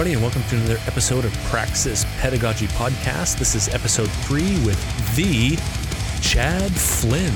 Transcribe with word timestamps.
everybody, 0.00 0.14
and 0.14 0.22
welcome 0.22 0.42
to 0.48 0.56
another 0.56 0.80
episode 0.86 1.26
of 1.26 1.32
Praxis 1.50 2.06
Pedagogy 2.20 2.66
Podcast. 2.68 3.38
This 3.38 3.54
is 3.54 3.68
episode 3.68 4.08
three 4.24 4.58
with 4.64 4.80
the 5.14 5.56
Chad 6.22 6.72
Flinn. 6.72 7.34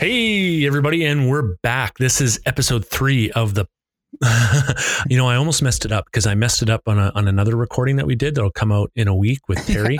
Hey, 0.00 0.66
everybody, 0.66 1.04
and 1.06 1.30
we're 1.30 1.54
back. 1.62 1.96
This 1.98 2.20
is 2.20 2.38
episode 2.44 2.84
three 2.86 3.30
of 3.30 3.54
the. 3.54 3.66
you 5.08 5.16
know, 5.16 5.26
I 5.26 5.36
almost 5.36 5.62
messed 5.62 5.84
it 5.86 5.92
up 5.92 6.04
because 6.04 6.26
I 6.26 6.34
messed 6.34 6.60
it 6.62 6.68
up 6.68 6.82
on 6.86 6.98
a, 6.98 7.10
on 7.14 7.26
another 7.26 7.56
recording 7.56 7.96
that 7.96 8.06
we 8.06 8.14
did 8.14 8.34
that'll 8.34 8.50
come 8.50 8.70
out 8.70 8.90
in 8.96 9.08
a 9.08 9.14
week 9.14 9.48
with 9.48 9.64
Terry, 9.66 9.96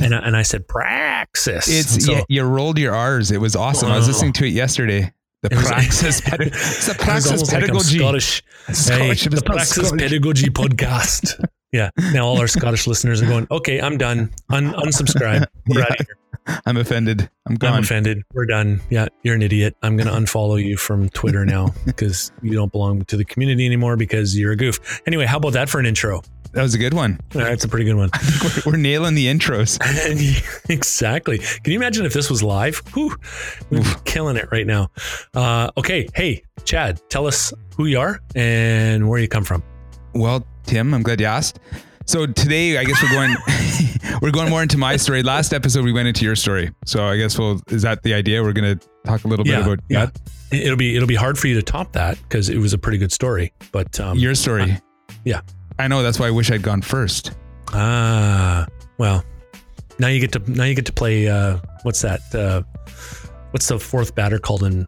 and 0.00 0.14
I, 0.14 0.18
and 0.18 0.36
I 0.36 0.42
said 0.42 0.68
praxis. 0.68 1.66
It's 1.68 2.04
so- 2.04 2.12
yeah, 2.12 2.22
you 2.28 2.42
rolled 2.44 2.78
your 2.78 2.94
R's. 2.94 3.30
It 3.32 3.40
was 3.40 3.56
awesome. 3.56 3.90
I 3.90 3.96
was 3.96 4.06
Oh. 4.06 4.12
listening 4.12 4.32
to 4.34 4.44
it 4.46 4.50
yesterday. 4.52 5.12
The 5.42 5.50
praxis, 5.50 6.20
the 6.22 6.96
praxis 6.98 7.30
almost 7.32 7.52
like 7.52 7.60
pedagogy. 7.62 7.98
Scottish. 7.98 8.42
Scottish, 8.72 9.22
Hey, 9.22 9.28
the 9.28 9.42
Praxis 9.42 9.88
Scottish. 9.88 10.02
Pedagogy 10.08 10.48
Podcast. 10.50 11.44
Yeah. 11.70 11.90
Now 12.14 12.26
all 12.26 12.38
our 12.38 12.48
Scottish 12.48 12.86
listeners 12.86 13.20
are 13.20 13.26
going, 13.26 13.46
okay, 13.50 13.78
I'm 13.78 13.98
done. 13.98 14.30
Un- 14.48 14.72
unsubscribe. 14.72 15.44
We're 15.66 15.82
out 15.82 16.00
of 16.00 16.06
here. 16.06 16.60
I'm 16.64 16.78
offended. 16.78 17.28
I'm 17.46 17.58
I'm 17.60 17.82
offended. 17.82 18.22
We're 18.32 18.46
done. 18.46 18.80
Yeah, 18.88 19.08
you're 19.22 19.34
an 19.34 19.42
idiot. 19.42 19.76
I'm 19.82 19.98
going 19.98 20.06
to 20.06 20.14
unfollow 20.14 20.64
you 20.64 20.78
from 20.78 21.10
Twitter 21.10 21.44
now 21.44 21.74
because 21.84 22.32
you 22.42 22.52
don't 22.52 22.72
belong 22.72 23.04
to 23.04 23.18
the 23.18 23.24
community 23.26 23.66
anymore 23.66 23.98
because 23.98 24.34
you're 24.38 24.52
a 24.52 24.56
goof. 24.56 25.02
Anyway, 25.06 25.26
how 25.26 25.36
about 25.36 25.52
that 25.52 25.68
for 25.68 25.78
an 25.78 25.84
intro? 25.84 26.22
That 26.52 26.62
was 26.62 26.74
a 26.74 26.78
good 26.78 26.94
one. 26.94 27.20
That's 27.30 27.64
a 27.64 27.68
pretty 27.68 27.84
good 27.84 27.96
one. 27.96 28.10
We're, 28.42 28.72
we're 28.72 28.76
nailing 28.76 29.14
the 29.14 29.26
intros. 29.26 29.78
exactly. 30.70 31.38
Can 31.38 31.72
you 31.72 31.78
imagine 31.78 32.06
if 32.06 32.12
this 32.12 32.30
was 32.30 32.42
live? 32.42 32.82
Whew, 32.94 33.16
we'd 33.70 33.82
be 33.82 33.90
killing 34.04 34.36
it 34.36 34.48
right 34.50 34.66
now. 34.66 34.88
Uh, 35.34 35.70
okay. 35.76 36.08
Hey, 36.14 36.42
Chad, 36.64 37.00
tell 37.10 37.26
us 37.26 37.52
who 37.76 37.86
you 37.86 37.98
are 37.98 38.20
and 38.34 39.08
where 39.08 39.18
you 39.18 39.28
come 39.28 39.44
from. 39.44 39.62
Well, 40.14 40.46
Tim, 40.64 40.94
I'm 40.94 41.02
glad 41.02 41.20
you 41.20 41.26
asked. 41.26 41.60
So 42.06 42.26
today, 42.26 42.78
I 42.78 42.84
guess 42.84 43.02
we're 43.02 43.10
going 43.10 43.36
we're 44.22 44.30
going 44.30 44.48
more 44.48 44.62
into 44.62 44.78
my 44.78 44.96
story. 44.96 45.22
Last 45.22 45.52
episode, 45.52 45.84
we 45.84 45.92
went 45.92 46.08
into 46.08 46.24
your 46.24 46.36
story. 46.36 46.70
So 46.86 47.04
I 47.04 47.18
guess 47.18 47.38
we'll 47.38 47.60
is 47.68 47.82
that 47.82 48.02
the 48.02 48.14
idea? 48.14 48.42
We're 48.42 48.54
going 48.54 48.78
to 48.78 48.88
talk 49.04 49.24
a 49.24 49.28
little 49.28 49.44
bit 49.44 49.58
about 49.58 49.80
yeah. 49.88 50.06
that. 50.06 50.20
It'll 50.50 50.78
be 50.78 50.96
it'll 50.96 51.08
be 51.08 51.14
hard 51.14 51.38
for 51.38 51.48
you 51.48 51.54
to 51.56 51.62
top 51.62 51.92
that 51.92 52.18
because 52.22 52.48
it 52.48 52.56
was 52.56 52.72
a 52.72 52.78
pretty 52.78 52.96
good 52.96 53.12
story. 53.12 53.52
But 53.72 54.00
um, 54.00 54.18
your 54.18 54.34
story. 54.34 54.62
uh, 54.62 54.76
yeah. 55.24 55.42
I 55.78 55.88
know. 55.88 56.02
That's 56.02 56.18
why 56.18 56.26
I 56.26 56.30
wish 56.30 56.50
I'd 56.50 56.62
gone 56.62 56.82
first. 56.82 57.32
ah, 57.72 58.66
well, 58.98 59.24
now 59.98 60.08
you 60.08 60.20
get 60.20 60.32
to 60.32 60.50
now 60.50 60.64
you 60.64 60.74
get 60.74 60.86
to 60.86 60.92
play. 60.92 61.28
Uh, 61.28 61.58
what's 61.82 62.02
that? 62.02 62.20
Uh, 62.34 62.62
what's 63.50 63.68
the 63.68 63.78
fourth 63.78 64.14
batter 64.14 64.38
called 64.38 64.62
in 64.64 64.86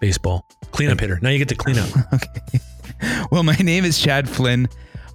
baseball? 0.00 0.46
Cleanup 0.72 1.00
hitter. 1.00 1.18
Now 1.22 1.30
you 1.30 1.38
get 1.38 1.48
to 1.48 1.54
clean 1.56 1.78
up. 1.78 1.88
okay. 2.14 2.60
Well, 3.30 3.42
my 3.42 3.56
name 3.56 3.84
is 3.84 3.98
Chad 3.98 4.28
Flinn. 4.28 4.68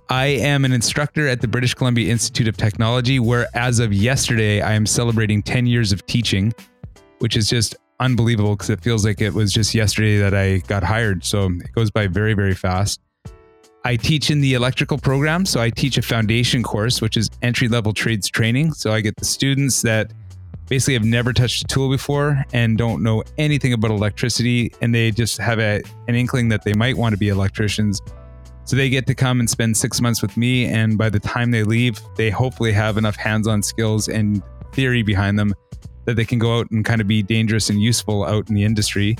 I 0.09 0.25
am 0.25 0.65
an 0.65 0.71
instructor 0.71 1.27
at 1.27 1.41
the 1.41 1.47
British 1.47 1.73
Columbia 1.73 2.11
Institute 2.11 2.47
of 2.47 2.57
Technology, 2.57 3.19
where 3.19 3.47
as 3.55 3.79
of 3.79 3.91
yesterday, 3.93 4.61
I 4.61 4.73
am 4.73 4.85
celebrating 4.85 5.41
10 5.41 5.65
years 5.65 5.91
of 5.91 6.05
teaching, 6.05 6.53
which 7.19 7.35
is 7.35 7.49
just 7.49 7.75
unbelievable 7.99 8.55
because 8.55 8.69
it 8.69 8.81
feels 8.81 9.05
like 9.05 9.21
it 9.21 9.33
was 9.33 9.51
just 9.51 9.73
yesterday 9.73 10.17
that 10.17 10.33
I 10.35 10.59
got 10.59 10.83
hired. 10.83 11.23
So 11.25 11.45
it 11.45 11.71
goes 11.73 11.89
by 11.89 12.07
very, 12.07 12.33
very 12.33 12.53
fast. 12.53 13.01
I 13.85 13.95
teach 13.95 14.31
in 14.31 14.41
the 14.41 14.55
electrical 14.55 14.97
program. 14.97 15.45
So 15.45 15.61
I 15.61 15.69
teach 15.69 15.95
a 15.99 16.01
foundation 16.01 16.63
course, 16.63 17.01
which 17.01 17.15
is 17.15 17.29
entry 17.43 17.67
level 17.67 17.93
trades 17.93 18.27
training. 18.27 18.73
So 18.73 18.91
I 18.91 18.99
get 18.99 19.15
the 19.15 19.25
students 19.25 19.83
that 19.83 20.11
basically 20.67 20.95
have 20.95 21.03
never 21.03 21.31
touched 21.33 21.61
a 21.61 21.67
tool 21.67 21.91
before 21.91 22.43
and 22.51 22.79
don't 22.79 23.03
know 23.03 23.23
anything 23.37 23.73
about 23.73 23.91
electricity 23.91 24.73
and 24.81 24.95
they 24.95 25.11
just 25.11 25.37
have 25.37 25.59
a, 25.59 25.83
an 26.07 26.15
inkling 26.15 26.49
that 26.49 26.63
they 26.63 26.73
might 26.73 26.97
want 26.97 27.13
to 27.13 27.17
be 27.17 27.29
electricians 27.29 28.01
so 28.63 28.75
they 28.75 28.89
get 28.89 29.05
to 29.05 29.13
come 29.13 29.39
and 29.39 29.47
spend 29.47 29.77
six 29.77 30.01
months 30.01 30.23
with 30.23 30.35
me 30.35 30.65
and 30.65 30.97
by 30.97 31.07
the 31.07 31.19
time 31.19 31.51
they 31.51 31.61
leave 31.61 32.01
they 32.15 32.31
hopefully 32.31 32.71
have 32.71 32.97
enough 32.97 33.15
hands-on 33.15 33.61
skills 33.61 34.07
and 34.07 34.41
theory 34.73 35.03
behind 35.03 35.37
them 35.37 35.53
that 36.05 36.15
they 36.15 36.25
can 36.25 36.39
go 36.39 36.57
out 36.57 36.69
and 36.71 36.83
kind 36.83 36.99
of 36.99 37.07
be 37.07 37.21
dangerous 37.21 37.69
and 37.69 37.79
useful 37.79 38.25
out 38.25 38.49
in 38.49 38.55
the 38.55 38.63
industry 38.63 39.15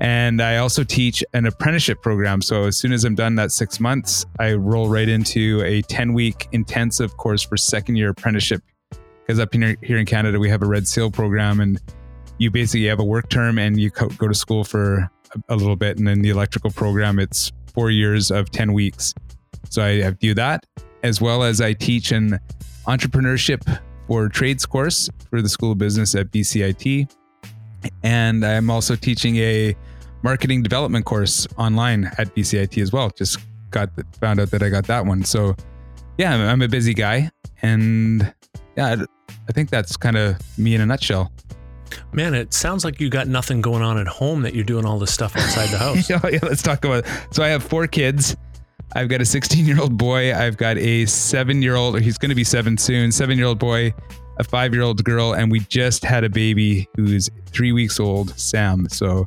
and 0.00 0.42
i 0.42 0.58
also 0.58 0.84
teach 0.84 1.24
an 1.32 1.46
apprenticeship 1.46 2.02
program 2.02 2.42
so 2.42 2.64
as 2.64 2.76
soon 2.76 2.92
as 2.92 3.04
i'm 3.04 3.14
done 3.14 3.34
that 3.34 3.50
six 3.50 3.80
months 3.80 4.26
i 4.38 4.52
roll 4.52 4.88
right 4.88 5.08
into 5.08 5.62
a 5.64 5.80
10 5.82 6.12
week 6.12 6.48
intensive 6.52 7.16
course 7.16 7.42
for 7.42 7.56
second 7.56 7.96
year 7.96 8.10
apprenticeship 8.10 8.62
because 9.26 9.40
up 9.40 9.52
here, 9.52 9.76
here 9.82 9.98
in 9.98 10.06
Canada, 10.06 10.38
we 10.38 10.48
have 10.48 10.62
a 10.62 10.66
Red 10.66 10.86
Seal 10.86 11.10
program, 11.10 11.60
and 11.60 11.80
you 12.38 12.50
basically 12.50 12.86
have 12.86 13.00
a 13.00 13.04
work 13.04 13.28
term 13.28 13.58
and 13.58 13.80
you 13.80 13.90
co- 13.90 14.08
go 14.08 14.28
to 14.28 14.34
school 14.34 14.62
for 14.62 15.10
a, 15.34 15.54
a 15.54 15.56
little 15.56 15.76
bit. 15.76 15.98
And 15.98 16.06
then 16.06 16.22
the 16.22 16.30
electrical 16.30 16.70
program, 16.70 17.18
it's 17.18 17.50
four 17.74 17.90
years 17.90 18.30
of 18.30 18.50
10 18.50 18.72
weeks. 18.72 19.14
So 19.68 19.82
I, 19.82 20.06
I 20.06 20.10
do 20.10 20.32
that 20.34 20.64
as 21.02 21.20
well 21.20 21.42
as 21.42 21.60
I 21.60 21.72
teach 21.72 22.12
an 22.12 22.38
entrepreneurship 22.86 23.80
for 24.06 24.28
trades 24.28 24.64
course 24.64 25.10
for 25.28 25.42
the 25.42 25.48
School 25.48 25.72
of 25.72 25.78
Business 25.78 26.14
at 26.14 26.30
BCIT. 26.30 27.12
And 28.02 28.44
I'm 28.44 28.70
also 28.70 28.94
teaching 28.94 29.36
a 29.36 29.74
marketing 30.22 30.62
development 30.62 31.04
course 31.04 31.46
online 31.58 32.10
at 32.18 32.34
BCIT 32.34 32.80
as 32.82 32.92
well. 32.92 33.10
Just 33.10 33.38
got 33.70 33.90
found 34.20 34.40
out 34.40 34.50
that 34.50 34.62
I 34.62 34.68
got 34.68 34.86
that 34.86 35.04
one. 35.04 35.24
So 35.24 35.54
yeah, 36.18 36.34
I'm, 36.34 36.40
I'm 36.40 36.62
a 36.62 36.68
busy 36.68 36.94
guy. 36.94 37.30
And 37.62 38.32
yeah, 38.76 38.86
I, 38.86 39.32
I 39.48 39.52
think 39.52 39.70
that's 39.70 39.96
kind 39.96 40.16
of 40.16 40.38
me 40.58 40.74
in 40.74 40.80
a 40.80 40.86
nutshell. 40.86 41.32
Man, 42.12 42.34
it 42.34 42.52
sounds 42.52 42.84
like 42.84 43.00
you 43.00 43.08
got 43.08 43.28
nothing 43.28 43.60
going 43.60 43.82
on 43.82 43.98
at 43.98 44.06
home 44.06 44.42
that 44.42 44.54
you're 44.54 44.64
doing 44.64 44.84
all 44.84 44.98
this 44.98 45.12
stuff 45.12 45.36
outside 45.36 45.68
the 45.68 45.78
house. 45.78 46.10
yeah, 46.10 46.20
yeah, 46.30 46.38
let's 46.42 46.62
talk 46.62 46.84
about. 46.84 47.06
So 47.30 47.42
I 47.42 47.48
have 47.48 47.62
four 47.62 47.86
kids. 47.86 48.36
I've 48.94 49.08
got 49.08 49.20
a 49.20 49.24
16 49.24 49.66
year 49.66 49.80
old 49.80 49.96
boy. 49.96 50.34
I've 50.34 50.56
got 50.56 50.78
a 50.78 51.06
seven 51.06 51.62
year 51.62 51.76
old, 51.76 51.96
or 51.96 52.00
he's 52.00 52.18
going 52.18 52.30
to 52.30 52.34
be 52.34 52.44
seven 52.44 52.78
soon. 52.78 53.12
Seven 53.12 53.36
year 53.36 53.46
old 53.46 53.58
boy, 53.58 53.94
a 54.38 54.44
five 54.44 54.72
year 54.72 54.82
old 54.82 55.04
girl, 55.04 55.32
and 55.32 55.50
we 55.50 55.60
just 55.60 56.04
had 56.04 56.24
a 56.24 56.28
baby 56.28 56.88
who's 56.96 57.30
three 57.46 57.72
weeks 57.72 58.00
old, 58.00 58.38
Sam. 58.38 58.88
So 58.88 59.26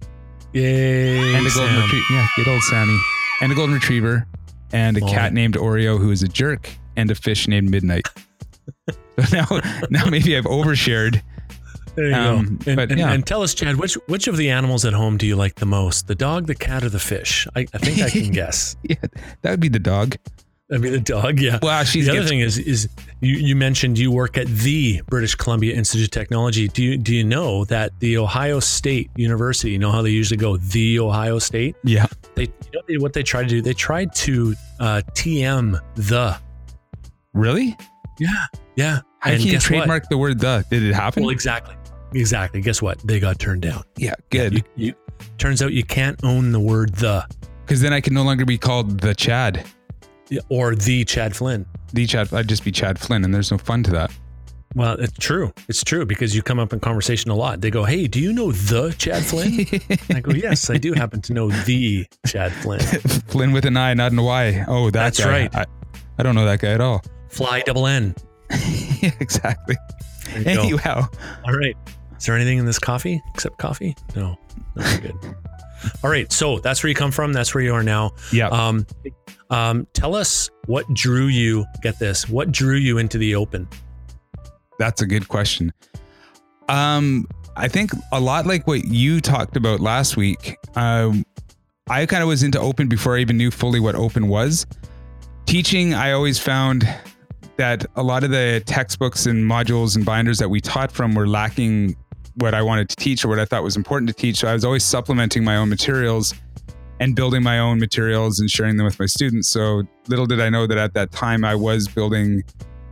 Yay! 0.54 1.36
and 1.36 1.46
a 1.46 1.50
golden 1.52 1.76
retriever. 1.76 2.06
Yeah, 2.12 2.28
good 2.36 2.48
old 2.48 2.62
Sammy, 2.64 2.98
and 3.42 3.52
a 3.52 3.56
golden 3.56 3.76
retriever, 3.76 4.26
and 4.74 4.98
a 4.98 5.02
Oh. 5.04 5.08
cat 5.08 5.34
named 5.34 5.56
Oreo 5.56 6.00
who 6.00 6.12
is 6.12 6.24
a 6.24 6.28
jerk, 6.28 6.70
and 6.96 7.10
a 7.12 7.16
fish 7.16 7.48
named 7.48 7.70
Midnight. 7.70 8.08
so 8.90 8.96
now, 9.32 9.48
now 9.90 10.06
maybe 10.10 10.36
I've 10.38 10.46
overshared. 10.46 11.22
There 11.96 12.08
you 12.10 12.16
Um, 12.16 12.46
go. 12.64 12.72
And, 12.72 12.76
but, 12.78 12.92
and, 12.92 13.00
yeah. 13.00 13.12
and 13.12 13.26
tell 13.26 13.42
us, 13.42 13.54
Chad, 13.54 13.76
which 13.78 13.96
which 14.08 14.28
of 14.28 14.38
the 14.38 14.50
animals 14.50 14.86
at 14.86 14.94
home 14.94 15.18
do 15.18 15.26
you 15.28 15.36
like 15.36 15.56
the 15.56 15.66
most? 15.66 16.08
The 16.08 16.16
dog, 16.16 16.48
the 16.48 16.56
cat, 16.56 16.84
or 16.84 16.90
the 16.90 17.00
fish? 17.00 17.48
I, 17.56 17.62
I 17.74 17.78
think 17.78 18.00
I 18.02 18.10
can 18.10 18.32
guess. 18.32 18.76
Yeah, 18.84 18.96
that 19.42 19.52
would 19.52 19.60
be 19.60 19.70
the 19.70 19.80
dog. 19.80 20.16
I 20.72 20.78
mean, 20.78 20.92
the 20.92 21.00
dog. 21.00 21.40
Yeah. 21.40 21.58
Well, 21.62 21.84
she's 21.84 22.06
the 22.06 22.12
other 22.12 22.20
gets- 22.22 22.30
thing 22.30 22.40
is, 22.42 22.58
is 22.60 22.90
you, 23.22 23.36
you 23.36 23.56
mentioned 23.56 23.98
you 23.98 24.12
work 24.12 24.38
at 24.38 24.46
the 24.48 25.02
British 25.08 25.34
Columbia 25.36 25.74
Institute 25.76 26.08
of 26.08 26.12
Technology. 26.12 26.68
Do 26.68 26.84
you 26.84 26.98
do 26.98 27.16
you 27.16 27.24
know 27.24 27.66
that 27.66 28.00
the 28.00 28.18
Ohio 28.18 28.60
State 28.60 29.10
University? 29.16 29.72
You 29.72 29.80
know 29.80 29.92
how 29.92 30.02
they 30.04 30.12
usually 30.12 30.38
go, 30.38 30.58
the 30.58 31.00
Ohio 31.00 31.40
State. 31.40 31.76
yeah. 31.84 32.06
They 32.36 32.44
you 32.44 32.52
know 32.74 32.82
they, 32.88 32.98
what 32.98 33.14
they 33.14 33.24
tried 33.24 33.44
to 33.44 33.50
do. 33.50 33.62
They 33.62 33.74
tried 33.74 34.14
to 34.16 34.54
uh, 34.80 35.02
TM 35.14 35.80
the. 35.96 36.38
Really? 37.34 37.76
Yeah. 38.20 38.30
Yeah. 38.76 39.00
How 39.20 39.32
And 39.32 39.40
can 39.40 39.48
you 39.48 39.54
guess 39.54 39.64
what? 39.64 39.78
trademark 39.78 40.10
the 40.10 40.18
word 40.18 40.40
the? 40.40 40.64
Did 40.70 40.84
it 40.84 40.94
happen? 40.94 41.24
Well, 41.24 41.32
exactly. 41.32 41.76
Exactly. 42.14 42.62
Guess 42.62 42.82
what? 42.82 43.00
They 43.00 43.20
got 43.20 43.40
turned 43.40 43.62
down. 43.62 43.84
yeah, 43.98 44.14
good. 44.30 44.54
You, 44.54 44.62
you, 44.76 44.94
turns 45.38 45.62
out 45.62 45.74
you 45.74 45.84
can't 45.84 46.20
own 46.24 46.52
the 46.52 46.60
word 46.60 46.94
the 46.96 47.26
Because 47.66 47.82
then 47.82 47.94
I 47.94 48.02
can 48.02 48.14
no 48.14 48.24
longer 48.24 48.46
be 48.46 48.58
called 48.58 49.00
the 49.02 49.14
Chad. 49.14 49.66
Or 50.50 50.76
the 50.76 51.06
Chad 51.06 51.36
Flinn. 51.36 51.66
The 51.94 52.06
Chad. 52.06 52.34
I'd 52.34 52.48
just 52.48 52.64
be 52.64 52.72
Chad 52.72 53.00
Flinn, 53.00 53.24
and 53.24 53.34
there's 53.34 53.52
no 53.52 53.58
fun 53.58 53.84
to 53.84 53.92
that. 53.92 54.12
Well, 54.76 55.00
it's 55.00 55.18
true. 55.18 55.52
It's 55.68 55.84
true 55.84 56.06
because 56.06 56.36
you 56.36 56.44
come 56.44 56.60
up 56.60 56.74
in 56.74 56.80
conversation 56.80 57.32
a 57.32 57.36
lot. 57.36 57.60
They 57.62 57.72
go, 57.72 57.84
"Hey, 57.86 58.08
do 58.08 58.20
you 58.20 58.32
know 58.32 58.52
the 58.52 58.94
Chad 58.98 59.24
Flinn?" 59.24 59.66
I 60.16 60.20
go, 60.20 60.32
"Yes, 60.32 60.70
I 60.70 60.78
do 60.78 60.94
happen 60.94 61.22
to 61.24 61.34
know 61.34 61.50
the 61.50 62.06
Chad 62.28 62.52
Flinn." 62.54 62.80
Flinn 63.28 63.52
with 63.52 63.66
an 63.66 63.78
I, 63.78 63.96
not 63.96 64.12
an 64.12 64.22
Y. 64.22 64.66
Oh, 64.68 64.86
that 64.86 64.92
That's 64.92 65.20
guy. 65.24 65.30
right. 65.32 65.56
I, 65.56 65.66
I 66.20 66.24
don't 66.24 66.36
know 66.36 66.46
that 66.46 66.60
guy 66.60 66.70
at 66.74 66.82
all. 66.82 67.02
Fly 67.30 67.62
double 67.62 67.88
N. 67.88 68.14
yeah, 69.02 69.12
exactly. 69.20 69.76
You 70.36 70.78
go. 70.78 71.08
All 71.46 71.54
right. 71.58 71.76
Is 72.18 72.26
there 72.26 72.36
anything 72.36 72.60
in 72.60 72.66
this 72.66 72.78
coffee 72.80 73.22
except 73.34 73.58
coffee? 73.58 73.96
No. 74.16 74.38
We're 74.76 75.00
good. 75.00 75.16
All 76.04 76.10
right. 76.10 76.32
So 76.32 76.60
that's 76.60 76.84
where 76.84 76.90
you 76.90 76.96
come 76.96 77.12
from. 77.12 77.34
That's 77.34 77.54
where 77.54 77.64
you 77.64 77.74
are 77.74 77.84
now. 77.84 78.12
yeah. 78.32 78.48
Um, 78.48 78.86
um, 79.50 79.88
tell 79.94 80.16
us 80.16 80.50
what 80.68 80.86
drew 80.94 81.26
you. 81.26 81.66
Get 81.82 81.98
this. 82.00 82.30
What 82.30 82.52
drew 82.52 82.76
you 82.76 82.98
into 82.98 83.18
the 83.18 83.36
open? 83.36 83.68
That's 84.78 85.02
a 85.02 85.06
good 85.06 85.28
question. 85.28 85.74
Um, 86.68 87.28
I 87.56 87.68
think 87.68 87.92
a 88.12 88.20
lot 88.20 88.46
like 88.46 88.68
what 88.68 88.86
you 88.86 89.20
talked 89.20 89.58
about 89.58 89.80
last 89.80 90.16
week. 90.16 90.58
Um, 90.76 91.26
I 91.90 92.06
kind 92.06 92.22
of 92.22 92.30
was 92.30 92.44
into 92.44 92.60
open 92.60 92.88
before 92.88 93.18
I 93.18 93.20
even 93.20 93.38
knew 93.38 93.50
fully 93.52 93.80
what 93.80 93.96
open 93.96 94.28
was. 94.28 94.66
Teaching, 95.48 95.96
I 95.96 96.12
always 96.12 96.38
found 96.38 96.88
that 97.58 97.86
a 97.96 98.04
lot 98.04 98.24
of 98.24 98.30
the 98.30 98.62
textbooks 98.66 99.26
and 99.26 99.44
modules 99.44 99.96
and 99.96 100.06
binders 100.06 100.38
that 100.38 100.50
we 100.50 100.62
taught 100.62 100.92
from 100.92 101.16
were 101.16 101.28
lacking 101.28 101.98
what 102.40 102.54
I 102.54 102.62
wanted 102.62 102.90
to 102.90 102.96
teach 102.96 103.24
or 103.24 103.28
what 103.28 103.40
I 103.40 103.46
thought 103.46 103.64
was 103.64 103.76
important 103.76 104.08
to 104.10 104.16
teach. 104.16 104.38
So 104.40 104.48
I 104.48 104.54
was 104.54 104.64
always 104.64 104.84
supplementing 104.84 105.44
my 105.44 105.58
own 105.58 105.70
materials 105.70 106.34
and 107.00 107.16
building 107.16 107.44
my 107.44 107.60
own 107.60 107.80
materials 107.80 108.40
and 108.40 108.50
sharing 108.50 108.78
them 108.78 108.86
with 108.86 109.00
my 109.00 109.06
students. 109.06 109.50
So 109.50 109.84
little 110.08 110.26
did 110.26 110.42
I 110.42 110.50
know 110.50 110.68
that 110.68 110.78
at 110.78 110.94
that 110.94 111.12
time 111.12 111.44
I 111.44 111.56
was 111.56 111.88
building 111.88 112.44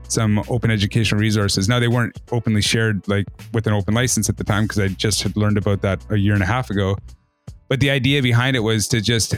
some 0.09 0.43
open 0.49 0.71
educational 0.71 1.19
resources. 1.19 1.67
Now 1.67 1.79
they 1.79 1.87
weren't 1.87 2.17
openly 2.31 2.61
shared 2.61 3.05
like 3.07 3.25
with 3.53 3.67
an 3.67 3.73
open 3.73 3.93
license 3.93 4.29
at 4.29 4.37
the 4.37 4.43
time 4.43 4.63
because 4.63 4.79
I 4.79 4.87
just 4.89 5.23
had 5.23 5.35
learned 5.35 5.57
about 5.57 5.81
that 5.81 6.05
a 6.09 6.17
year 6.17 6.33
and 6.33 6.43
a 6.43 6.45
half 6.45 6.69
ago. 6.69 6.97
But 7.67 7.79
the 7.79 7.89
idea 7.89 8.21
behind 8.21 8.55
it 8.55 8.61
was 8.61 8.87
to 8.89 9.01
just 9.01 9.35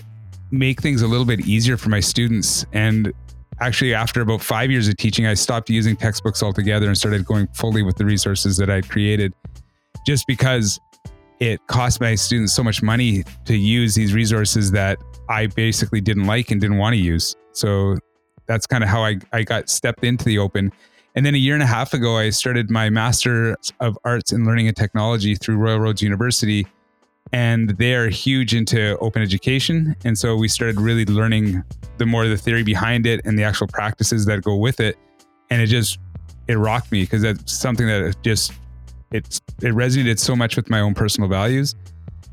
make 0.52 0.82
things 0.82 1.02
a 1.02 1.08
little 1.08 1.26
bit 1.26 1.42
easier 1.42 1.78
for 1.78 1.90
my 1.90 2.00
students. 2.00 2.66
And 2.74 3.12
actually, 3.60 3.96
after 3.96 4.22
about 4.22 4.42
five 4.42 4.70
years 4.70 4.88
of 4.88 4.98
teaching, 4.98 5.26
I 5.26 5.34
stopped 5.34 5.70
using 5.70 5.96
textbooks 5.96 6.44
altogether 6.44 6.88
and 6.88 6.98
started 6.98 7.26
going 7.26 7.48
fully 7.54 7.82
with 7.82 7.98
the 7.98 8.06
resources 8.06 8.58
that 8.58 8.70
I'd 8.70 8.88
created 8.88 9.34
just 10.10 10.26
because 10.26 10.80
it 11.40 11.60
cost 11.68 12.02
my 12.02 12.16
students 12.16 12.52
so 12.52 12.64
much 12.64 12.82
money 12.82 13.24
to 13.46 13.56
use 13.56 13.94
these 13.94 14.12
resources 14.12 14.72
that 14.72 14.98
I 15.30 15.46
basically 15.46 16.02
didn't 16.02 16.26
like 16.26 16.50
and 16.50 16.60
didn't 16.60 16.80
want 16.80 16.96
to 16.96 17.00
use. 17.00 17.36
So 17.52 17.96
that's 18.48 18.66
kind 18.66 18.84
of 18.84 18.90
how 18.90 19.04
I, 19.04 19.18
I 19.34 19.44
got 19.44 19.70
stepped 19.70 20.04
into 20.04 20.26
the 20.26 20.40
open. 20.40 20.72
And 21.14 21.24
then 21.28 21.36
a 21.36 21.38
year 21.38 21.54
and 21.54 21.62
a 21.62 21.68
half 21.68 21.94
ago, 21.94 22.18
I 22.18 22.32
started 22.32 22.72
my 22.72 22.90
Master 22.90 23.56
of 23.82 24.00
Arts 24.04 24.32
in 24.32 24.46
Learning 24.46 24.68
and 24.68 24.76
Technology 24.76 25.36
through 25.36 25.58
Royal 25.58 25.80
Roads 25.80 26.02
University. 26.02 26.66
And 27.32 27.78
they're 27.78 28.10
huge 28.10 28.56
into 28.56 28.98
open 28.98 29.22
education. 29.22 29.96
And 30.06 30.18
so 30.18 30.36
we 30.36 30.48
started 30.48 30.82
really 30.82 31.06
learning 31.06 31.64
the 32.00 32.08
more 32.08 32.28
the 32.28 32.36
theory 32.36 32.64
behind 32.64 33.06
it 33.06 33.22
and 33.26 33.38
the 33.38 33.44
actual 33.44 33.68
practices 33.68 34.26
that 34.26 34.42
go 34.42 34.56
with 34.56 34.80
it. 34.80 34.98
And 35.52 35.62
it 35.62 35.68
just, 35.68 36.00
it 36.48 36.56
rocked 36.56 36.92
me 36.92 37.04
because 37.04 37.22
that's 37.22 37.56
something 37.56 37.86
that 37.86 38.16
just, 38.24 38.54
it's, 39.12 39.42
it 39.62 39.74
resonated 39.74 40.20
so 40.20 40.36
much 40.36 40.56
with 40.56 40.70
my 40.70 40.80
own 40.80 40.94
personal 40.94 41.30
values 41.30 41.76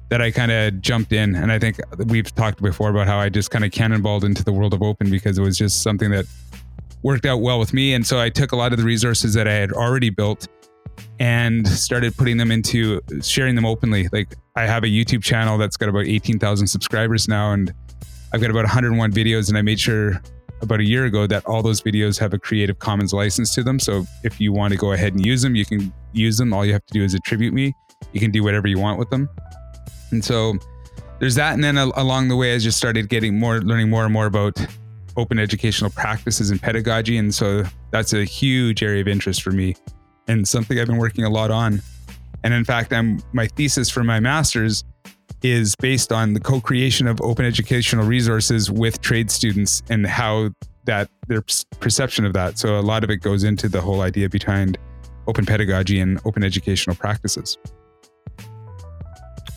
that 0.09 0.21
I 0.21 0.31
kind 0.31 0.53
of 0.53 0.81
jumped 0.81 1.13
in. 1.13 1.35
And 1.35 1.51
I 1.51 1.59
think 1.59 1.81
we've 2.07 2.33
talked 2.35 2.63
before 2.63 2.91
about 2.91 3.07
how 3.07 3.19
I 3.19 3.29
just 3.29 3.51
kind 3.51 3.65
of 3.65 3.71
cannonballed 3.71 4.25
into 4.25 4.45
the 4.45 4.53
world 4.53 4.73
of 4.73 4.83
open 4.83 5.11
because 5.11 5.39
it 5.39 5.43
was 5.43 5.59
just 5.59 5.83
something 5.83 6.11
that 6.11 6.27
worked 7.03 7.27
out 7.27 7.39
well 7.39 7.59
with 7.59 7.73
me. 7.73 7.95
And 7.95 8.07
so 8.07 8.21
I 8.21 8.31
took 8.31 8.53
a 8.53 8.57
lot 8.57 8.73
of 8.73 8.79
the 8.79 8.85
resources 8.85 9.35
that 9.35 9.49
I 9.49 9.53
had 9.53 9.73
already 9.73 10.11
built 10.11 10.49
and 11.19 11.67
started 11.67 12.17
putting 12.17 12.37
them 12.37 12.51
into 12.51 13.01
sharing 13.23 13.55
them 13.55 13.67
openly. 13.67 14.09
Like 14.13 14.35
I 14.55 14.67
have 14.67 14.85
a 14.85 14.89
YouTube 14.89 15.23
channel 15.23 15.59
that's 15.59 15.77
got 15.77 15.89
about 15.89 16.07
18,000 16.07 16.67
subscribers 16.67 17.29
now, 17.29 17.53
and 17.53 17.73
I've 18.33 18.41
got 18.41 18.51
about 18.51 18.65
101 18.65 19.13
videos. 19.13 19.49
And 19.49 19.59
I 19.59 19.63
made 19.63 19.81
sure 19.81 20.21
about 20.63 20.81
a 20.81 20.85
year 20.85 21.05
ago 21.05 21.27
that 21.27 21.45
all 21.47 21.63
those 21.63 21.81
videos 21.81 22.19
have 22.19 22.33
a 22.33 22.39
Creative 22.39 22.79
Commons 22.79 23.13
license 23.13 23.55
to 23.55 23.63
them. 23.63 23.79
So 23.79 24.07
if 24.25 24.41
you 24.41 24.53
want 24.53 24.73
to 24.73 24.79
go 24.79 24.93
ahead 24.93 25.15
and 25.15 25.25
use 25.25 25.43
them, 25.43 25.55
you 25.55 25.65
can 25.65 25.93
use 26.17 26.39
them. 26.39 26.53
All 26.53 26.65
you 26.65 26.73
have 26.73 26.85
to 26.87 26.93
do 26.93 27.03
is 27.03 27.15
attribute 27.15 27.55
me. 27.55 27.75
You 28.13 28.21
can 28.21 28.31
do 28.31 28.43
whatever 28.43 28.67
you 28.67 28.79
want 28.79 28.99
with 28.99 29.11
them. 29.11 29.29
And 30.11 30.25
so 30.25 30.55
there's 31.19 31.35
that. 31.37 31.55
And 31.55 31.65
then 31.65 31.77
along 31.77 32.29
the 32.29 32.37
way, 32.37 32.55
I 32.55 32.59
just 32.59 32.79
started 32.79 33.09
getting 33.09 33.39
more, 33.39 33.61
learning 33.61 33.91
more 33.91 34.05
and 34.05 34.13
more 34.13 34.27
about 34.27 34.59
open 35.17 35.39
educational 35.39 35.91
practices 35.91 36.51
and 36.51 36.61
pedagogy. 36.61 37.17
And 37.17 37.35
so 37.35 37.65
that's 37.91 38.13
a 38.13 38.25
huge 38.25 38.83
area 38.83 39.01
of 39.01 39.09
interest 39.09 39.43
for 39.43 39.51
me 39.51 39.77
and 40.29 40.47
something 40.47 40.79
I've 40.79 40.87
been 40.87 40.99
working 40.99 41.25
a 41.25 41.31
lot 41.31 41.51
on. 41.51 41.81
And 42.45 42.53
in 42.53 42.65
fact, 42.65 42.93
I'm 42.93 43.21
my 43.33 43.47
thesis 43.47 43.89
for 43.89 44.05
my 44.05 44.21
master's 44.21 44.85
is 45.43 45.77
based 45.77 46.13
on 46.13 46.33
the 46.33 46.41
co-creation 46.41 47.07
of 47.07 47.21
open 47.21 47.45
educational 47.45 48.05
resources 48.05 48.71
with 48.71 49.01
trade 49.01 49.31
students 49.31 49.83
and 49.91 50.07
how 50.07 50.51
that 50.85 51.09
their 51.29 51.43
perception 51.81 52.25
of 52.25 52.33
that. 52.33 52.59
So 52.59 52.79
a 52.79 52.81
lot 52.81 53.05
of 53.05 53.11
it 53.11 53.19
goes 53.19 53.45
into 53.45 53.69
the 53.69 53.81
whole 53.81 54.01
idea 54.01 54.29
behind 54.29 54.79
open 55.27 55.47
pedagogy 55.47 56.01
and 56.01 56.21
open 56.25 56.45
educational 56.45 56.97
practices. 56.97 57.59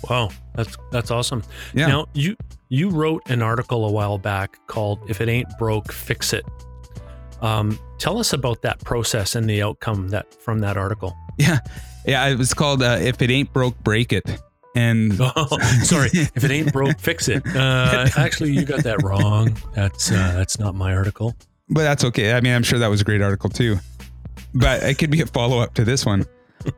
Wow, 0.09 0.29
that's 0.55 0.77
that's 0.91 1.11
awesome. 1.11 1.43
Yeah. 1.73 1.87
Now 1.87 2.07
you 2.13 2.35
you 2.69 2.89
wrote 2.89 3.29
an 3.29 3.41
article 3.41 3.85
a 3.85 3.91
while 3.91 4.17
back 4.17 4.57
called 4.67 4.99
"If 5.09 5.21
It 5.21 5.29
Ain't 5.29 5.47
Broke, 5.57 5.91
Fix 5.91 6.33
It." 6.33 6.45
Um, 7.41 7.79
tell 7.99 8.17
us 8.17 8.33
about 8.33 8.61
that 8.63 8.83
process 8.83 9.35
and 9.35 9.49
the 9.49 9.61
outcome 9.61 10.09
that 10.09 10.33
from 10.33 10.59
that 10.59 10.77
article. 10.77 11.15
Yeah, 11.37 11.59
yeah, 12.05 12.27
it 12.27 12.37
was 12.37 12.53
called 12.53 12.81
uh, 12.81 12.97
"If 12.99 13.21
It 13.21 13.29
Ain't 13.29 13.53
Broke, 13.53 13.77
Break 13.83 14.11
It." 14.13 14.25
And 14.75 15.13
oh, 15.19 15.57
sorry, 15.83 16.09
if 16.13 16.43
it 16.43 16.51
ain't 16.51 16.71
broke, 16.71 16.99
fix 16.99 17.27
it. 17.27 17.45
Uh, 17.45 18.07
actually, 18.17 18.51
you 18.51 18.63
got 18.65 18.83
that 18.83 19.01
wrong. 19.03 19.57
That's 19.73 20.11
uh, 20.11 20.33
that's 20.35 20.59
not 20.59 20.75
my 20.75 20.93
article. 20.93 21.35
But 21.69 21.83
that's 21.83 22.03
okay. 22.05 22.33
I 22.33 22.41
mean, 22.41 22.53
I'm 22.53 22.63
sure 22.63 22.79
that 22.79 22.87
was 22.87 23.01
a 23.01 23.03
great 23.03 23.21
article 23.21 23.49
too. 23.49 23.77
But 24.53 24.83
it 24.83 24.97
could 24.97 25.11
be 25.11 25.21
a 25.21 25.25
follow 25.25 25.59
up 25.59 25.73
to 25.75 25.83
this 25.83 26.05
one. 26.05 26.25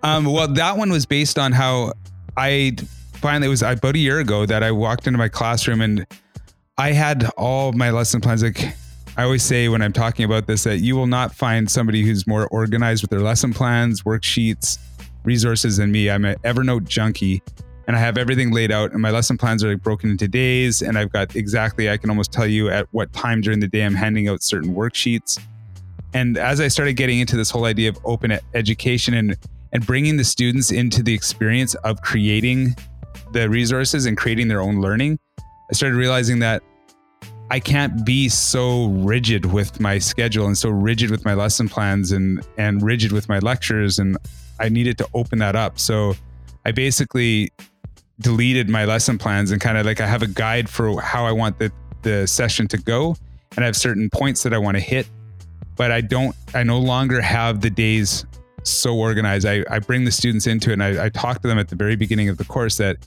Um, 0.04 0.26
well, 0.26 0.48
that 0.48 0.78
one 0.78 0.92
was 0.92 1.06
based 1.06 1.40
on 1.40 1.52
how 1.52 1.94
I 2.38 2.76
finally, 3.14 3.48
it 3.48 3.50
was 3.50 3.62
about 3.62 3.96
a 3.96 4.00
year 4.00 4.20
ago 4.20 4.46
that 4.46 4.64
I 4.64 4.72
walked 4.72 5.08
into 5.08 5.18
my 5.18 5.30
classroom 5.30 5.82
and 5.82 6.06
I 6.78 6.92
had 6.92 7.30
all 7.38 7.72
my 7.72 7.92
lesson 7.92 8.22
plans. 8.22 8.44
Like 8.44 8.76
I 9.18 9.24
always 9.24 9.44
say 9.44 9.70
when 9.70 9.82
I'm 9.82 9.94
talking 9.94 10.26
about 10.26 10.48
this, 10.48 10.64
that 10.64 10.80
you 10.80 10.96
will 10.96 11.08
not 11.08 11.34
find 11.34 11.70
somebody 11.70 12.04
who's 12.04 12.26
more 12.26 12.48
organized 12.48 13.04
with 13.04 13.12
their 13.12 13.20
lesson 13.20 13.54
plans, 13.54 14.04
worksheets, 14.04 14.80
resources 15.24 15.78
than 15.78 15.92
me. 15.92 16.10
I'm 16.10 16.26
an 16.26 16.36
Evernote 16.44 16.86
junkie 16.86 17.42
and 17.88 17.96
I 17.96 18.00
have 18.00 18.18
everything 18.18 18.52
laid 18.52 18.72
out 18.72 18.92
and 18.94 19.02
my 19.02 19.12
lesson 19.12 19.38
plans 19.38 19.64
are 19.64 19.72
like 19.72 19.84
broken 19.84 20.10
into 20.10 20.28
days 20.28 20.82
and 20.82 20.98
I've 20.98 21.12
got 21.12 21.36
exactly 21.36 21.90
I 21.90 21.98
can 21.98 22.10
almost 22.10 22.32
tell 22.32 22.48
you 22.48 22.70
at 22.70 22.88
what 22.92 23.12
time 23.14 23.42
during 23.42 23.60
the 23.60 23.68
day 23.68 23.84
I'm 23.84 23.96
handing 23.96 24.28
out 24.28 24.42
certain 24.42 24.74
worksheets. 24.74 25.40
And 26.14 26.38
as 26.38 26.60
I 26.60 26.68
started 26.68 26.94
getting 26.94 27.20
into 27.20 27.38
this 27.38 27.50
whole 27.50 27.66
idea 27.66 27.90
of 27.90 27.98
open 28.06 28.38
education 28.54 29.14
and 29.14 29.38
and 29.74 29.86
bringing 29.86 30.18
the 30.18 30.24
students 30.26 30.72
into 30.72 31.02
the 31.02 31.14
experience 31.14 31.76
of 31.76 32.02
creating 32.02 32.76
the 33.32 33.50
resources 33.50 34.06
and 34.06 34.18
creating 34.18 34.50
their 34.50 34.60
own 34.60 34.82
learning, 34.82 35.18
I 35.40 35.74
started 35.74 35.96
realizing 35.96 36.40
that 36.40 36.62
I 37.50 37.60
can't 37.60 38.06
be 38.06 38.28
so 38.30 38.88
rigid 38.88 39.46
with 39.46 39.80
my 39.80 39.98
schedule 39.98 40.48
and 40.48 40.58
so 40.58 40.70
rigid 40.70 41.12
with 41.12 41.26
my 41.26 41.34
lesson 41.34 41.70
plans 41.70 42.12
and 42.12 42.46
and 42.58 42.82
rigid 42.82 43.12
with 43.12 43.30
my 43.30 43.40
lectures 43.40 44.00
and 44.00 44.18
I 44.60 44.70
needed 44.70 44.98
to 45.00 45.08
open 45.14 45.40
that 45.40 45.56
up. 45.56 45.80
So 45.80 46.16
I 46.66 46.72
basically 46.72 47.52
deleted 48.20 48.70
my 48.70 48.86
lesson 48.86 49.18
plans 49.18 49.52
and 49.52 49.60
kind 49.60 49.78
of 49.78 49.86
like 49.86 50.00
I 50.00 50.08
have 50.08 50.22
a 50.22 50.28
guide 50.28 50.70
for 50.70 51.02
how 51.02 51.26
I 51.26 51.32
want 51.32 51.60
the 51.60 51.72
the 52.04 52.28
session 52.28 52.68
to 52.70 52.78
go 52.78 53.16
and 53.56 53.64
I 53.64 53.66
have 53.66 53.76
certain 53.76 54.10
points 54.10 54.44
that 54.44 54.54
I 54.54 54.58
want 54.58 54.76
to 54.76 54.82
hit 54.82 55.08
but 55.82 55.92
I 55.92 56.00
don't 56.00 56.36
I 56.54 56.62
no 56.62 56.78
longer 56.78 57.20
have 57.22 57.62
the 57.62 57.72
days 57.72 58.24
so 58.62 58.96
organized. 58.96 59.48
I, 59.48 59.64
I 59.68 59.80
bring 59.80 60.06
the 60.06 60.12
students 60.12 60.46
into 60.46 60.70
it 60.70 60.74
and 60.74 60.84
I, 60.84 61.06
I 61.06 61.10
talk 61.10 61.42
to 61.42 61.48
them 61.48 61.58
at 61.58 61.70
the 61.70 61.76
very 61.76 61.96
beginning 61.96 62.30
of 62.30 62.38
the 62.38 62.44
course 62.44 62.78
that, 62.78 62.98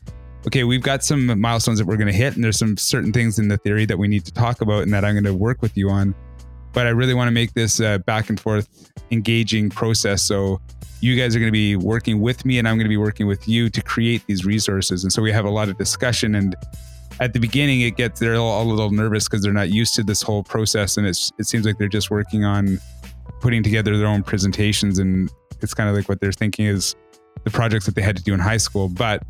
okay, 0.44 0.64
we've 0.64 0.82
got 0.82 1.04
some 1.04 1.40
milestones 1.40 1.78
that 1.78 1.86
we're 1.86 1.96
going 1.96 2.08
to 2.08 2.12
hit, 2.12 2.34
and 2.34 2.42
there's 2.42 2.58
some 2.58 2.76
certain 2.76 3.12
things 3.12 3.38
in 3.38 3.46
the 3.46 3.58
theory 3.58 3.86
that 3.86 3.96
we 3.96 4.08
need 4.08 4.24
to 4.24 4.32
talk 4.32 4.60
about 4.60 4.82
and 4.82 4.92
that 4.92 5.04
I'm 5.04 5.14
going 5.14 5.22
to 5.22 5.34
work 5.34 5.62
with 5.62 5.76
you 5.76 5.88
on. 5.88 6.16
But 6.72 6.88
I 6.88 6.90
really 6.90 7.14
want 7.14 7.28
to 7.28 7.30
make 7.30 7.54
this 7.54 7.78
a 7.78 8.00
back 8.00 8.28
and 8.28 8.40
forth 8.40 8.90
engaging 9.12 9.70
process. 9.70 10.24
So 10.24 10.60
you 11.00 11.14
guys 11.14 11.36
are 11.36 11.38
going 11.38 11.52
to 11.52 11.52
be 11.52 11.76
working 11.76 12.20
with 12.20 12.44
me 12.44 12.58
and 12.58 12.66
I'm 12.66 12.74
going 12.74 12.86
to 12.86 12.88
be 12.88 12.96
working 12.96 13.28
with 13.28 13.46
you 13.46 13.70
to 13.70 13.82
create 13.82 14.26
these 14.26 14.44
resources. 14.44 15.04
And 15.04 15.12
so 15.12 15.22
we 15.22 15.30
have 15.30 15.44
a 15.44 15.50
lot 15.50 15.68
of 15.68 15.78
discussion 15.78 16.34
and 16.34 16.56
at 17.20 17.32
the 17.32 17.38
beginning 17.38 17.80
it 17.82 17.96
gets 17.96 18.20
they're 18.20 18.36
all 18.36 18.62
a 18.62 18.64
little 18.64 18.90
nervous 18.90 19.28
because 19.28 19.42
they're 19.42 19.52
not 19.52 19.70
used 19.70 19.94
to 19.94 20.02
this 20.02 20.20
whole 20.20 20.42
process 20.42 20.96
and 20.96 21.06
it's 21.06 21.32
it 21.38 21.46
seems 21.46 21.64
like 21.64 21.78
they're 21.78 21.88
just 21.88 22.10
working 22.10 22.44
on 22.44 22.78
putting 23.40 23.62
together 23.62 23.96
their 23.96 24.06
own 24.06 24.22
presentations 24.22 24.98
and 24.98 25.30
it's 25.60 25.74
kind 25.74 25.88
of 25.88 25.96
like 25.96 26.08
what 26.08 26.20
they're 26.20 26.32
thinking 26.32 26.66
is 26.66 26.94
the 27.44 27.50
projects 27.50 27.86
that 27.86 27.94
they 27.94 28.02
had 28.02 28.16
to 28.16 28.22
do 28.22 28.32
in 28.34 28.40
high 28.40 28.56
school. 28.56 28.88
But 28.88 29.22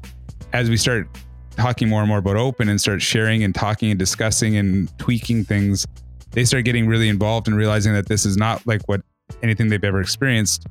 as 0.52 0.70
we 0.70 0.76
start 0.76 1.08
talking 1.56 1.88
more 1.88 2.00
and 2.00 2.08
more 2.08 2.18
about 2.18 2.36
open 2.36 2.68
and 2.68 2.80
start 2.80 3.02
sharing 3.02 3.42
and 3.42 3.54
talking 3.54 3.90
and 3.90 3.98
discussing 3.98 4.56
and 4.56 4.96
tweaking 4.98 5.44
things, 5.44 5.86
they 6.32 6.44
start 6.44 6.64
getting 6.64 6.86
really 6.86 7.08
involved 7.08 7.48
and 7.48 7.56
realizing 7.56 7.92
that 7.92 8.08
this 8.08 8.26
is 8.26 8.36
not 8.36 8.66
like 8.66 8.82
what 8.86 9.02
anything 9.42 9.68
they've 9.68 9.84
ever 9.84 10.00
experienced. 10.00 10.66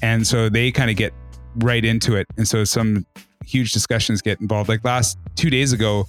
And 0.00 0.26
so 0.26 0.48
they 0.48 0.70
kind 0.70 0.90
of 0.90 0.96
get 0.96 1.12
right 1.56 1.84
into 1.84 2.16
it. 2.16 2.26
And 2.36 2.46
so 2.46 2.64
some 2.64 3.06
huge 3.44 3.72
discussions 3.72 4.22
get 4.22 4.40
involved. 4.40 4.68
Like 4.68 4.84
last 4.84 5.18
two 5.34 5.50
days 5.50 5.72
ago, 5.72 6.06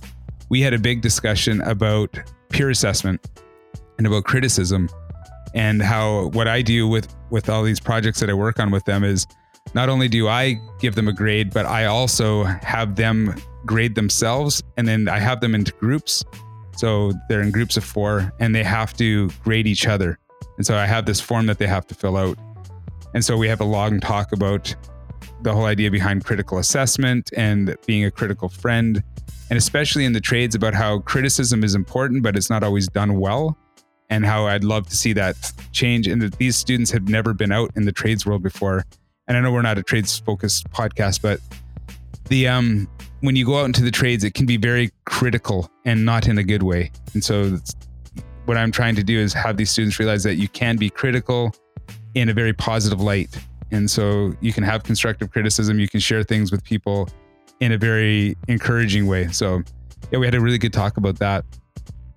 we 0.54 0.62
had 0.62 0.76
a 0.76 0.78
big 0.78 1.02
discussion 1.02 1.62
about 1.62 2.16
peer 2.50 2.70
assessment 2.70 3.28
and 3.98 4.06
about 4.06 4.24
criticism 4.24 4.88
and 5.56 5.82
how 5.82 6.28
what 6.28 6.48
I 6.48 6.62
do 6.62 6.88
with 6.88 7.08
with 7.32 7.50
all 7.50 7.64
these 7.64 7.80
projects 7.80 8.20
that 8.20 8.30
I 8.30 8.36
work 8.36 8.60
on 8.60 8.70
with 8.70 8.86
them 8.86 9.04
is 9.04 9.26
not 9.74 9.90
only 9.90 10.08
do 10.08 10.28
I 10.28 10.62
give 10.80 10.94
them 10.94 11.08
a 11.08 11.12
grade, 11.12 11.52
but 11.56 11.66
I 11.66 11.86
also 11.86 12.44
have 12.44 12.98
them 12.98 13.34
grade 13.66 13.96
themselves 13.96 14.62
and 14.78 14.88
then 14.88 15.08
I 15.08 15.18
have 15.18 15.42
them 15.42 15.56
into 15.56 15.72
groups. 15.72 16.24
So 16.78 17.14
they're 17.30 17.42
in 17.42 17.50
groups 17.50 17.76
of 17.76 17.84
4 17.84 18.32
and 18.40 18.54
they 18.54 18.64
have 18.64 18.96
to 18.98 19.32
grade 19.44 19.66
each 19.66 19.88
other. 19.88 20.20
And 20.58 20.68
so 20.68 20.78
I 20.78 20.86
have 20.86 21.08
this 21.08 21.20
form 21.20 21.48
that 21.48 21.58
they 21.58 21.66
have 21.66 21.88
to 21.88 21.96
fill 21.96 22.16
out. 22.16 22.38
And 23.16 23.26
so 23.26 23.38
we 23.38 23.48
have 23.48 23.60
a 23.60 23.66
long 23.66 24.00
talk 24.00 24.32
about 24.32 24.76
the 25.42 25.52
whole 25.52 25.66
idea 25.66 25.90
behind 25.90 26.26
critical 26.26 26.60
assessment 26.60 27.32
and 27.36 27.76
being 27.88 28.06
a 28.06 28.12
critical 28.12 28.50
friend 28.50 29.04
and 29.50 29.58
especially 29.58 30.06
in 30.06 30.14
the 30.14 30.22
trades 30.22 30.56
about 30.56 30.74
how 30.74 31.00
criticism 31.00 31.64
is 31.64 31.76
important 31.76 32.24
but 32.24 32.36
it's 32.36 32.50
not 32.50 32.64
always 32.64 32.88
done 32.88 33.20
well 33.20 33.58
and 34.10 34.26
how 34.26 34.46
I'd 34.46 34.64
love 34.64 34.88
to 34.90 34.96
see 34.96 35.14
that 35.14 35.36
change 35.72 36.08
and 36.08 36.22
that 36.22 36.38
these 36.38 36.56
students 36.56 36.92
have 36.92 37.08
never 37.10 37.34
been 37.34 37.52
out 37.52 37.72
in 37.76 37.86
the 37.86 37.92
trades 37.92 38.26
world 38.26 38.44
before 38.44 38.84
and 39.28 39.38
I 39.38 39.42
know 39.42 39.52
we're 39.52 39.62
not 39.62 39.78
a 39.78 39.84
trades 39.84 40.20
focused 40.20 40.70
podcast, 40.72 41.22
but 41.22 41.40
the 42.26 42.48
um 42.48 42.88
when 43.22 43.36
you 43.36 43.46
go 43.46 43.60
out 43.60 43.66
into 43.66 43.82
the 43.82 43.92
trades, 43.92 44.24
it 44.24 44.34
can 44.34 44.46
be 44.46 44.58
very 44.58 44.92
critical 45.06 45.70
and 45.86 46.04
not 46.04 46.28
in 46.28 46.38
a 46.38 46.44
good 46.44 46.62
way. 46.62 46.92
And 47.14 47.24
so 47.24 47.58
what 48.46 48.58
I'm 48.58 48.72
trying 48.72 48.96
to 48.96 49.04
do 49.04 49.18
is 49.18 49.32
have 49.32 49.56
these 49.56 49.72
students 49.72 49.98
realize 49.98 50.24
that 50.24 50.36
you 50.36 50.50
can 50.50 50.76
be 50.76 50.90
critical 50.90 51.56
in 52.16 52.28
a 52.28 52.34
very 52.34 52.52
positive 52.52 53.00
light. 53.00 53.34
And 53.72 53.90
so 53.90 54.36
you 54.42 54.52
can 54.52 54.64
have 54.64 54.84
constructive 54.84 55.32
criticism, 55.32 55.80
you 55.80 55.88
can 55.88 56.02
share 56.02 56.24
things 56.24 56.52
with 56.52 56.64
people 56.66 57.08
in 57.60 57.72
a 57.72 57.78
very 57.78 58.36
encouraging 58.48 59.08
way. 59.08 59.28
So 59.30 59.64
yeah, 60.12 60.20
we 60.20 60.26
had 60.26 60.36
a 60.36 60.42
really 60.42 60.58
good 60.58 60.74
talk 60.74 60.98
about 60.98 61.20
that. 61.20 61.46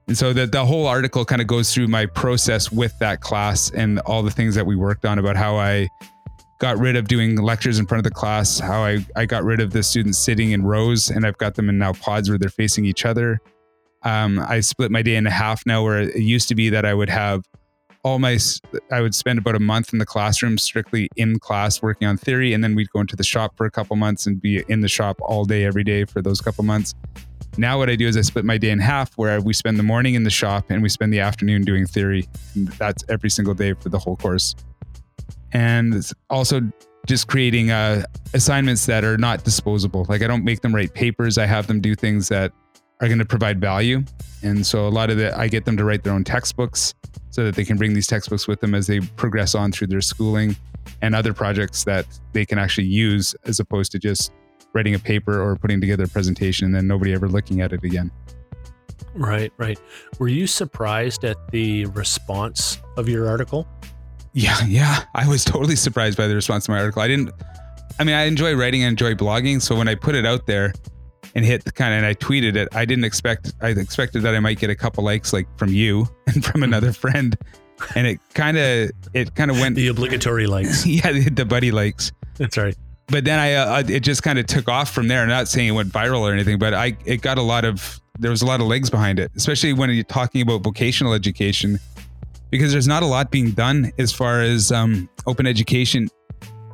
And 0.09 0.17
so 0.17 0.33
the, 0.33 0.47
the 0.47 0.65
whole 0.65 0.87
article 0.87 1.25
kind 1.25 1.41
of 1.41 1.49
goes 1.49 1.73
through 1.75 1.89
my 1.89 2.07
process 2.07 2.71
with 2.71 2.97
that 3.01 3.21
class 3.21 3.71
and 3.71 3.99
all 4.01 4.23
the 4.23 4.31
things 4.31 4.55
that 4.55 4.65
we 4.65 4.77
worked 4.77 5.05
on 5.05 5.19
about 5.19 5.37
how 5.37 5.57
I 5.57 5.89
got 6.59 6.79
rid 6.79 6.97
of 6.97 7.09
doing 7.09 7.37
lectures 7.37 7.79
in 7.79 7.87
front 7.87 8.07
of 8.07 8.11
the 8.11 8.15
class, 8.15 8.59
how 8.59 8.85
I, 8.85 9.05
I 9.17 9.27
got 9.27 9.45
rid 9.45 9.61
of 9.61 9.73
the 9.73 9.83
students 9.83 10.19
sitting 10.19 10.53
in 10.53 10.65
rows 10.65 11.11
and 11.11 11.27
I've 11.27 11.37
got 11.39 11.55
them 11.55 11.69
in 11.69 11.79
now 11.79 11.93
pods 11.93 12.29
where 12.29 12.39
they're 12.39 12.49
facing 12.49 12.85
each 12.85 13.05
other. 13.05 13.41
Um, 14.03 14.39
I 14.39 14.61
split 14.61 14.91
my 14.91 15.03
day 15.03 15.17
in 15.17 15.25
half 15.27 15.67
now 15.67 15.83
where 15.83 16.01
it 16.01 16.17
used 16.17 16.49
to 16.49 16.55
be 16.55 16.71
that 16.71 16.85
I 16.85 16.95
would 16.95 17.11
have 17.11 17.43
all 18.07 18.21
my, 18.21 18.39
I 18.93 19.01
would 19.01 19.17
spend 19.17 19.41
about 19.41 19.57
a 19.57 19.61
month 19.61 19.93
in 19.93 19.99
the 19.99 20.07
classroom 20.07 20.59
strictly 20.59 21.09
in 21.17 21.41
class 21.41 21.83
working 21.83 22.07
on 22.07 22.17
theory. 22.17 22.55
And 22.55 22.63
then 22.63 22.77
we'd 22.77 22.89
go 22.91 23.01
into 23.01 23.17
the 23.17 23.25
shop 23.25 23.57
for 23.57 23.67
a 23.67 23.71
couple 23.71 23.97
months 23.97 24.29
and 24.29 24.41
be 24.41 24.63
in 24.69 24.81
the 24.81 24.87
shop 24.87 25.19
all 25.21 25.45
day, 25.45 25.65
every 25.65 25.83
day 25.83 26.05
for 26.05 26.23
those 26.23 26.41
couple 26.41 26.63
months. 26.63 26.95
Now 27.59 27.79
what 27.79 27.91
I 27.91 27.97
do 27.97 28.07
is 28.07 28.17
I 28.17 28.21
split 28.21 28.45
my 28.45 28.59
day 28.59 28.71
in 28.71 28.79
half 28.79 29.19
where 29.19 29.41
we 29.41 29.53
spend 29.53 29.77
the 29.77 29.83
morning 29.83 30.15
in 30.15 30.23
the 30.23 30.31
shop 30.31 30.67
and 30.71 30.85
we 30.85 30.89
spend 30.89 31.13
the 31.13 31.19
afternoon 31.19 31.63
doing 31.63 31.85
theory. 31.85 32.29
And 32.55 32.69
that's 32.69 33.03
every 33.09 33.29
single 33.29 33.55
day 33.55 33.73
for 33.73 33.89
the 33.89 33.99
whole 33.99 34.15
course. 34.15 34.55
And 35.51 36.09
also 36.31 36.61
just 37.09 37.27
creating 37.27 37.73
uh, 37.73 38.05
assignments 38.35 38.87
that 38.87 39.03
are 39.03 39.19
not 39.19 39.43
disposable. 39.43 40.07
Like 40.09 40.23
I 40.23 40.29
don't 40.29 40.45
make 40.45 40.61
them 40.61 40.73
write 40.73 40.95
papers. 40.95 41.39
I 41.39 41.47
have 41.47 41.67
them 41.67 41.81
do 41.81 41.97
things 41.97 42.29
that 42.29 42.53
are 43.01 43.09
going 43.09 43.19
to 43.19 43.25
provide 43.25 43.61
value. 43.61 44.03
And 44.43 44.67
so 44.67 44.87
a 44.87 44.91
lot 44.91 45.11
of 45.11 45.19
the, 45.19 45.37
I 45.39 45.49
get 45.49 45.65
them 45.65 45.77
to 45.77 45.85
write 45.85 46.05
their 46.05 46.13
own 46.13 46.25
textbooks 46.25 46.95
so 47.31 47.45
that 47.45 47.55
they 47.55 47.65
can 47.65 47.77
bring 47.77 47.93
these 47.93 48.07
textbooks 48.07 48.49
with 48.49 48.61
them 48.61 48.75
as 48.75 48.87
they 48.87 49.01
progress 49.01 49.55
on 49.55 49.73
through 49.73 49.89
their 49.89 50.01
schooling 50.01 50.57
and 51.03 51.15
other 51.15 51.35
projects 51.35 51.85
that 51.85 52.07
they 52.33 52.47
can 52.47 52.59
actually 52.59 52.87
use 52.87 53.35
as 53.45 53.61
opposed 53.61 53.93
to 53.93 53.99
just 53.99 54.33
writing 54.73 54.95
a 54.95 54.99
paper 54.99 55.41
or 55.41 55.57
putting 55.57 55.81
together 55.81 56.05
a 56.05 56.09
presentation 56.09 56.67
and 56.67 56.75
then 56.75 56.87
nobody 56.87 57.13
ever 57.13 57.29
looking 57.29 57.61
at 57.61 57.73
it 57.73 57.83
again. 57.85 58.11
Right, 59.15 59.53
right. 59.57 59.81
Were 60.19 60.29
you 60.29 60.47
surprised 60.47 61.25
at 61.25 61.51
the 61.51 61.87
response 61.87 62.81
of 62.97 63.09
your 63.09 63.29
article? 63.29 63.67
Yeah, 64.33 64.59
yeah. 64.67 65.05
I 65.15 65.27
was 65.27 65.45
totally 65.45 65.77
surprised 65.77 66.19
by 66.19 66.27
the 66.29 66.35
response 66.35 66.67
to 66.67 66.71
my 66.71 66.81
article. 66.81 67.03
I 67.03 67.09
didn't, 67.09 67.31
I 67.99 68.05
mean, 68.05 68.15
I 68.15 68.25
enjoy 68.25 68.55
writing 68.55 68.83
and 68.83 68.91
enjoy 68.91 69.15
blogging. 69.15 69.63
So 69.63 69.75
when 69.75 69.89
I 69.89 69.95
put 69.95 70.15
it 70.15 70.27
out 70.27 70.47
there 70.47 70.75
and 71.37 71.45
hit 71.45 71.65
the 71.65 71.71
kind 71.71 71.95
of, 71.95 71.99
and 71.99 72.07
I 72.07 72.15
tweeted 72.15 72.57
it, 72.57 72.69
I 72.73 72.85
didn't 72.85 73.05
expect, 73.05 73.53
I 73.61 73.69
expected 73.69 74.23
that 74.23 74.35
I 74.35 74.41
might 74.41 74.59
get 74.59 74.71
a 74.71 74.75
couple 74.75 75.05
likes 75.05 75.33
like 75.33 75.47
from 75.57 75.73
you 75.73 76.09
and 76.27 76.45
from 76.45 76.65
another 76.65 76.93
friend. 76.93 77.37
And 77.95 78.09
it 78.09 78.19
kind 78.35 78.57
of, 78.57 78.91
it 79.15 79.35
kind 79.37 79.51
of 79.51 79.61
went 79.61 79.77
the 79.77 79.87
obligatory 79.89 80.49
likes. 80.49 80.85
yeah, 80.87 81.13
the, 81.13 81.31
the 81.31 81.45
buddy 81.45 81.71
likes. 81.71 82.11
That's 82.39 82.57
right 82.57 82.75
but 83.09 83.25
then 83.25 83.39
I, 83.39 83.55
uh, 83.55 83.83
it 83.87 84.01
just 84.01 84.23
kind 84.23 84.39
of 84.39 84.47
took 84.47 84.69
off 84.69 84.91
from 84.91 85.09
there. 85.09 85.23
I'm 85.23 85.29
not 85.29 85.49
saying 85.49 85.69
it 85.69 85.73
went 85.73 85.93
viral 85.93 86.21
or 86.21 86.33
anything, 86.33 86.59
but 86.59 86.75
I, 86.75 86.97
it 87.05 87.23
got 87.23 87.39
a 87.39 87.43
lot 87.43 87.65
of, 87.65 88.01
there 88.19 88.31
was 88.31 88.43
a 88.43 88.47
lot 88.47 88.61
of 88.61 88.67
legs 88.67 88.91
behind 88.91 89.19
it, 89.19 89.31
especially 89.37 89.73
when 89.73 89.91
you're 89.91 90.05
talking 90.05 90.41
about 90.41 90.63
vocational 90.63 91.13
education, 91.13 91.79
because 92.51 92.73
there's 92.73 92.89
not 92.89 93.03
a 93.03 93.07
lot 93.07 93.31
being 93.31 93.53
done 93.53 93.93
as 93.99 94.13
far 94.13 94.43
as 94.43 94.73
um, 94.73 95.09
open 95.27 95.47
education. 95.47 96.09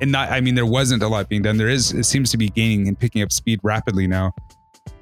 And 0.00 0.10
not, 0.10 0.30
I 0.30 0.40
mean, 0.40 0.54
there 0.54 0.66
wasn't 0.66 1.02
a 1.02 1.08
lot 1.08 1.28
being 1.28 1.42
done. 1.42 1.58
There 1.58 1.68
is, 1.68 1.92
it 1.92 2.04
seems 2.04 2.30
to 2.30 2.38
be 2.38 2.48
gaining 2.48 2.88
and 2.88 2.98
picking 2.98 3.22
up 3.22 3.30
speed 3.30 3.60
rapidly 3.62 4.06
now. 4.06 4.34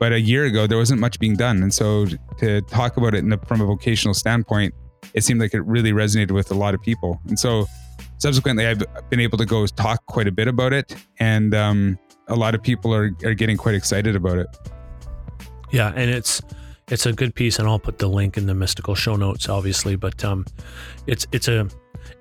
But 0.00 0.12
a 0.12 0.20
year 0.20 0.46
ago, 0.46 0.66
there 0.66 0.78
wasn't 0.78 1.00
much 1.00 1.20
being 1.20 1.36
done. 1.36 1.62
And 1.62 1.72
so 1.72 2.06
to 2.38 2.62
talk 2.62 2.96
about 2.96 3.14
it 3.14 3.24
from 3.46 3.60
a 3.60 3.66
vocational 3.66 4.14
standpoint, 4.14 4.74
it 5.14 5.22
seemed 5.24 5.40
like 5.40 5.54
it 5.54 5.60
really 5.60 5.92
resonated 5.92 6.32
with 6.32 6.50
a 6.50 6.54
lot 6.54 6.74
of 6.74 6.82
people. 6.82 7.20
And 7.28 7.38
so 7.38 7.66
subsequently, 8.18 8.66
I've 8.66 8.82
been 9.10 9.20
able 9.20 9.38
to 9.38 9.46
go 9.46 9.66
talk 9.66 10.04
quite 10.06 10.26
a 10.26 10.32
bit 10.32 10.48
about 10.48 10.72
it, 10.72 10.96
and 11.18 11.54
um, 11.54 11.98
a 12.28 12.34
lot 12.34 12.54
of 12.54 12.62
people 12.62 12.94
are 12.94 13.10
are 13.24 13.34
getting 13.34 13.56
quite 13.56 13.74
excited 13.74 14.16
about 14.16 14.38
it. 14.38 14.46
Yeah, 15.70 15.92
and 15.94 16.10
it's 16.10 16.40
it's 16.88 17.06
a 17.06 17.12
good 17.12 17.34
piece, 17.34 17.58
and 17.58 17.68
I'll 17.68 17.78
put 17.78 17.98
the 17.98 18.08
link 18.08 18.36
in 18.36 18.46
the 18.46 18.54
mystical 18.54 18.94
show 18.94 19.16
notes, 19.16 19.48
obviously. 19.48 19.96
But 19.96 20.24
um, 20.24 20.46
it's 21.06 21.26
it's 21.32 21.48
a 21.48 21.68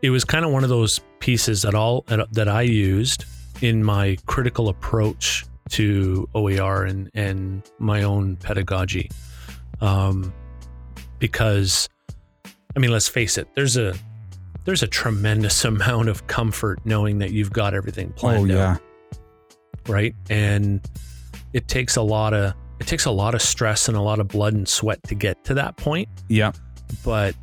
it 0.02 0.10
was 0.10 0.26
kind 0.26 0.44
of 0.44 0.52
one 0.52 0.64
of 0.64 0.70
those 0.70 1.00
pieces 1.20 1.62
that 1.62 1.76
all 1.76 2.04
that 2.08 2.48
I 2.50 2.62
used 2.62 3.26
in 3.62 3.84
my 3.84 4.18
critical 4.26 4.70
approach 4.70 5.46
to 5.70 6.28
OER 6.36 6.84
and 6.84 7.10
and 7.14 7.64
my 7.80 8.04
own 8.04 8.36
pedagogy, 8.38 9.10
um, 9.82 10.34
because 11.20 11.90
I 12.76 12.80
mean, 12.80 12.92
let's 12.92 13.08
face 13.08 13.38
it, 13.38 13.48
there's 13.56 13.78
a 13.78 13.96
there's 14.66 14.84
a 14.84 14.88
tremendous 14.88 15.66
amount 15.66 16.10
of 16.10 16.28
comfort 16.28 16.80
knowing 16.86 17.20
that 17.20 17.32
you've 17.32 17.52
got 17.52 17.74
everything 17.74 18.12
planned 18.14 18.52
oh, 18.52 18.56
yeah. 18.56 18.72
out. 18.74 18.82
Right. 19.88 20.16
And 20.30 20.82
it 21.54 21.68
takes 21.68 21.96
a 21.96 22.02
lot 22.02 22.34
of 22.34 22.54
it 22.80 22.88
takes 22.88 23.06
a 23.06 23.12
lot 23.12 23.36
of 23.36 23.42
stress 23.42 23.88
and 23.88 23.98
a 23.98 24.02
lot 24.02 24.20
of 24.20 24.28
blood 24.28 24.54
and 24.54 24.68
sweat 24.68 25.02
to 25.04 25.16
get 25.16 25.44
to 25.46 25.54
that 25.56 25.78
point. 25.78 26.08
Yeah. 26.28 26.52
But 27.04 27.36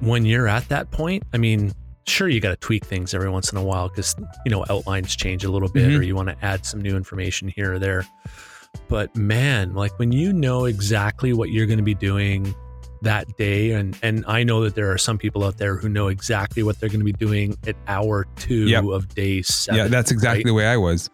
when 0.00 0.24
you're 0.24 0.48
at 0.48 0.68
that 0.68 0.90
point, 0.90 1.22
I 1.32 1.38
mean, 1.38 1.72
sure 2.06 2.28
you 2.28 2.40
got 2.40 2.50
to 2.50 2.56
tweak 2.56 2.84
things 2.84 3.14
every 3.14 3.30
once 3.30 3.50
in 3.50 3.58
a 3.58 3.62
while 3.62 3.88
because 3.88 4.14
you 4.44 4.50
know 4.50 4.64
outlines 4.68 5.14
change 5.16 5.44
a 5.44 5.50
little 5.50 5.68
bit 5.68 5.88
mm-hmm. 5.88 5.98
or 5.98 6.02
you 6.02 6.14
want 6.14 6.28
to 6.28 6.36
add 6.42 6.64
some 6.64 6.80
new 6.80 6.96
information 6.96 7.48
here 7.48 7.74
or 7.74 7.78
there. 7.78 8.06
But 8.88 9.14
man, 9.16 9.74
like 9.74 9.98
when 9.98 10.12
you 10.12 10.32
know 10.32 10.64
exactly 10.64 11.32
what 11.32 11.50
you're 11.50 11.66
going 11.66 11.78
to 11.78 11.84
be 11.84 11.94
doing 11.94 12.54
that 13.02 13.36
day 13.36 13.72
and 13.72 13.96
and 14.02 14.24
I 14.26 14.42
know 14.42 14.62
that 14.64 14.74
there 14.74 14.90
are 14.90 14.98
some 14.98 15.18
people 15.18 15.44
out 15.44 15.58
there 15.58 15.76
who 15.76 15.88
know 15.88 16.08
exactly 16.08 16.62
what 16.62 16.80
they're 16.80 16.88
going 16.88 17.00
to 17.00 17.04
be 17.04 17.12
doing 17.12 17.56
at 17.66 17.76
hour 17.86 18.26
2 18.36 18.68
yep. 18.68 18.84
of 18.84 19.14
day 19.14 19.42
7. 19.42 19.78
Yeah, 19.78 19.88
that's 19.88 20.10
exactly 20.10 20.38
right? 20.38 20.46
the 20.46 20.54
way 20.54 20.66
I 20.66 20.76
was. 20.76 21.10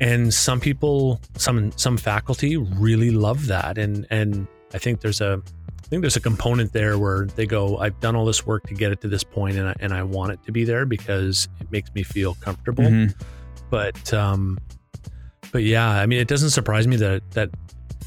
And 0.00 0.32
some 0.32 0.60
people 0.60 1.20
some 1.36 1.72
some 1.76 1.96
faculty 1.96 2.56
really 2.56 3.10
love 3.10 3.46
that 3.46 3.78
and 3.78 4.06
and 4.10 4.46
I 4.74 4.78
think 4.78 5.00
there's 5.00 5.20
a 5.20 5.42
I 5.84 5.86
think 5.88 6.00
there's 6.00 6.16
a 6.16 6.20
component 6.20 6.72
there 6.72 6.98
where 6.98 7.26
they 7.26 7.44
go 7.44 7.76
I've 7.76 8.00
done 8.00 8.16
all 8.16 8.24
this 8.24 8.46
work 8.46 8.66
to 8.68 8.74
get 8.74 8.90
it 8.90 9.02
to 9.02 9.08
this 9.08 9.22
point 9.22 9.58
and 9.58 9.68
I, 9.68 9.74
and 9.80 9.92
I 9.92 10.02
want 10.02 10.32
it 10.32 10.42
to 10.44 10.52
be 10.52 10.64
there 10.64 10.86
because 10.86 11.46
it 11.60 11.70
makes 11.70 11.94
me 11.94 12.02
feel 12.02 12.34
comfortable. 12.36 12.84
Mm-hmm. 12.84 13.20
But 13.68 14.12
um 14.14 14.58
but 15.52 15.62
yeah, 15.62 15.88
I 15.88 16.06
mean 16.06 16.20
it 16.20 16.28
doesn't 16.28 16.50
surprise 16.50 16.86
me 16.86 16.96
that 16.96 17.30
that 17.32 17.50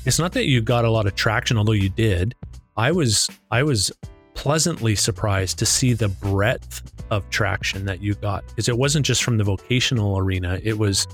it's 0.05 0.17
not 0.17 0.34
that 0.34 0.46
you 0.46 0.62
got 0.62 0.86
a 0.86 0.89
lot 0.89 1.05
of 1.05 1.13
traction 1.13 1.57
although 1.57 1.72
you 1.72 1.89
did 1.89 2.34
I 2.77 2.91
was 2.91 3.29
I 3.51 3.62
was 3.62 3.91
pleasantly 4.34 4.96
surprised 4.96 5.60
to 5.60 5.65
see 5.65 5.93
the 5.93 6.10
breadth 6.10 6.81
of 7.12 7.29
traction 7.29 7.86
that 7.86 8.01
you 8.01 8.15
got 8.15 8.46
because 8.48 8.67
it 8.67 8.77
wasn't 8.77 9.05
just 9.05 9.24
from 9.24 9.38
the 9.38 9.43
vocational 9.43 10.17
arena 10.17 10.60
it 10.63 10.77
was 10.79 11.07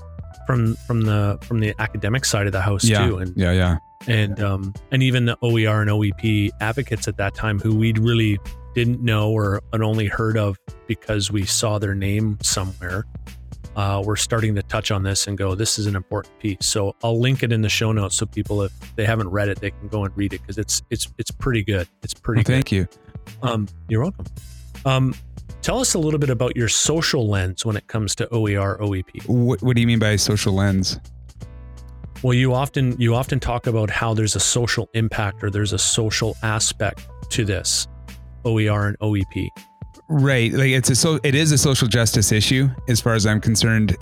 from 0.46 0.76
from 0.86 1.02
the 1.02 1.38
from 1.42 1.60
the 1.60 1.74
academic 1.78 2.24
side 2.24 2.46
of 2.46 2.52
the 2.52 2.60
house 2.60 2.84
yeah, 2.84 3.06
too 3.06 3.18
and 3.18 3.36
yeah 3.36 3.52
yeah 3.52 3.76
and 4.06 4.40
um 4.40 4.74
and 4.90 5.02
even 5.02 5.24
the 5.24 5.36
OER 5.42 5.82
and 5.82 5.90
OEP 5.90 6.50
advocates 6.60 7.08
at 7.08 7.16
that 7.16 7.34
time 7.34 7.58
who 7.58 7.74
we 7.74 7.92
really 7.92 8.38
didn't 8.74 9.00
know 9.00 9.30
or 9.30 9.62
had 9.72 9.82
only 9.82 10.06
heard 10.06 10.36
of 10.36 10.58
because 10.86 11.30
we 11.30 11.44
saw 11.44 11.78
their 11.78 11.94
name 11.94 12.38
somewhere 12.42 13.04
uh, 13.76 14.02
we're 14.04 14.16
starting 14.16 14.54
to 14.54 14.62
touch 14.62 14.90
on 14.90 15.02
this 15.02 15.26
and 15.26 15.36
go, 15.36 15.54
this 15.54 15.78
is 15.78 15.86
an 15.86 15.96
important 15.96 16.38
piece. 16.38 16.58
So 16.60 16.94
I'll 17.02 17.18
link 17.18 17.42
it 17.42 17.52
in 17.52 17.62
the 17.62 17.68
show 17.68 17.92
notes 17.92 18.16
so 18.16 18.26
people, 18.26 18.62
if 18.62 18.72
they 18.94 19.04
haven't 19.04 19.28
read 19.28 19.48
it, 19.48 19.60
they 19.60 19.70
can 19.70 19.88
go 19.88 20.04
and 20.04 20.16
read 20.16 20.32
it 20.32 20.40
because 20.40 20.58
it's 20.58 20.82
it's 20.90 21.12
it's 21.18 21.30
pretty 21.30 21.64
good. 21.64 21.88
It's 22.02 22.14
pretty. 22.14 22.40
Well, 22.40 22.56
thank 22.56 22.70
you. 22.70 22.86
Um, 23.42 23.68
you're 23.88 24.02
welcome. 24.02 24.26
Um, 24.84 25.14
tell 25.62 25.80
us 25.80 25.94
a 25.94 25.98
little 25.98 26.20
bit 26.20 26.30
about 26.30 26.56
your 26.56 26.68
social 26.68 27.28
lens 27.28 27.64
when 27.64 27.76
it 27.76 27.86
comes 27.88 28.14
to 28.16 28.28
OER 28.32 28.78
OEP. 28.78 29.26
What, 29.26 29.62
what 29.62 29.74
do 29.74 29.80
you 29.80 29.86
mean 29.86 29.98
by 29.98 30.16
social 30.16 30.52
lens? 30.52 31.00
Well, 32.24 32.32
you 32.32 32.54
often 32.54 32.98
you 32.98 33.14
often 33.14 33.38
talk 33.38 33.66
about 33.66 33.90
how 33.90 34.14
there's 34.14 34.34
a 34.34 34.40
social 34.40 34.88
impact 34.94 35.44
or 35.44 35.50
there's 35.50 35.74
a 35.74 35.78
social 35.78 36.34
aspect 36.42 37.06
to 37.28 37.44
this 37.44 37.86
OER 38.46 38.88
and 38.88 38.98
OEP. 39.00 39.50
Right. 40.08 40.50
Like 40.50 40.70
it's 40.70 40.88
a 40.88 40.96
so 40.96 41.20
it 41.22 41.34
is 41.34 41.52
a 41.52 41.58
social 41.58 41.86
justice 41.86 42.32
issue 42.32 42.70
as 42.88 42.98
far 42.98 43.12
as 43.12 43.26
I'm 43.26 43.42
concerned 43.42 43.98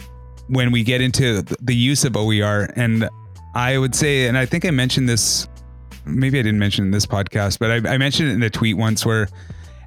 when 0.46 0.70
we 0.70 0.84
get 0.84 1.00
into 1.00 1.42
the 1.42 1.74
use 1.74 2.04
of 2.04 2.16
OER 2.16 2.72
and 2.76 3.08
I 3.56 3.76
would 3.76 3.92
say 3.92 4.28
and 4.28 4.38
I 4.38 4.46
think 4.46 4.64
I 4.64 4.70
mentioned 4.70 5.08
this 5.08 5.48
maybe 6.04 6.38
I 6.38 6.42
didn't 6.42 6.60
mention 6.60 6.84
in 6.84 6.90
this 6.92 7.06
podcast 7.06 7.58
but 7.58 7.72
I, 7.72 7.94
I 7.94 7.98
mentioned 7.98 8.30
it 8.30 8.34
in 8.34 8.42
a 8.44 8.50
tweet 8.50 8.76
once 8.76 9.04
where 9.04 9.26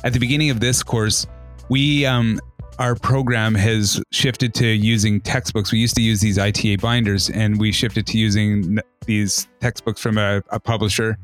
at 0.03 0.11
the 0.11 0.19
beginning 0.19 0.49
of 0.49 0.59
this 0.59 0.83
course 0.83 1.25
we 1.69 2.05
um 2.05 2.41
our 2.79 2.95
program 2.95 3.55
has 3.55 4.01
shifted 4.11 4.53
to 4.55 4.67
using 4.67 5.21
textbooks. 5.21 5.71
We 5.71 5.79
used 5.79 5.95
to 5.95 6.01
use 6.01 6.21
these 6.21 6.37
ITA 6.37 6.77
binders 6.77 7.29
and 7.29 7.59
we 7.59 7.71
shifted 7.71 8.05
to 8.07 8.17
using 8.17 8.79
these 9.05 9.47
textbooks 9.59 10.01
from 10.01 10.17
a, 10.17 10.43
a 10.49 10.59
publisher 10.59 11.17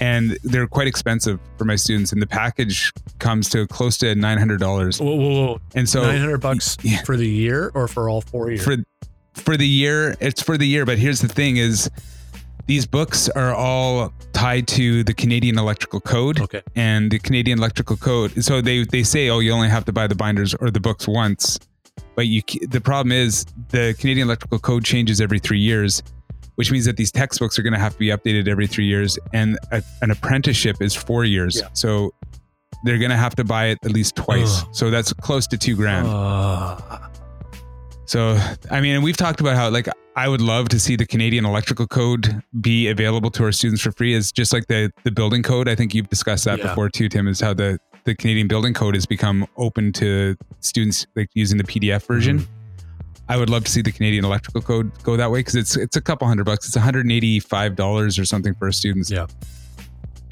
and 0.00 0.38
they're 0.42 0.66
quite 0.66 0.88
expensive 0.88 1.38
for 1.58 1.64
my 1.64 1.76
students. 1.76 2.12
And 2.12 2.20
the 2.20 2.26
package 2.26 2.92
comes 3.18 3.48
to 3.50 3.66
close 3.66 3.98
to 3.98 4.14
nine 4.14 4.38
hundred 4.38 4.58
dollars. 4.58 4.98
Whoa, 4.98 5.14
whoa, 5.14 5.46
whoa. 5.46 5.60
And 5.74 5.88
so 5.88 6.02
Nine 6.02 6.18
hundred 6.18 6.38
bucks 6.38 6.76
yeah. 6.82 7.02
for 7.02 7.16
the 7.16 7.28
year 7.28 7.70
or 7.74 7.86
for 7.86 8.08
all 8.08 8.22
four 8.22 8.50
years? 8.50 8.64
for 8.64 8.76
for 9.34 9.56
the 9.56 9.66
year, 9.66 10.16
it's 10.20 10.42
for 10.42 10.58
the 10.58 10.66
year. 10.66 10.84
But 10.84 10.98
here's 10.98 11.20
the 11.20 11.28
thing: 11.28 11.58
is 11.58 11.90
these 12.66 12.86
books 12.86 13.28
are 13.28 13.54
all 13.54 14.12
tied 14.40 14.66
to 14.66 15.04
the 15.04 15.12
Canadian 15.12 15.58
Electrical 15.58 16.00
Code. 16.00 16.40
okay. 16.40 16.62
and 16.74 17.10
the 17.10 17.18
Canadian 17.18 17.58
Electrical 17.58 17.96
Code. 17.96 18.42
So 18.42 18.60
they 18.60 18.84
they 18.84 19.02
say, 19.02 19.28
oh, 19.28 19.40
you 19.40 19.52
only 19.52 19.68
have 19.68 19.84
to 19.84 19.92
buy 19.92 20.06
the 20.06 20.14
binders 20.14 20.54
or 20.54 20.70
the 20.70 20.80
books 20.80 21.06
once, 21.06 21.58
but 22.16 22.26
you 22.26 22.42
the 22.68 22.80
problem 22.80 23.12
is 23.12 23.44
the 23.68 23.94
Canadian 23.98 24.26
Electrical 24.28 24.58
Code 24.58 24.84
changes 24.84 25.20
every 25.20 25.38
three 25.38 25.58
years, 25.60 26.02
which 26.54 26.70
means 26.72 26.86
that 26.86 26.96
these 26.96 27.12
textbooks 27.12 27.58
are 27.58 27.62
going 27.62 27.74
to 27.74 27.78
have 27.78 27.92
to 27.92 27.98
be 27.98 28.08
updated 28.08 28.48
every 28.48 28.66
three 28.66 28.86
years, 28.86 29.18
and 29.32 29.58
a, 29.72 29.82
an 30.00 30.10
apprenticeship 30.10 30.80
is 30.80 30.94
four 30.94 31.24
years. 31.24 31.60
Yeah. 31.60 31.68
So 31.74 32.14
they're 32.84 32.98
going 32.98 33.10
to 33.10 33.16
have 33.16 33.34
to 33.36 33.44
buy 33.44 33.66
it 33.66 33.78
at 33.84 33.92
least 33.92 34.16
twice. 34.16 34.62
Ugh. 34.62 34.68
So 34.72 34.90
that's 34.90 35.12
close 35.12 35.46
to 35.48 35.58
two 35.58 35.76
grand. 35.76 36.06
So, 38.10 38.36
I 38.72 38.80
mean, 38.80 39.02
we've 39.02 39.16
talked 39.16 39.40
about 39.40 39.54
how 39.54 39.70
like 39.70 39.88
I 40.16 40.26
would 40.26 40.40
love 40.40 40.68
to 40.70 40.80
see 40.80 40.96
the 40.96 41.06
Canadian 41.06 41.44
Electrical 41.46 41.86
Code 41.86 42.42
be 42.60 42.88
available 42.88 43.30
to 43.30 43.44
our 43.44 43.52
students 43.52 43.80
for 43.82 43.92
free, 43.92 44.16
as 44.16 44.32
just 44.32 44.52
like 44.52 44.66
the 44.66 44.92
the 45.04 45.12
building 45.12 45.44
code. 45.44 45.68
I 45.68 45.76
think 45.76 45.94
you've 45.94 46.08
discussed 46.08 46.44
that 46.46 46.58
Yeah. 46.58 46.66
before 46.66 46.88
too, 46.88 47.08
Tim. 47.08 47.28
Is 47.28 47.38
how 47.38 47.54
the 47.54 47.78
the 48.02 48.16
Canadian 48.16 48.48
Building 48.48 48.74
Code 48.74 48.96
has 48.96 49.06
become 49.06 49.46
open 49.56 49.92
to 49.92 50.34
students 50.58 51.06
like 51.14 51.28
using 51.34 51.56
the 51.56 51.62
PDF 51.62 52.04
version. 52.04 52.40
Mm-hmm. 52.40 52.52
I 53.28 53.36
would 53.36 53.48
love 53.48 53.62
to 53.62 53.70
see 53.70 53.80
the 53.80 53.92
Canadian 53.92 54.24
Electrical 54.24 54.60
Code 54.60 54.90
go 55.04 55.16
that 55.16 55.30
way 55.30 55.38
because 55.38 55.54
it's 55.54 55.76
it's 55.76 55.94
a 55.94 56.00
couple 56.00 56.26
hundred 56.26 56.46
bucks. 56.46 56.66
It's 56.66 56.74
one 56.74 56.82
hundred 56.82 57.04
and 57.04 57.12
eighty 57.12 57.38
five 57.38 57.76
dollars 57.76 58.18
or 58.18 58.24
something 58.24 58.56
for 58.56 58.64
our 58.64 58.72
students. 58.72 59.08
Yeah. 59.08 59.28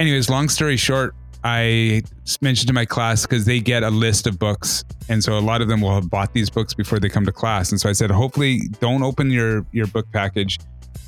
Anyways, 0.01 0.29
long 0.29 0.49
story 0.49 0.77
short, 0.77 1.15
I 1.49 2.03
mentioned 2.43 2.69
to 2.69 2.75
my 2.75 2.85
class 2.85 3.23
because 3.23 3.47
they 3.47 3.59
get 3.59 3.83
a 3.83 3.91
list 3.91 4.27
of 4.27 4.39
books, 4.39 4.85
and 5.09 5.25
so 5.25 5.39
a 5.39 5.41
lot 5.41 5.63
of 5.63 5.69
them 5.69 5.81
will 5.81 5.95
have 5.95 6.11
bought 6.11 6.35
these 6.35 6.51
books 6.51 6.75
before 6.75 7.01
they 7.01 7.09
come 7.09 7.25
to 7.25 7.33
class. 7.33 7.71
And 7.71 7.81
so 7.81 7.89
I 7.89 7.93
said, 7.93 8.11
hopefully, 8.11 8.61
don't 8.81 9.03
open 9.03 9.31
your 9.31 9.65
your 9.73 9.87
book 9.87 10.07
package, 10.13 10.59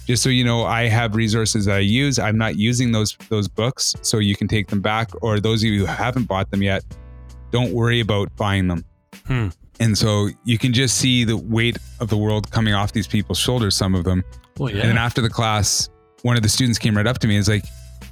just 0.07 0.23
so 0.23 0.31
you 0.31 0.43
know 0.43 0.65
I 0.65 0.89
have 0.89 1.15
resources 1.15 1.67
that 1.67 1.77
I 1.77 1.81
use. 1.81 2.19
I'm 2.19 2.39
not 2.39 2.57
using 2.57 2.93
those 2.93 3.17
those 3.29 3.49
books, 3.49 3.95
so 4.01 4.19
you 4.19 4.35
can 4.35 4.49
take 4.49 4.69
them 4.69 4.81
back. 4.81 5.11
Or 5.23 5.41
those 5.41 5.63
of 5.63 5.69
you 5.69 5.81
who 5.81 5.87
haven't 5.87 6.25
bought 6.25 6.51
them 6.51 6.63
yet, 6.63 6.85
don't 7.51 7.73
worry 7.73 8.01
about 8.01 8.35
buying 8.37 8.67
them. 8.69 8.85
Hmm. 9.27 9.49
And 9.79 9.97
so 9.97 10.29
you 10.45 10.59
can 10.59 10.73
just 10.73 10.97
see 10.99 11.25
the 11.25 11.37
weight 11.37 11.77
of 12.01 12.09
the 12.09 12.17
world 12.17 12.51
coming 12.51 12.75
off 12.75 12.93
these 12.93 13.07
people's 13.07 13.39
shoulders. 13.39 13.77
Some 13.77 13.95
of 13.95 14.05
them. 14.05 14.25
well, 14.59 14.71
yeah. 14.71 14.81
And 14.81 14.91
then 14.91 14.99
after 14.99 15.21
the 15.21 15.31
class, 15.31 15.89
one 16.23 16.37
of 16.37 16.43
the 16.43 16.49
students 16.49 16.79
came 16.79 16.97
right 16.97 17.07
up 17.07 17.19
to 17.19 17.27
me 17.27 17.37
and 17.37 17.41
was 17.41 17.49
like, 17.49 17.65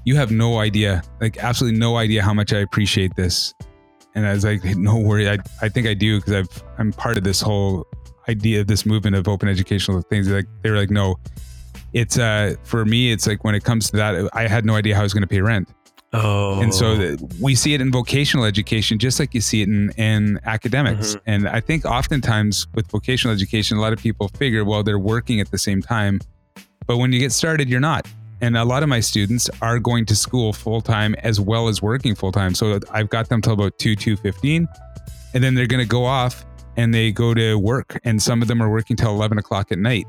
You 0.08 0.16
have 0.16 0.30
no 0.30 0.58
idea, 0.58 1.02
like 1.20 1.36
absolutely 1.36 1.78
no 1.78 1.98
idea 1.98 2.22
how 2.22 2.32
much 2.32 2.54
I 2.54 2.60
appreciate 2.60 3.14
this. 3.14 3.52
And 4.14 4.26
I 4.26 4.32
was 4.32 4.42
like, 4.42 4.64
No 4.64 4.96
worry, 4.98 5.28
I, 5.28 5.36
I 5.60 5.68
think 5.68 5.86
I 5.86 5.92
do 5.92 6.16
because 6.18 6.32
I've 6.32 6.62
I'm 6.78 6.92
part 6.92 7.18
of 7.18 7.24
this 7.24 7.42
whole 7.42 7.86
idea 8.26 8.62
of 8.62 8.68
this 8.68 8.86
movement 8.86 9.16
of 9.16 9.28
open 9.28 9.50
educational 9.50 10.00
things. 10.00 10.26
Like 10.30 10.46
they 10.62 10.70
were 10.70 10.78
like, 10.78 10.88
No. 10.90 11.16
It's 11.92 12.18
uh 12.18 12.54
for 12.64 12.86
me, 12.86 13.12
it's 13.12 13.26
like 13.26 13.44
when 13.44 13.54
it 13.54 13.64
comes 13.64 13.90
to 13.90 13.98
that, 13.98 14.30
I 14.32 14.48
had 14.48 14.64
no 14.64 14.76
idea 14.76 14.94
how 14.94 15.00
I 15.02 15.02
was 15.02 15.12
gonna 15.12 15.26
pay 15.26 15.42
rent. 15.42 15.68
oh. 16.14 16.58
And 16.62 16.74
so 16.74 16.96
th- 16.96 17.20
we 17.38 17.54
see 17.54 17.74
it 17.74 17.82
in 17.82 17.92
vocational 17.92 18.46
education, 18.46 18.98
just 18.98 19.20
like 19.20 19.34
you 19.34 19.42
see 19.42 19.60
it 19.60 19.68
in, 19.68 19.90
in 19.98 20.40
academics. 20.46 21.16
Mhm. 21.16 21.20
And 21.26 21.48
I 21.48 21.60
think 21.60 21.84
oftentimes 21.84 22.66
with 22.74 22.90
vocational 22.90 23.34
education, 23.36 23.76
a 23.76 23.82
lot 23.82 23.92
of 23.92 23.98
people 23.98 24.28
figure, 24.28 24.64
well, 24.64 24.82
they're 24.82 24.98
working 25.14 25.38
at 25.38 25.50
the 25.50 25.58
same 25.58 25.82
time. 25.82 26.20
But 26.86 26.96
when 26.96 27.12
you 27.12 27.18
get 27.20 27.32
started, 27.32 27.68
you're 27.68 27.86
not. 27.92 28.08
And 28.40 28.56
a 28.56 28.64
lot 28.64 28.82
of 28.82 28.88
my 28.88 29.00
students 29.00 29.50
are 29.62 29.78
going 29.78 30.06
to 30.06 30.16
school 30.16 30.52
full 30.52 30.80
time 30.80 31.14
as 31.16 31.40
well 31.40 31.68
as 31.68 31.82
working 31.82 32.14
full 32.14 32.32
time. 32.32 32.54
So 32.54 32.78
I've 32.90 33.08
got 33.08 33.28
them 33.28 33.42
till 33.42 33.54
about 33.54 33.78
two 33.78 33.96
two 33.96 34.16
fifteen, 34.16 34.68
And 35.34 35.42
then 35.42 35.54
they're 35.54 35.66
going 35.66 35.82
to 35.82 35.88
go 35.88 36.04
off 36.04 36.44
and 36.76 36.94
they 36.94 37.10
go 37.10 37.34
to 37.34 37.58
work. 37.58 38.00
And 38.04 38.22
some 38.22 38.40
of 38.40 38.48
them 38.48 38.62
are 38.62 38.70
working 38.70 38.96
till 38.96 39.10
11 39.10 39.36
o'clock 39.36 39.72
at 39.72 39.78
night. 39.78 40.06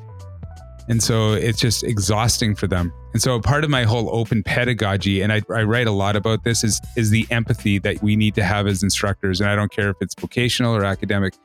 And 0.87 1.01
so 1.03 1.33
it's 1.33 1.59
just 1.59 1.83
exhausting 1.83 2.55
for 2.55 2.67
them. 2.67 2.93
And 3.13 3.21
so 3.21 3.39
part 3.39 3.63
of 3.63 3.69
my 3.69 3.83
whole 3.83 4.09
open 4.15 4.43
pedagogy, 4.43 5.21
and 5.21 5.31
I, 5.31 5.41
I 5.51 5.63
write 5.63 5.87
a 5.87 5.91
lot 5.91 6.15
about 6.15 6.43
this, 6.43 6.63
is 6.63 6.79
is 6.95 7.09
the 7.09 7.27
empathy 7.29 7.79
that 7.79 8.01
we 8.01 8.15
need 8.15 8.33
to 8.35 8.43
have 8.43 8.65
as 8.65 8.81
instructors. 8.81 9.39
And 9.41 9.49
I 9.49 9.55
don't 9.55 9.71
care 9.71 9.89
if 9.89 9.97
it's 10.01 10.15
vocational 10.19 10.75
or 10.75 10.83
academic 10.83 11.35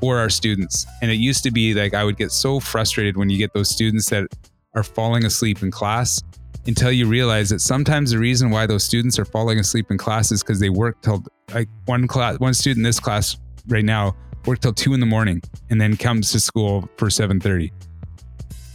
for 0.00 0.18
our 0.18 0.28
students. 0.28 0.86
And 1.02 1.10
it 1.10 1.16
used 1.16 1.42
to 1.44 1.50
be 1.50 1.74
like 1.74 1.94
I 1.94 2.04
would 2.04 2.16
get 2.16 2.30
so 2.30 2.60
frustrated 2.60 3.16
when 3.16 3.28
you 3.28 3.38
get 3.38 3.52
those 3.54 3.68
students 3.68 4.10
that 4.10 4.28
are 4.76 4.82
falling 4.82 5.24
asleep 5.24 5.62
in 5.62 5.70
class 5.70 6.22
until 6.66 6.92
you 6.92 7.06
realize 7.06 7.48
that 7.48 7.60
sometimes 7.60 8.10
the 8.10 8.18
reason 8.18 8.50
why 8.50 8.66
those 8.66 8.84
students 8.84 9.18
are 9.18 9.24
falling 9.24 9.58
asleep 9.58 9.90
in 9.90 9.98
class 9.98 10.30
is 10.30 10.42
because 10.42 10.60
they 10.60 10.68
work 10.68 11.00
till 11.00 11.24
like 11.54 11.68
one 11.86 12.06
class 12.06 12.38
one 12.38 12.54
student 12.54 12.78
in 12.78 12.82
this 12.82 13.00
class 13.00 13.36
right 13.68 13.84
now 13.84 14.14
worked 14.44 14.62
till 14.62 14.72
two 14.72 14.94
in 14.94 15.00
the 15.00 15.06
morning 15.06 15.40
and 15.70 15.80
then 15.80 15.96
comes 15.96 16.30
to 16.30 16.38
school 16.38 16.88
for 16.96 17.08
7.30 17.08 17.72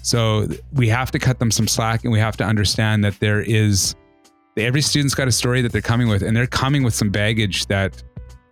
so 0.01 0.47
we 0.73 0.87
have 0.87 1.11
to 1.11 1.19
cut 1.19 1.37
them 1.39 1.51
some 1.51 1.67
slack 1.67 2.03
and 2.03 2.11
we 2.11 2.19
have 2.19 2.35
to 2.35 2.43
understand 2.43 3.03
that 3.03 3.19
there 3.19 3.41
is 3.41 3.95
every 4.57 4.81
student's 4.81 5.13
got 5.13 5.27
a 5.27 5.31
story 5.31 5.61
that 5.61 5.71
they're 5.71 5.81
coming 5.81 6.07
with 6.07 6.23
and 6.23 6.35
they're 6.35 6.47
coming 6.47 6.83
with 6.83 6.93
some 6.93 7.09
baggage 7.09 7.67
that 7.67 8.01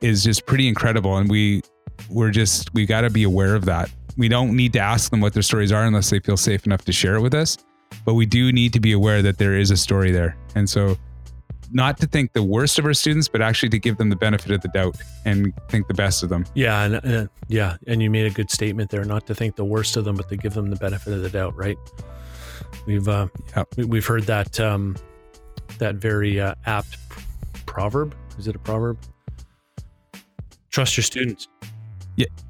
is 0.01 0.23
just 0.23 0.45
pretty 0.45 0.67
incredible 0.67 1.17
and 1.17 1.29
we 1.29 1.61
we're 2.09 2.31
just 2.31 2.73
we 2.73 2.85
got 2.85 3.01
to 3.01 3.09
be 3.09 3.23
aware 3.23 3.55
of 3.55 3.65
that 3.65 3.89
we 4.19 4.27
don't 4.27 4.55
need 4.55 4.71
to 4.73 4.79
ask 4.79 5.09
them 5.09 5.19
what 5.19 5.33
their 5.33 5.41
stories 5.41 5.71
are 5.71 5.83
unless 5.83 6.11
they 6.11 6.19
feel 6.19 6.37
safe 6.37 6.65
enough 6.67 6.85
to 6.85 6.91
share 6.91 7.15
it 7.15 7.21
with 7.21 7.33
us 7.33 7.57
but 8.05 8.13
we 8.13 8.25
do 8.27 8.51
need 8.51 8.71
to 8.71 8.79
be 8.79 8.91
aware 8.91 9.23
that 9.23 9.39
there 9.39 9.55
is 9.55 9.71
a 9.71 9.77
story 9.77 10.11
there 10.11 10.37
and 10.53 10.69
so 10.69 10.95
not 11.71 11.97
to 11.97 12.07
think 12.07 12.33
the 12.33 12.43
worst 12.43 12.77
of 12.77 12.85
our 12.85 12.93
students 12.93 13.27
but 13.27 13.41
actually 13.41 13.69
to 13.69 13.79
give 13.79 13.97
them 13.97 14.09
the 14.09 14.15
benefit 14.15 14.51
of 14.51 14.61
the 14.61 14.67
doubt 14.69 14.95
and 15.25 15.53
think 15.69 15.87
the 15.87 15.93
best 15.93 16.21
of 16.21 16.29
them 16.29 16.45
yeah, 16.53 16.83
and, 16.83 16.95
uh, 16.95 17.27
yeah, 17.49 17.77
and 17.87 18.01
you 18.01 18.11
made 18.11 18.27
a 18.27 18.29
good 18.29 18.51
statement 18.51 18.91
there. 18.91 19.03
Not 19.03 19.25
to 19.25 19.35
think 19.35 19.55
the 19.55 19.65
worst 19.65 19.97
of 19.97 20.05
them, 20.05 20.15
but 20.15 20.29
to 20.29 20.37
give 20.37 20.53
them 20.53 20.69
the 20.69 20.75
benefit 20.75 21.11
of 21.11 21.21
the 21.21 21.29
doubt. 21.29 21.57
Right? 21.57 21.77
We've 22.85 23.07
uh, 23.07 23.27
we, 23.75 23.85
we've 23.85 24.05
heard 24.05 24.23
that 24.23 24.59
um, 24.59 24.95
that 25.79 25.95
very 25.95 26.39
uh, 26.39 26.53
apt 26.67 26.97
proverb. 27.65 28.15
Is 28.37 28.47
it 28.47 28.55
a 28.55 28.59
proverb? 28.59 28.99
Trust 30.69 30.95
your 30.95 31.03
students. 31.03 31.47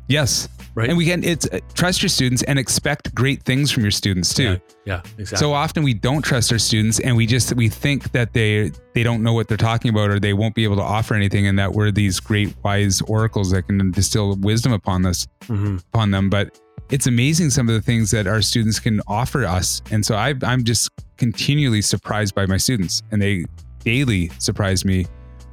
Yes 0.08 0.49
Right. 0.75 0.88
and 0.88 0.97
we 0.97 1.05
can 1.05 1.23
it's 1.23 1.45
uh, 1.47 1.60
trust 1.73 2.01
your 2.01 2.10
students 2.10 2.41
and 2.43 2.58
expect 2.60 3.13
great 3.13 3.43
things 3.43 3.69
from 3.71 3.84
your 3.84 3.91
students 3.91 4.34
too 4.34 4.43
Yeah, 4.43 4.58
yeah, 4.86 5.01
exactly. 5.17 5.38
So 5.38 5.51
often 5.51 5.84
we 5.84 5.93
don't 5.93 6.21
trust 6.21 6.51
our 6.53 6.60
students 6.60 6.99
and 6.99 7.17
we 7.17 7.25
just 7.25 7.53
we 7.55 7.67
think 7.69 8.12
that 8.12 8.34
they 8.34 8.71
they 8.93 9.03
don't 9.03 9.21
know 9.23 9.34
what 9.34 9.47
they're 9.47 9.58
talking 9.58 9.89
about 9.89 10.10
or 10.10 10.19
they 10.19 10.34
won't 10.34 10.55
be 10.55 10.63
able 10.63 10.77
to 10.77 10.84
offer 10.84 11.15
anything 11.15 11.47
and 11.47 11.58
that 11.60 11.73
we're 11.73 11.91
these 11.91 12.19
great 12.19 12.55
wise 12.63 13.01
oracles 13.01 13.51
that 13.51 13.63
can 13.63 13.91
distill 13.91 14.36
wisdom 14.38 14.71
upon 14.71 15.05
us 15.05 15.27
Mhm. 15.47 15.79
upon 15.91 16.12
them 16.12 16.29
but 16.29 16.58
it's 16.91 17.08
amazing 17.08 17.49
some 17.49 17.67
of 17.67 17.73
the 17.75 17.82
things 17.82 18.12
that 18.12 18.25
our 18.27 18.41
students 18.41 18.79
can 18.79 19.01
offer 19.08 19.45
us 19.45 19.82
and 19.91 20.05
so 20.05 20.15
I 20.15 20.34
I'm 20.43 20.63
just 20.63 20.89
continually 21.17 21.82
surprised 21.82 22.36
by 22.36 22.45
my 22.45 22.58
students 22.58 23.01
and 23.12 23.21
they 23.21 23.45
daily 23.84 24.32
surprise 24.38 24.86
me 24.86 25.08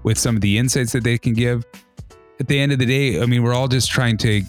with 0.05 0.19
some 0.19 0.37
of 0.37 0.43
the 0.43 0.57
insights 0.59 0.93
that 0.93 1.03
they 1.05 1.19
can 1.19 1.33
give 1.33 1.65
at 2.39 2.49
the 2.49 2.59
end 2.59 2.73
of 2.73 2.79
the 2.79 2.87
day 2.87 3.21
I 3.21 3.27
mean 3.27 3.43
we're 3.43 3.55
all 3.55 3.69
just 3.69 3.91
trying 3.91 4.17
to 4.19 4.43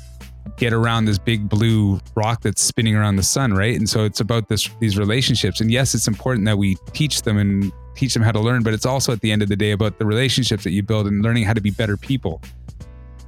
get 0.55 0.73
around 0.73 1.05
this 1.05 1.17
big 1.17 1.49
blue 1.49 1.99
rock 2.15 2.41
that's 2.41 2.61
spinning 2.61 2.95
around 2.95 3.17
the 3.17 3.23
sun, 3.23 3.53
right? 3.53 3.75
And 3.75 3.87
so 3.89 4.05
it's 4.05 4.19
about 4.19 4.47
this 4.47 4.69
these 4.79 4.97
relationships. 4.97 5.61
And 5.61 5.71
yes, 5.71 5.93
it's 5.93 6.07
important 6.07 6.45
that 6.45 6.57
we 6.57 6.75
teach 6.93 7.23
them 7.23 7.37
and 7.37 7.71
teach 7.95 8.13
them 8.13 8.23
how 8.23 8.31
to 8.31 8.39
learn, 8.39 8.63
but 8.63 8.73
it's 8.73 8.85
also 8.85 9.11
at 9.11 9.21
the 9.21 9.31
end 9.31 9.41
of 9.41 9.49
the 9.49 9.55
day 9.55 9.71
about 9.71 9.97
the 9.99 10.05
relationships 10.05 10.63
that 10.63 10.71
you 10.71 10.83
build 10.83 11.07
and 11.07 11.23
learning 11.23 11.43
how 11.43 11.53
to 11.53 11.61
be 11.61 11.71
better 11.71 11.97
people. 11.97 12.41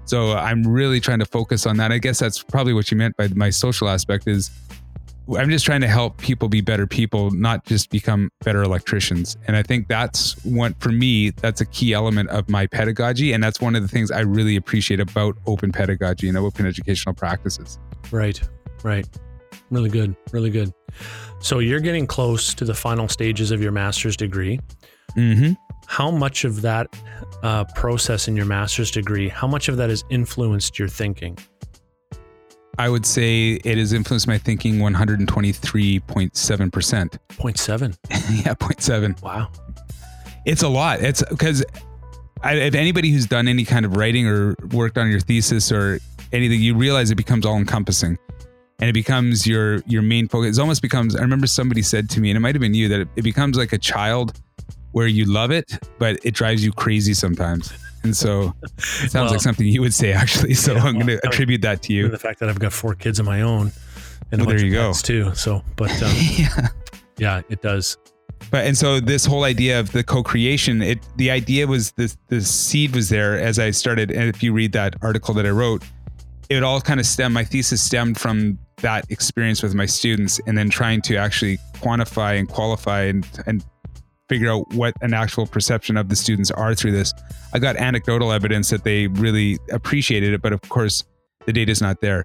So 0.06 0.34
I'm 0.34 0.66
really 0.66 1.00
trying 1.00 1.20
to 1.20 1.26
focus 1.26 1.66
on 1.66 1.78
that. 1.78 1.92
I 1.92 1.98
guess 1.98 2.20
that's 2.20 2.42
probably 2.42 2.74
what 2.74 2.90
you 2.90 2.98
meant 2.98 3.16
by 3.16 3.28
my 3.30 3.50
social 3.50 3.90
aspect 3.90 4.28
is 4.28 4.50
I'm 5.38 5.50
just 5.50 5.66
trying 5.66 5.82
to 5.82 5.88
help 5.88 6.18
people 6.18 6.50
be 6.50 6.62
better 6.62 6.88
people, 6.88 7.32
not 7.32 7.66
just 7.66 7.90
become 7.90 8.32
better 8.44 8.64
electricians. 8.64 9.38
And 9.48 9.56
I 9.56 9.64
think 9.64 9.88
that's 9.88 10.34
what, 10.44 10.80
for 10.80 10.90
me, 10.90 11.30
that's 11.32 11.62
a 11.62 11.66
key 11.66 11.94
element 11.94 12.30
of 12.30 12.50
my 12.50 12.68
pedagogy. 12.68 13.34
And 13.34 13.44
that's 13.44 13.62
one 13.62 13.76
of 13.76 13.82
the 13.82 13.88
things 13.88 14.12
I 14.12 14.22
really 14.22 14.56
appreciate 14.56 15.00
about 15.00 15.38
open 15.46 15.72
pedagogy 15.72 16.28
and 16.30 16.38
open 16.38 16.66
educational 16.66 17.14
practices. 17.14 17.80
Right, 18.12 18.42
right. 18.84 19.08
Really 19.70 19.90
good, 19.90 20.16
really 20.32 20.50
good. 20.50 20.74
So 21.40 21.60
you're 21.60 21.80
getting 21.80 22.08
close 22.08 22.54
to 22.56 22.66
the 22.66 22.74
final 22.74 23.08
stages 23.08 23.52
of 23.52 23.62
your 23.62 23.72
master's 23.72 24.18
degree. 24.18 24.60
Mm-hmm. 25.16 25.54
How 25.86 26.12
much 26.12 26.44
of 26.44 26.62
that 26.62 26.96
uh, 27.44 27.66
process 27.76 28.28
in 28.28 28.36
your 28.36 28.46
master's 28.46 28.92
degree, 28.92 29.30
how 29.30 29.48
much 29.48 29.70
of 29.70 29.78
that 29.78 29.90
has 29.90 30.04
influenced 30.10 30.80
your 30.80 30.88
thinking? 30.88 31.38
I 32.80 32.88
would 32.88 33.06
say 33.06 33.60
it 33.66 33.78
has 33.78 33.92
influenced 33.92 34.26
my 34.26 34.38
thinking 34.38 34.76
123.7%. 34.76 37.20
Point 37.38 37.60
seven. 37.60 37.94
yeah, 38.10 38.56
0.7. 38.56 39.22
Wow. 39.22 39.52
It's 40.46 40.64
a 40.64 40.70
lot. 40.70 41.02
It's 41.02 41.22
because 41.30 41.66
if 42.42 42.76
anybody 42.76 43.12
who's 43.12 43.26
done 43.26 43.50
any 43.50 43.66
kind 43.66 43.86
of 43.86 43.98
writing 43.98 44.28
or 44.28 44.56
worked 44.72 44.98
on 44.98 45.12
your 45.12 45.20
thesis 45.20 45.74
or 45.74 46.00
anything, 46.32 46.62
you 46.62 46.74
realize 46.74 47.12
it 47.12 47.16
becomes 47.16 47.46
all 47.46 47.58
encompassing 47.58 48.18
and 48.80 48.90
it 48.90 48.94
becomes 48.94 49.46
your 49.46 49.82
your 49.86 50.02
main 50.02 50.30
focus. 50.30 50.58
It 50.58 50.62
almost 50.62 50.82
becomes. 50.82 51.18
I 51.18 51.22
remember 51.22 51.48
somebody 51.48 51.82
said 51.82 52.10
to 52.12 52.22
me, 52.22 52.30
and 52.30 52.38
it 52.38 52.40
might 52.40 52.56
have 52.56 52.62
been 52.62 52.74
you, 52.74 52.88
that 52.88 53.02
it, 53.02 53.10
it 53.18 53.24
becomes 53.24 53.58
like 53.58 53.74
a 53.74 53.78
child 53.78 54.40
where 54.94 55.08
you 55.08 55.26
love 55.26 55.52
it, 55.52 55.78
but 55.98 56.18
it 56.24 56.34
drives 56.34 56.64
you 56.64 56.72
crazy 56.72 57.14
sometimes. 57.14 57.74
And 58.04 58.16
so 58.16 58.54
it 58.64 58.80
sounds 58.82 59.14
Well- 59.14 59.32
like 59.32 59.42
something 59.42 59.66
you 59.68 59.82
would 59.82 59.94
say 59.94 60.14
actually. 60.14 60.54
So 60.54 60.74
Yeah, 60.76 60.84
I'm 60.84 60.94
going 60.96 61.08
to 61.08 61.20
I- 61.24 61.28
attribute 61.28 61.62
that 61.64 61.82
to 61.84 61.94
you. 61.94 62.08
the 62.10 62.18
fact 62.18 62.40
that 62.40 62.50
I've 62.50 62.60
got 62.60 62.74
four 62.74 62.96
kids 62.96 63.20
of 63.20 63.26
my 63.26 63.42
own 63.42 63.72
and 64.32 64.46
Well, 64.46 64.56
there 64.56 64.66
you 64.66 64.72
go. 64.74 64.94
too. 64.94 65.34
So, 65.36 65.64
but 65.76 65.92
um, 66.04 66.12
yeah. 66.38 66.68
yeah, 67.18 67.42
it 67.50 67.62
does. 67.62 67.98
But 68.52 68.66
and 68.66 68.78
so 68.78 69.00
this 69.02 69.26
whole 69.26 69.44
idea 69.44 69.80
of 69.80 69.92
the 69.92 70.04
co-creation, 70.04 70.82
it 70.82 71.00
the 71.18 71.30
idea 71.30 71.68
was 71.68 71.92
this 71.92 72.16
the 72.28 72.40
seed 72.42 72.96
was 72.96 73.10
there 73.10 73.38
as 73.40 73.60
I 73.60 73.72
started. 73.72 74.12
And 74.12 74.30
if 74.34 74.42
you 74.42 74.54
read 74.54 74.72
that 74.74 74.96
article 75.02 75.34
that 75.36 75.46
I 75.46 75.50
wrote, 75.50 75.84
it 76.50 76.64
all 76.64 76.80
kind 76.80 77.00
of 77.02 77.06
stemmed. 77.06 77.34
My 77.34 77.44
thesis 77.44 77.82
stemmed 77.82 78.18
from 78.18 78.58
that 78.78 79.06
experience 79.12 79.62
with 79.62 79.74
my 79.76 79.86
students, 79.86 80.40
and 80.48 80.58
then 80.58 80.70
trying 80.70 81.02
to 81.02 81.18
actually 81.18 81.58
quantify 81.82 82.40
and 82.40 82.48
qualify 82.48 83.04
and 83.04 83.28
and 83.46 83.64
figure 84.30 84.52
out 84.52 84.72
what 84.74 84.94
an 85.02 85.14
actual 85.14 85.46
perception 85.46 85.98
of 85.98 86.08
the 86.08 86.16
students 86.16 86.52
are 86.52 86.76
through 86.76 86.92
this. 86.92 87.14
I 87.54 87.60
got 87.60 87.76
anecdotal 87.76 88.32
evidence 88.32 88.70
that 88.70 88.84
they 88.84 89.08
really 89.08 89.58
appreciated 89.72 90.34
it, 90.34 90.42
but 90.42 90.54
of 90.54 90.62
course 90.70 91.04
the 91.46 91.54
data 91.54 91.72
is 91.72 91.82
not 91.82 92.00
there. 92.02 92.24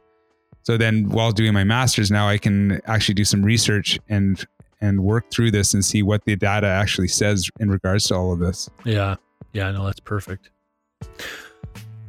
So 0.62 0.76
then 0.76 1.08
while 1.08 1.32
doing 1.32 1.54
my 1.54 1.64
masters 1.64 2.10
now 2.10 2.28
I 2.28 2.38
can 2.38 2.80
actually 2.86 3.14
do 3.14 3.24
some 3.24 3.42
research 3.42 3.98
and 4.08 4.44
and 4.80 5.02
work 5.02 5.30
through 5.30 5.50
this 5.50 5.72
and 5.72 5.84
see 5.84 6.02
what 6.02 6.24
the 6.26 6.36
data 6.36 6.66
actually 6.66 7.08
says 7.08 7.48
in 7.58 7.70
regards 7.70 8.06
to 8.08 8.14
all 8.14 8.32
of 8.32 8.38
this. 8.38 8.68
Yeah. 8.84 9.16
Yeah, 9.54 9.70
no, 9.70 9.86
that's 9.86 10.00
perfect. 10.00 10.50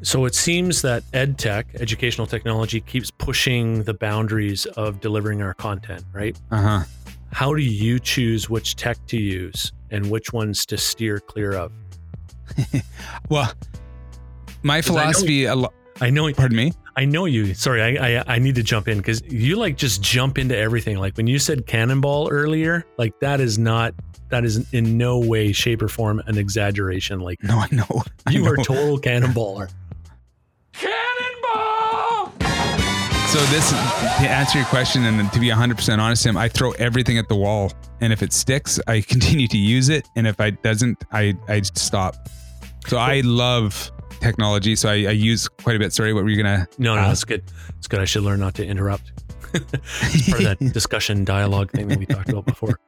So 0.01 0.25
it 0.25 0.35
seems 0.35 0.81
that 0.81 1.03
ed 1.13 1.37
tech, 1.37 1.67
educational 1.79 2.27
technology, 2.27 2.81
keeps 2.81 3.11
pushing 3.11 3.83
the 3.83 3.93
boundaries 3.93 4.65
of 4.65 4.99
delivering 4.99 5.41
our 5.41 5.53
content, 5.53 6.03
right? 6.11 6.37
Uh-huh. 6.51 6.83
How 7.31 7.53
do 7.53 7.61
you 7.61 7.99
choose 7.99 8.49
which 8.49 8.75
tech 8.75 8.97
to 9.07 9.17
use 9.17 9.71
and 9.91 10.09
which 10.09 10.31
ones 10.33 10.65
to 10.67 10.77
steer 10.77 11.19
clear 11.19 11.53
of? 11.53 11.71
Well, 13.29 13.51
my 14.63 14.81
'Cause 14.81 14.91
I 14.91 14.93
know- 14.93 15.11
philosophy 15.11 15.47
I 16.01 16.09
know 16.09 16.31
pardon 16.33 16.57
me. 16.57 16.73
I 16.97 17.05
know 17.05 17.25
you. 17.25 17.53
Sorry, 17.53 17.81
I 17.99 18.19
I, 18.19 18.23
I 18.35 18.39
need 18.39 18.55
to 18.55 18.63
jump 18.63 18.87
in 18.87 18.97
because 18.97 19.21
you 19.23 19.55
like 19.57 19.77
just 19.77 20.01
jump 20.01 20.37
into 20.37 20.55
everything. 20.57 20.97
Like 20.97 21.15
when 21.17 21.27
you 21.27 21.39
said 21.39 21.65
cannonball 21.67 22.29
earlier, 22.29 22.85
like 22.97 23.17
that 23.21 23.39
is 23.41 23.57
not 23.57 23.93
that 24.29 24.43
is 24.45 24.71
in 24.73 24.97
no 24.97 25.19
way, 25.19 25.51
shape, 25.51 25.81
or 25.81 25.87
form 25.87 26.21
an 26.27 26.37
exaggeration. 26.37 27.19
Like 27.19 27.41
No, 27.43 27.57
I 27.59 27.67
know. 27.71 28.03
I 28.25 28.31
you 28.31 28.45
are 28.45 28.55
total 28.57 28.99
cannonballer. 28.99 29.69
So 33.35 33.41
this, 33.47 33.69
to 33.71 34.29
answer 34.29 34.59
your 34.59 34.67
question, 34.67 35.03
and 35.03 35.29
to 35.33 35.39
be 35.41 35.49
100% 35.49 35.99
honest, 35.99 36.23
Tim, 36.23 36.37
I 36.37 36.47
throw 36.47 36.71
everything 36.71 37.17
at 37.17 37.27
the 37.27 37.35
wall, 37.35 37.69
and 37.99 38.13
if 38.13 38.23
it 38.23 38.31
sticks, 38.31 38.79
I 38.87 39.01
continue 39.09 39.45
to 39.49 39.57
use 39.57 39.89
it, 39.89 40.07
and 40.15 40.25
if 40.25 40.39
it 40.39 40.63
doesn't, 40.63 41.03
I 41.11 41.33
I 41.49 41.59
stop. 41.59 42.29
So 42.87 42.95
I 42.95 43.19
love 43.25 43.91
technology, 44.21 44.77
so 44.77 44.87
I, 44.87 44.93
I 44.93 45.11
use 45.11 45.49
quite 45.49 45.75
a 45.75 45.79
bit. 45.79 45.91
Sorry, 45.91 46.13
what 46.13 46.23
were 46.23 46.29
you 46.29 46.41
gonna? 46.41 46.65
No, 46.77 46.95
no, 46.95 47.01
ask? 47.01 47.09
that's 47.09 47.23
good. 47.25 47.43
It's 47.77 47.89
good. 47.89 47.99
I 47.99 48.05
should 48.05 48.23
learn 48.23 48.39
not 48.39 48.55
to 48.55 48.65
interrupt. 48.65 49.11
it's 49.53 50.29
part 50.29 50.45
of 50.45 50.57
that 50.57 50.59
discussion 50.73 51.25
dialogue 51.25 51.71
thing 51.71 51.89
that 51.89 51.99
we 51.99 52.05
talked 52.05 52.29
about 52.29 52.45
before. 52.45 52.79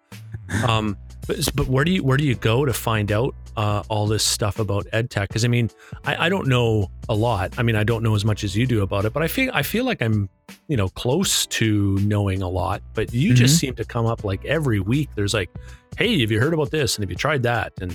Um, 0.65 0.97
but, 1.25 1.49
but 1.56 1.67
where 1.67 1.84
do 1.84 1.91
you 1.91 2.03
where 2.03 2.17
do 2.17 2.25
you 2.25 2.36
go 2.36 2.65
to 2.65 2.73
find 2.73 3.12
out 3.12 3.36
uh, 3.56 3.84
all 3.89 4.08
this 4.08 4.23
stuff 4.23 4.60
about 4.60 4.88
ed 4.93 5.10
tech? 5.10 5.30
Because 5.30 5.43
I 5.43 5.47
mean, 5.47 5.69
I, 6.06 6.25
I 6.25 6.30
don't 6.30 6.47
know 6.47 6.89
a 7.10 7.15
lot. 7.15 7.53
I 7.58 7.63
mean, 7.63 7.75
I 7.75 7.84
don't 7.84 8.03
know 8.03 8.15
as 8.15 8.23
much 8.23 8.43
as 8.43 8.56
you 8.56 8.65
do 8.65 8.82
about 8.82 9.06
it, 9.06 9.13
but 9.13 9.23
I 9.23 9.27
feel 9.27 9.51
I 9.53 9.63
feel 9.63 9.86
like 9.86 10.01
I'm 10.01 10.30
you 10.67 10.77
know 10.77 10.89
close 10.89 11.45
to 11.47 11.97
knowing 11.99 12.41
a 12.41 12.49
lot. 12.49 12.82
But 12.93 13.13
you 13.13 13.34
just 13.34 13.58
seem 13.60 13.75
to 13.75 13.86
come 13.86 14.06
up 14.06 14.23
like 14.23 14.45
every 14.45 14.80
week. 14.80 15.10
There's 15.15 15.34
like, 15.34 15.49
hey, 15.97 16.21
have 16.21 16.32
you 16.32 16.39
heard 16.39 16.53
about 16.53 16.71
this? 16.71 16.95
And 16.95 17.03
have 17.03 17.10
you 17.10 17.17
tried 17.17 17.43
that? 17.43 17.73
And 17.82 17.91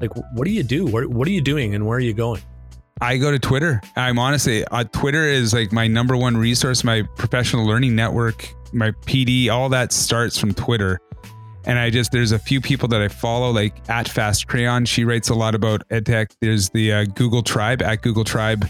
like, 0.00 0.10
what 0.34 0.44
do 0.44 0.50
you 0.50 0.62
do? 0.62 0.86
What 0.86 1.06
what 1.06 1.26
are 1.28 1.32
you 1.32 1.40
doing? 1.40 1.74
And 1.74 1.86
where 1.86 1.96
are 1.96 2.00
you 2.00 2.14
going? 2.14 2.42
I 3.00 3.18
go 3.18 3.30
to 3.30 3.38
Twitter. 3.38 3.82
I'm 3.94 4.18
honestly, 4.18 4.64
uh, 4.64 4.84
Twitter 4.84 5.24
is 5.24 5.52
like 5.52 5.70
my 5.70 5.86
number 5.86 6.16
one 6.16 6.34
resource, 6.34 6.82
my 6.82 7.02
professional 7.16 7.66
learning 7.66 7.94
network, 7.94 8.48
my 8.72 8.90
PD, 9.04 9.50
all 9.50 9.68
that 9.68 9.92
starts 9.92 10.38
from 10.38 10.54
Twitter. 10.54 10.98
And 11.66 11.78
I 11.78 11.90
just, 11.90 12.12
there's 12.12 12.32
a 12.32 12.38
few 12.38 12.60
people 12.60 12.88
that 12.88 13.02
I 13.02 13.08
follow, 13.08 13.50
like 13.50 13.74
at 13.88 14.08
Fast 14.08 14.46
Crayon. 14.46 14.84
She 14.84 15.04
writes 15.04 15.28
a 15.28 15.34
lot 15.34 15.54
about 15.54 15.86
EdTech. 15.88 16.30
There's 16.40 16.70
the 16.70 16.92
uh, 16.92 17.04
Google 17.04 17.42
Tribe, 17.42 17.82
at 17.82 18.02
Google 18.02 18.24
Tribe. 18.24 18.66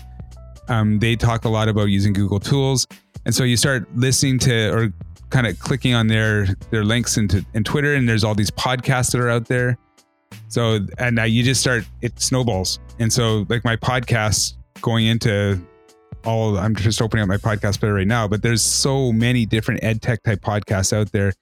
Um, 0.68 0.98
they 0.98 1.14
talk 1.14 1.44
a 1.44 1.48
lot 1.48 1.68
about 1.68 1.84
using 1.84 2.12
Google 2.12 2.40
tools. 2.40 2.86
And 3.26 3.34
so 3.34 3.44
you 3.44 3.56
start 3.56 3.86
listening 3.94 4.38
to 4.40 4.70
or 4.70 4.92
kind 5.30 5.46
of 5.46 5.58
clicking 5.58 5.94
on 5.94 6.06
their 6.06 6.46
their 6.70 6.84
links 6.84 7.16
into 7.16 7.44
in 7.54 7.64
Twitter, 7.64 7.94
and 7.94 8.08
there's 8.08 8.24
all 8.24 8.34
these 8.34 8.50
podcasts 8.50 9.12
that 9.12 9.20
are 9.20 9.28
out 9.28 9.46
there. 9.46 9.76
So 10.48 10.80
and 10.98 11.18
uh, 11.18 11.24
you 11.24 11.42
just 11.42 11.60
start 11.60 11.84
it 12.02 12.20
snowballs. 12.20 12.78
And 12.98 13.12
so 13.12 13.44
like 13.48 13.64
my 13.64 13.76
podcast 13.76 14.54
going 14.80 15.06
into 15.06 15.60
all 16.24 16.58
I'm 16.58 16.74
just 16.74 17.02
opening 17.02 17.22
up 17.22 17.28
my 17.28 17.36
podcast 17.36 17.80
player 17.80 17.94
right 17.94 18.06
now, 18.06 18.26
but 18.26 18.42
there's 18.42 18.62
so 18.62 19.12
many 19.12 19.46
different 19.46 19.82
ed 19.84 20.02
tech 20.02 20.22
type 20.22 20.40
podcasts 20.40 20.92
out 20.92 21.12
there 21.12 21.32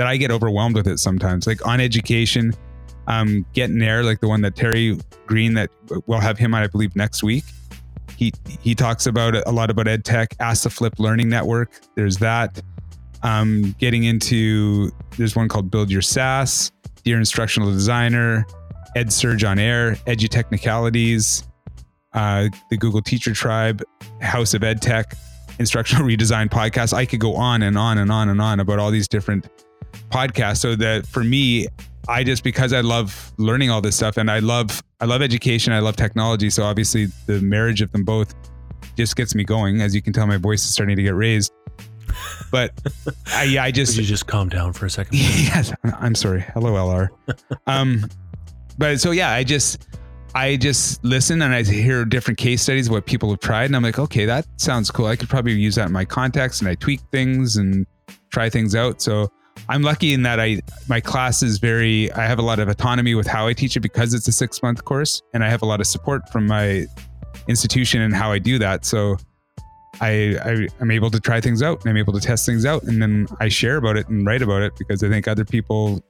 that 0.00 0.06
I 0.06 0.16
get 0.16 0.30
overwhelmed 0.30 0.76
with 0.76 0.88
it 0.88 0.98
sometimes. 0.98 1.46
Like 1.46 1.66
on 1.66 1.78
education, 1.78 2.54
um 3.06 3.44
getting 3.52 3.78
there, 3.78 4.02
like 4.02 4.20
the 4.20 4.28
one 4.28 4.40
that 4.40 4.56
Terry 4.56 4.98
Green 5.26 5.52
that 5.52 5.68
we'll 6.06 6.20
have 6.20 6.38
him 6.38 6.54
on, 6.54 6.62
I 6.62 6.68
believe, 6.68 6.96
next 6.96 7.22
week. 7.22 7.44
He 8.16 8.32
he 8.62 8.74
talks 8.74 9.04
about 9.04 9.34
a 9.46 9.50
lot 9.50 9.68
about 9.68 9.88
ed 9.88 10.06
tech, 10.06 10.34
Ask 10.40 10.62
the 10.62 10.70
Flip 10.70 10.94
Learning 10.98 11.28
Network. 11.28 11.82
There's 11.96 12.16
that. 12.16 12.62
Um, 13.22 13.76
getting 13.78 14.04
into 14.04 14.90
there's 15.18 15.36
one 15.36 15.48
called 15.48 15.70
Build 15.70 15.90
Your 15.90 16.00
SaaS, 16.00 16.72
Dear 17.04 17.18
Instructional 17.18 17.70
Designer, 17.70 18.46
EdSurge 18.96 19.46
on 19.46 19.58
Air, 19.58 19.96
Edu 20.06 20.30
Technicalities, 20.30 21.46
uh, 22.14 22.48
the 22.70 22.78
Google 22.78 23.02
Teacher 23.02 23.34
Tribe, 23.34 23.82
House 24.22 24.54
of 24.54 24.64
Ed 24.64 24.80
Tech, 24.80 25.12
Instructional 25.58 26.06
Redesign 26.08 26.48
podcast. 26.48 26.94
I 26.94 27.04
could 27.04 27.20
go 27.20 27.36
on 27.36 27.60
and 27.60 27.76
on 27.76 27.98
and 27.98 28.10
on 28.10 28.30
and 28.30 28.40
on 28.40 28.60
about 28.60 28.78
all 28.78 28.90
these 28.90 29.06
different 29.06 29.46
podcasts. 30.10 30.58
So 30.58 30.76
that 30.76 31.06
for 31.06 31.24
me, 31.24 31.66
I 32.08 32.24
just 32.24 32.44
because 32.44 32.72
I 32.72 32.80
love 32.80 33.32
learning 33.36 33.70
all 33.70 33.80
this 33.80 33.96
stuff 33.96 34.16
and 34.16 34.30
I 34.30 34.40
love 34.40 34.82
I 35.00 35.04
love 35.04 35.22
education, 35.22 35.72
I 35.72 35.78
love 35.78 35.96
technology. 35.96 36.50
So 36.50 36.64
obviously 36.64 37.06
the 37.26 37.40
marriage 37.40 37.80
of 37.80 37.92
them 37.92 38.04
both 38.04 38.34
just 38.96 39.16
gets 39.16 39.34
me 39.34 39.44
going. 39.44 39.80
As 39.80 39.94
you 39.94 40.02
can 40.02 40.12
tell, 40.12 40.26
my 40.26 40.36
voice 40.36 40.64
is 40.64 40.72
starting 40.72 40.96
to 40.96 41.02
get 41.02 41.14
raised. 41.14 41.52
But 42.50 42.72
I, 43.32 43.44
yeah, 43.44 43.62
I 43.62 43.68
Could 43.68 43.76
just 43.76 43.96
you 43.96 44.02
just 44.02 44.26
calm 44.26 44.48
down 44.48 44.72
for 44.72 44.86
a 44.86 44.90
second? 44.90 45.14
yes, 45.18 45.72
I'm 45.84 46.14
sorry. 46.14 46.40
Hello, 46.54 46.72
LR. 46.72 47.08
um, 47.66 48.04
but 48.78 49.00
so 49.00 49.12
yeah, 49.12 49.30
I 49.30 49.44
just 49.44 49.86
I 50.34 50.56
just 50.56 51.04
listen 51.04 51.42
and 51.42 51.54
I 51.54 51.62
hear 51.62 52.04
different 52.04 52.38
case 52.38 52.62
studies 52.62 52.86
of 52.86 52.92
what 52.92 53.06
people 53.06 53.30
have 53.30 53.40
tried, 53.40 53.66
and 53.66 53.76
I'm 53.76 53.82
like, 53.82 53.98
okay, 53.98 54.24
that 54.24 54.46
sounds 54.56 54.90
cool. 54.90 55.06
I 55.06 55.16
could 55.16 55.28
probably 55.28 55.52
use 55.52 55.76
that 55.76 55.86
in 55.86 55.92
my 55.92 56.04
context, 56.04 56.60
and 56.60 56.68
I 56.68 56.74
tweak 56.74 57.00
things 57.12 57.56
and 57.56 57.86
try 58.30 58.48
things 58.48 58.74
out. 58.74 59.00
So 59.00 59.30
I'm 59.68 59.82
lucky 59.82 60.12
in 60.12 60.22
that 60.22 60.40
I 60.40 60.60
my 60.88 61.00
class 61.00 61.42
is 61.42 61.58
very 61.58 62.10
I 62.12 62.26
have 62.26 62.38
a 62.38 62.42
lot 62.42 62.58
of 62.58 62.68
autonomy 62.68 63.14
with 63.14 63.26
how 63.26 63.46
I 63.46 63.52
teach 63.52 63.76
it 63.76 63.80
because 63.80 64.14
it's 64.14 64.26
a 64.28 64.32
six 64.32 64.62
month 64.62 64.84
course, 64.84 65.22
and 65.32 65.44
I 65.44 65.48
have 65.48 65.62
a 65.62 65.66
lot 65.66 65.80
of 65.80 65.86
support 65.86 66.28
from 66.30 66.46
my 66.46 66.86
institution 67.48 68.02
and 68.02 68.14
how 68.14 68.32
I 68.32 68.38
do 68.38 68.58
that. 68.58 68.84
So 68.84 69.16
I, 70.00 70.36
I 70.44 70.68
am 70.80 70.90
able 70.90 71.10
to 71.10 71.20
try 71.20 71.40
things 71.40 71.62
out 71.62 71.80
and 71.80 71.90
I'm 71.90 71.96
able 71.96 72.12
to 72.14 72.20
test 72.20 72.46
things 72.46 72.64
out 72.64 72.82
and 72.84 73.02
then 73.02 73.26
I 73.38 73.48
share 73.48 73.76
about 73.76 73.96
it 73.96 74.08
and 74.08 74.26
write 74.26 74.40
about 74.40 74.62
it 74.62 74.72
because 74.78 75.02
I 75.02 75.08
think 75.08 75.28
other 75.28 75.44
people 75.44 76.02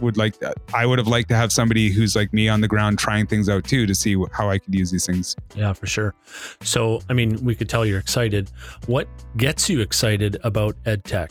would 0.00 0.16
like 0.16 0.38
that. 0.38 0.56
I 0.72 0.86
would 0.86 0.98
have 0.98 1.08
liked 1.08 1.28
to 1.30 1.36
have 1.36 1.52
somebody 1.52 1.90
who's 1.90 2.14
like 2.14 2.32
me 2.32 2.48
on 2.48 2.60
the 2.60 2.68
ground 2.68 2.98
trying 2.98 3.26
things 3.26 3.48
out 3.48 3.64
too 3.64 3.86
to 3.86 3.94
see 3.94 4.16
how 4.32 4.50
I 4.50 4.58
could 4.58 4.74
use 4.74 4.90
these 4.90 5.06
things. 5.06 5.36
Yeah, 5.54 5.72
for 5.72 5.86
sure. 5.86 6.14
So, 6.62 7.00
I 7.08 7.12
mean, 7.12 7.42
we 7.44 7.54
could 7.54 7.68
tell 7.68 7.84
you're 7.84 7.98
excited. 7.98 8.50
What 8.86 9.08
gets 9.36 9.68
you 9.68 9.80
excited 9.80 10.36
about 10.44 10.76
ed 10.84 11.04
tech? 11.04 11.30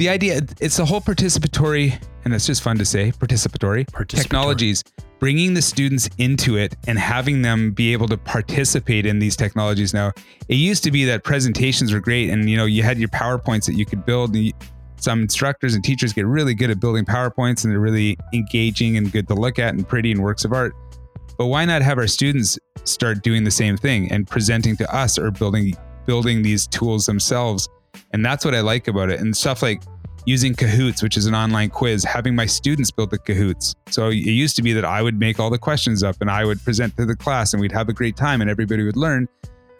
The 0.00 0.08
idea 0.08 0.40
it's 0.62 0.78
the 0.78 0.86
whole 0.86 1.02
participatory 1.02 2.02
and 2.24 2.32
it's 2.32 2.46
just 2.46 2.62
fun 2.62 2.78
to 2.78 2.86
say 2.86 3.12
participatory, 3.12 3.84
Participatory. 3.84 4.22
technologies 4.22 4.82
bringing 5.18 5.52
the 5.52 5.60
students 5.60 6.08
into 6.16 6.56
it 6.56 6.74
and 6.86 6.98
having 6.98 7.42
them 7.42 7.72
be 7.72 7.92
able 7.92 8.08
to 8.08 8.16
participate 8.16 9.04
in 9.04 9.18
these 9.18 9.36
technologies. 9.36 9.92
Now 9.92 10.12
it 10.48 10.54
used 10.54 10.82
to 10.84 10.90
be 10.90 11.04
that 11.04 11.22
presentations 11.22 11.92
were 11.92 12.00
great 12.00 12.30
and 12.30 12.48
you 12.48 12.56
know 12.56 12.64
you 12.64 12.82
had 12.82 12.98
your 12.98 13.10
powerpoints 13.10 13.66
that 13.66 13.74
you 13.74 13.84
could 13.84 14.06
build. 14.06 14.34
Some 14.96 15.20
instructors 15.20 15.74
and 15.74 15.84
teachers 15.84 16.14
get 16.14 16.24
really 16.24 16.54
good 16.54 16.70
at 16.70 16.80
building 16.80 17.04
powerpoints 17.04 17.64
and 17.64 17.70
they're 17.70 17.78
really 17.78 18.16
engaging 18.32 18.96
and 18.96 19.12
good 19.12 19.28
to 19.28 19.34
look 19.34 19.58
at 19.58 19.74
and 19.74 19.86
pretty 19.86 20.12
and 20.12 20.22
works 20.22 20.46
of 20.46 20.54
art. 20.54 20.72
But 21.36 21.48
why 21.48 21.66
not 21.66 21.82
have 21.82 21.98
our 21.98 22.06
students 22.06 22.58
start 22.84 23.22
doing 23.22 23.44
the 23.44 23.50
same 23.50 23.76
thing 23.76 24.10
and 24.10 24.26
presenting 24.26 24.78
to 24.78 24.96
us 24.96 25.18
or 25.18 25.30
building 25.30 25.74
building 26.06 26.40
these 26.40 26.66
tools 26.66 27.04
themselves 27.04 27.68
and 28.12 28.24
that's 28.24 28.44
what 28.44 28.54
i 28.54 28.60
like 28.60 28.88
about 28.88 29.10
it 29.10 29.20
and 29.20 29.36
stuff 29.36 29.62
like 29.62 29.82
using 30.26 30.54
Kahoots, 30.54 31.02
which 31.02 31.16
is 31.16 31.26
an 31.26 31.34
online 31.34 31.70
quiz, 31.70 32.04
having 32.04 32.34
my 32.34 32.46
students 32.46 32.90
build 32.90 33.10
the 33.10 33.18
Kahoots. 33.18 33.74
So 33.88 34.08
it 34.08 34.14
used 34.14 34.56
to 34.56 34.62
be 34.62 34.72
that 34.72 34.84
I 34.84 35.02
would 35.02 35.18
make 35.18 35.40
all 35.40 35.50
the 35.50 35.58
questions 35.58 36.02
up 36.02 36.16
and 36.20 36.30
I 36.30 36.44
would 36.44 36.62
present 36.62 36.96
to 36.96 37.06
the 37.06 37.16
class 37.16 37.52
and 37.52 37.60
we'd 37.60 37.72
have 37.72 37.88
a 37.88 37.92
great 37.92 38.16
time 38.16 38.40
and 38.40 38.50
everybody 38.50 38.84
would 38.84 38.96
learn. 38.96 39.28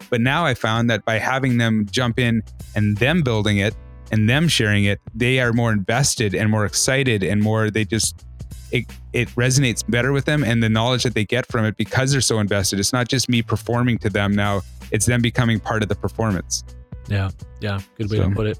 But 0.09 0.21
now 0.21 0.45
I 0.45 0.53
found 0.53 0.89
that 0.89 1.05
by 1.05 1.19
having 1.19 1.57
them 1.57 1.85
jump 1.89 2.19
in 2.19 2.43
and 2.75 2.97
them 2.97 3.21
building 3.21 3.57
it 3.57 3.75
and 4.11 4.29
them 4.29 4.47
sharing 4.47 4.85
it, 4.85 4.99
they 5.15 5.39
are 5.39 5.53
more 5.53 5.71
invested 5.71 6.35
and 6.35 6.49
more 6.49 6.65
excited 6.65 7.23
and 7.23 7.41
more, 7.41 7.69
they 7.69 7.85
just, 7.85 8.25
it 8.71 8.85
it 9.13 9.27
resonates 9.29 9.89
better 9.89 10.13
with 10.13 10.23
them 10.25 10.43
and 10.43 10.63
the 10.63 10.69
knowledge 10.69 11.03
that 11.03 11.13
they 11.13 11.25
get 11.25 11.45
from 11.45 11.65
it 11.65 11.75
because 11.77 12.11
they're 12.11 12.21
so 12.21 12.39
invested. 12.39 12.79
It's 12.79 12.93
not 12.93 13.09
just 13.09 13.27
me 13.27 13.41
performing 13.41 13.97
to 13.99 14.09
them 14.09 14.31
now; 14.31 14.61
it's 14.91 15.05
them 15.05 15.21
becoming 15.21 15.59
part 15.59 15.83
of 15.83 15.89
the 15.89 15.95
performance. 15.95 16.63
Yeah, 17.11 17.29
yeah, 17.59 17.79
good 17.97 18.09
way 18.09 18.17
So, 18.17 18.29
to 18.29 18.35
put 18.35 18.47
it. 18.47 18.59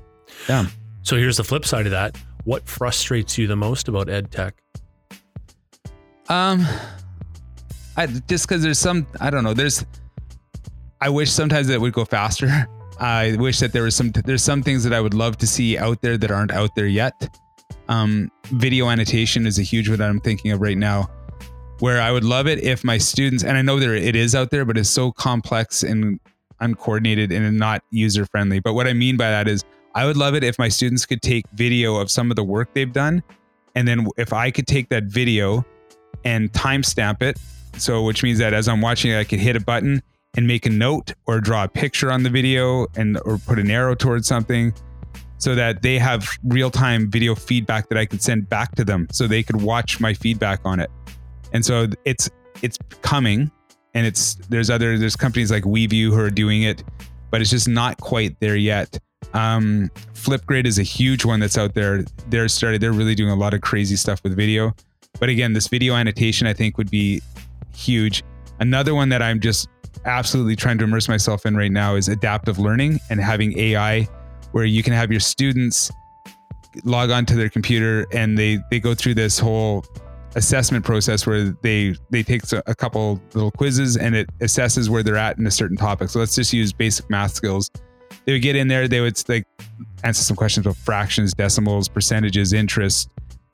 yeah. 0.49 0.65
So 1.03 1.15
here's 1.15 1.37
the 1.37 1.43
flip 1.43 1.65
side 1.65 1.85
of 1.85 1.91
that. 1.91 2.17
What 2.43 2.67
frustrates 2.67 3.37
you 3.37 3.47
the 3.47 3.55
most 3.55 3.87
about 3.87 4.09
ed 4.09 4.29
tech? 4.31 4.55
Um, 6.29 6.65
I 7.97 8.07
just 8.07 8.47
because 8.47 8.61
there's 8.61 8.79
some 8.79 9.07
I 9.19 9.29
don't 9.29 9.43
know. 9.43 9.53
There's 9.53 9.85
I 11.01 11.09
wish 11.09 11.31
sometimes 11.31 11.67
that 11.67 11.75
it 11.75 11.81
would 11.81 11.93
go 11.93 12.05
faster. 12.05 12.67
I 12.99 13.35
wish 13.39 13.59
that 13.59 13.73
there 13.73 13.83
was 13.83 13.95
some 13.95 14.11
there's 14.11 14.43
some 14.43 14.61
things 14.63 14.83
that 14.83 14.93
I 14.93 15.01
would 15.01 15.13
love 15.13 15.37
to 15.39 15.47
see 15.47 15.77
out 15.77 16.01
there 16.01 16.17
that 16.17 16.29
aren't 16.31 16.51
out 16.51 16.75
there 16.75 16.87
yet. 16.87 17.13
Um, 17.87 18.31
video 18.51 18.89
annotation 18.89 19.45
is 19.47 19.59
a 19.59 19.63
huge 19.63 19.89
one 19.89 19.97
that 19.99 20.09
I'm 20.09 20.19
thinking 20.19 20.51
of 20.51 20.61
right 20.61 20.77
now. 20.77 21.09
Where 21.79 21.99
I 21.99 22.11
would 22.11 22.23
love 22.23 22.47
it 22.47 22.59
if 22.63 22.83
my 22.83 22.97
students 22.99 23.43
and 23.43 23.57
I 23.57 23.61
know 23.63 23.79
there 23.79 23.95
it 23.95 24.15
is 24.15 24.35
out 24.35 24.51
there, 24.51 24.65
but 24.65 24.77
it's 24.77 24.89
so 24.89 25.11
complex 25.11 25.81
and 25.83 26.19
uncoordinated 26.61 27.31
and 27.31 27.57
not 27.57 27.83
user 27.91 28.25
friendly. 28.25 28.59
But 28.59 28.73
what 28.73 28.87
I 28.87 28.93
mean 28.93 29.17
by 29.17 29.29
that 29.29 29.47
is 29.47 29.63
I 29.93 30.05
would 30.05 30.17
love 30.17 30.35
it 30.35 30.43
if 30.43 30.57
my 30.57 30.69
students 30.69 31.05
could 31.05 31.21
take 31.21 31.45
video 31.53 31.97
of 31.97 32.09
some 32.09 32.31
of 32.31 32.35
the 32.35 32.43
work 32.43 32.73
they've 32.73 32.91
done, 32.91 33.23
and 33.75 33.87
then 33.87 34.07
if 34.17 34.31
I 34.31 34.51
could 34.51 34.67
take 34.67 34.89
that 34.89 35.05
video 35.05 35.65
and 36.23 36.51
timestamp 36.53 37.21
it. 37.21 37.37
So, 37.77 38.03
which 38.03 38.21
means 38.21 38.37
that 38.39 38.53
as 38.53 38.67
I'm 38.67 38.81
watching 38.81 39.11
it, 39.11 39.19
I 39.19 39.23
could 39.23 39.39
hit 39.39 39.55
a 39.55 39.61
button 39.61 40.01
and 40.35 40.47
make 40.47 40.65
a 40.65 40.69
note 40.69 41.13
or 41.25 41.39
draw 41.39 41.63
a 41.63 41.67
picture 41.67 42.11
on 42.11 42.23
the 42.23 42.29
video 42.29 42.87
and 42.95 43.17
or 43.25 43.37
put 43.37 43.59
an 43.59 43.69
arrow 43.71 43.95
towards 43.95 44.27
something 44.27 44.73
so 45.37 45.55
that 45.55 45.81
they 45.81 45.97
have 45.97 46.29
real-time 46.43 47.09
video 47.09 47.33
feedback 47.33 47.89
that 47.89 47.97
I 47.97 48.05
could 48.05 48.21
send 48.21 48.47
back 48.47 48.75
to 48.75 48.83
them 48.83 49.07
so 49.11 49.27
they 49.27 49.41
could 49.41 49.61
watch 49.61 49.99
my 49.99 50.13
feedback 50.13 50.61
on 50.65 50.79
it. 50.79 50.91
And 51.53 51.65
so 51.65 51.87
it's 52.05 52.29
it's 52.61 52.77
coming 53.01 53.51
and 53.93 54.05
it's 54.05 54.35
there's 54.49 54.69
other 54.69 54.97
there's 54.97 55.15
companies 55.15 55.51
like 55.51 55.63
WeView 55.63 56.09
who 56.09 56.19
are 56.19 56.29
doing 56.29 56.63
it, 56.63 56.83
but 57.29 57.41
it's 57.41 57.49
just 57.49 57.67
not 57.67 57.99
quite 57.99 58.39
there 58.39 58.55
yet. 58.55 58.99
Um, 59.33 59.89
Flipgrid 60.13 60.65
is 60.65 60.79
a 60.79 60.83
huge 60.83 61.25
one 61.25 61.39
that's 61.39 61.57
out 61.57 61.73
there. 61.73 62.03
They're 62.29 62.47
started. 62.47 62.81
They're 62.81 62.91
really 62.91 63.15
doing 63.15 63.31
a 63.31 63.35
lot 63.35 63.53
of 63.53 63.61
crazy 63.61 63.95
stuff 63.95 64.23
with 64.23 64.35
video. 64.35 64.73
But 65.19 65.29
again, 65.29 65.53
this 65.53 65.67
video 65.67 65.95
annotation 65.95 66.47
I 66.47 66.53
think 66.53 66.77
would 66.77 66.89
be 66.89 67.21
huge. 67.75 68.23
Another 68.59 68.93
one 68.93 69.09
that 69.09 69.21
I'm 69.21 69.39
just 69.39 69.67
absolutely 70.05 70.55
trying 70.55 70.77
to 70.79 70.83
immerse 70.83 71.07
myself 71.07 71.45
in 71.45 71.55
right 71.55 71.71
now 71.71 71.95
is 71.95 72.07
adaptive 72.07 72.59
learning 72.59 72.99
and 73.09 73.19
having 73.19 73.57
AI 73.57 74.07
where 74.51 74.65
you 74.65 74.83
can 74.83 74.93
have 74.93 75.11
your 75.11 75.19
students 75.19 75.91
log 76.83 77.09
on 77.11 77.25
to 77.25 77.35
their 77.35 77.49
computer 77.49 78.05
and 78.13 78.37
they 78.37 78.57
they 78.69 78.79
go 78.79 78.93
through 78.93 79.13
this 79.13 79.37
whole 79.37 79.85
assessment 80.35 80.85
process 80.85 81.27
where 81.27 81.49
they 81.61 81.95
they 82.09 82.23
take 82.23 82.41
a 82.65 82.75
couple 82.75 83.21
little 83.33 83.51
quizzes 83.51 83.97
and 83.97 84.15
it 84.15 84.29
assesses 84.39 84.89
where 84.89 85.03
they're 85.03 85.17
at 85.17 85.37
in 85.37 85.45
a 85.45 85.51
certain 85.51 85.77
topic. 85.77 86.09
So 86.09 86.19
let's 86.19 86.35
just 86.35 86.53
use 86.53 86.71
basic 86.71 87.09
math 87.09 87.33
skills. 87.33 87.69
They 88.25 88.33
would 88.33 88.41
get 88.41 88.55
in 88.55 88.67
there, 88.67 88.87
they 88.87 89.01
would 89.01 89.21
like 89.27 89.45
answer 90.03 90.23
some 90.23 90.35
questions 90.35 90.65
about 90.65 90.77
fractions, 90.77 91.33
decimals, 91.33 91.87
percentages, 91.87 92.53
interest, 92.53 93.09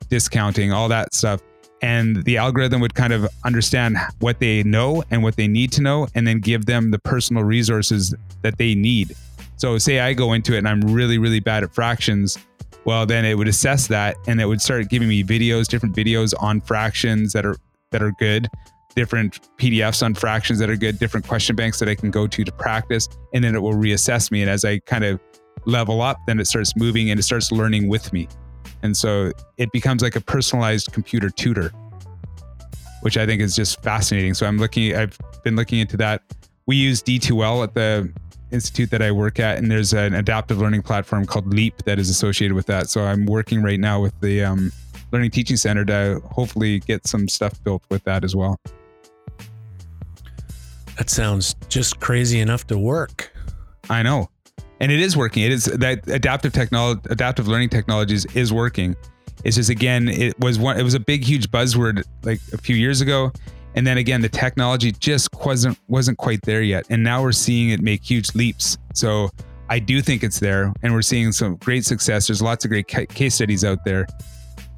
discounting, 0.08 0.72
all 0.72 0.88
that 0.88 1.14
stuff. 1.14 1.40
And 1.80 2.24
the 2.24 2.36
algorithm 2.38 2.80
would 2.80 2.94
kind 2.94 3.12
of 3.12 3.28
understand 3.44 3.96
what 4.18 4.40
they 4.40 4.62
know 4.64 5.04
and 5.10 5.22
what 5.22 5.36
they 5.36 5.46
need 5.46 5.70
to 5.72 5.82
know, 5.82 6.08
and 6.14 6.26
then 6.26 6.40
give 6.40 6.66
them 6.66 6.90
the 6.90 6.98
personal 6.98 7.44
resources 7.44 8.14
that 8.42 8.58
they 8.58 8.74
need. 8.74 9.14
So, 9.56 9.78
say 9.78 10.00
I 10.00 10.12
go 10.12 10.32
into 10.32 10.54
it 10.54 10.58
and 10.58 10.68
I'm 10.68 10.80
really, 10.80 11.18
really 11.18 11.40
bad 11.40 11.62
at 11.62 11.72
fractions. 11.72 12.36
Well, 12.88 13.04
then 13.04 13.26
it 13.26 13.36
would 13.36 13.48
assess 13.48 13.86
that 13.88 14.16
and 14.26 14.40
it 14.40 14.46
would 14.46 14.62
start 14.62 14.88
giving 14.88 15.10
me 15.10 15.22
videos, 15.22 15.68
different 15.68 15.94
videos 15.94 16.32
on 16.40 16.62
fractions 16.62 17.34
that 17.34 17.44
are 17.44 17.54
that 17.90 18.02
are 18.02 18.12
good, 18.12 18.48
different 18.96 19.46
PDFs 19.58 20.02
on 20.02 20.14
fractions 20.14 20.58
that 20.60 20.70
are 20.70 20.76
good, 20.76 20.98
different 20.98 21.28
question 21.28 21.54
banks 21.54 21.80
that 21.80 21.88
I 21.90 21.94
can 21.94 22.10
go 22.10 22.26
to 22.26 22.44
to 22.44 22.50
practice, 22.52 23.06
and 23.34 23.44
then 23.44 23.54
it 23.54 23.60
will 23.60 23.74
reassess 23.74 24.30
me. 24.30 24.40
And 24.40 24.50
as 24.50 24.64
I 24.64 24.78
kind 24.78 25.04
of 25.04 25.20
level 25.66 26.00
up, 26.00 26.16
then 26.26 26.40
it 26.40 26.46
starts 26.46 26.74
moving 26.76 27.10
and 27.10 27.20
it 27.20 27.24
starts 27.24 27.52
learning 27.52 27.88
with 27.90 28.10
me. 28.10 28.26
And 28.82 28.96
so 28.96 29.32
it 29.58 29.70
becomes 29.70 30.02
like 30.02 30.16
a 30.16 30.22
personalized 30.22 30.90
computer 30.90 31.28
tutor, 31.28 31.70
which 33.02 33.18
I 33.18 33.26
think 33.26 33.42
is 33.42 33.54
just 33.54 33.82
fascinating. 33.82 34.32
So 34.32 34.46
I'm 34.46 34.56
looking, 34.56 34.96
I've 34.96 35.18
been 35.44 35.56
looking 35.56 35.80
into 35.80 35.98
that. 35.98 36.22
We 36.64 36.76
use 36.76 37.02
D2L 37.02 37.64
at 37.64 37.74
the 37.74 38.10
institute 38.50 38.90
that 38.90 39.02
I 39.02 39.10
work 39.12 39.38
at, 39.38 39.58
and 39.58 39.70
there's 39.70 39.92
an 39.92 40.14
adaptive 40.14 40.58
learning 40.58 40.82
platform 40.82 41.26
called 41.26 41.52
Leap 41.52 41.82
that 41.84 41.98
is 41.98 42.08
associated 42.08 42.54
with 42.54 42.66
that. 42.66 42.88
So 42.88 43.04
I'm 43.04 43.26
working 43.26 43.62
right 43.62 43.80
now 43.80 44.00
with 44.00 44.18
the 44.20 44.44
um, 44.44 44.72
Learning 45.12 45.30
Teaching 45.30 45.56
Center 45.56 45.84
to 45.86 46.20
hopefully 46.30 46.80
get 46.80 47.06
some 47.06 47.28
stuff 47.28 47.62
built 47.64 47.82
with 47.88 48.04
that 48.04 48.24
as 48.24 48.34
well. 48.34 48.58
That 50.96 51.10
sounds 51.10 51.54
just 51.68 52.00
crazy 52.00 52.40
enough 52.40 52.66
to 52.68 52.78
work. 52.78 53.32
I 53.88 54.02
know. 54.02 54.30
And 54.80 54.92
it 54.92 55.00
is 55.00 55.16
working. 55.16 55.44
It 55.44 55.52
is 55.52 55.64
that 55.66 56.06
adaptive 56.08 56.52
technology, 56.52 57.00
adaptive 57.10 57.48
learning 57.48 57.70
technologies 57.70 58.24
is 58.34 58.52
working. 58.52 58.96
It's 59.44 59.56
just 59.56 59.70
again, 59.70 60.08
it 60.08 60.38
was 60.40 60.58
one. 60.58 60.78
It 60.78 60.82
was 60.82 60.94
a 60.94 61.00
big, 61.00 61.24
huge 61.24 61.50
buzzword 61.50 62.02
like 62.22 62.40
a 62.52 62.58
few 62.58 62.74
years 62.74 63.00
ago, 63.00 63.32
and 63.74 63.86
then 63.86 63.98
again, 63.98 64.20
the 64.20 64.28
technology 64.28 64.92
just 64.92 65.28
wasn't 65.44 65.78
wasn't 65.88 66.18
quite 66.18 66.42
there 66.42 66.62
yet. 66.62 66.86
And 66.90 67.02
now 67.02 67.22
we're 67.22 67.32
seeing 67.32 67.70
it 67.70 67.80
make 67.80 68.02
huge 68.02 68.34
leaps. 68.34 68.78
So 68.94 69.30
I 69.68 69.78
do 69.78 70.00
think 70.00 70.24
it's 70.24 70.40
there, 70.40 70.72
and 70.82 70.92
we're 70.94 71.02
seeing 71.02 71.32
some 71.32 71.56
great 71.56 71.84
success. 71.84 72.26
There's 72.26 72.42
lots 72.42 72.64
of 72.64 72.70
great 72.70 72.88
ca- 72.88 73.06
case 73.06 73.34
studies 73.34 73.64
out 73.64 73.84
there. 73.84 74.06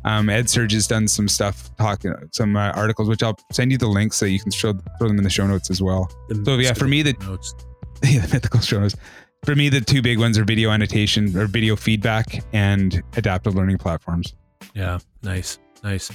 Um, 0.05 0.29
EdSurge 0.29 0.72
has 0.72 0.87
done 0.87 1.07
some 1.07 1.29
stuff, 1.29 1.74
talking 1.76 2.14
some 2.33 2.57
uh, 2.57 2.70
articles, 2.70 3.09
which 3.09 3.22
I'll 3.22 3.38
send 3.53 3.70
you 3.70 3.79
the 3.79 3.87
links 3.87 4.16
so 4.16 4.24
you 4.24 4.40
can 4.40 4.50
show, 4.50 4.72
throw 4.98 5.09
them 5.09 5.18
in 5.18 5.24
the 5.24 5.31
show 5.31 5.46
notes 5.46 5.70
as 5.70 5.83
well. 5.83 6.11
The 6.29 6.42
So 6.44 6.57
yeah, 6.57 6.72
for 6.72 6.88
me, 6.88 7.03
the 7.03 7.14
notes. 7.20 7.55
yeah, 8.03 8.26
the 8.26 8.35
mythical 8.35 8.61
show 8.61 8.81
notes. 8.81 8.96
For 9.44 9.55
me, 9.55 9.68
the 9.68 9.81
two 9.81 10.03
big 10.03 10.18
ones 10.18 10.38
are 10.38 10.44
video 10.44 10.70
annotation 10.70 11.37
or 11.37 11.46
video 11.46 11.76
feedback 11.76 12.42
and 12.53 13.03
adaptive 13.16 13.55
learning 13.55 13.79
platforms. 13.79 14.35
Yeah, 14.74 14.98
nice, 15.22 15.59
nice. 15.83 16.11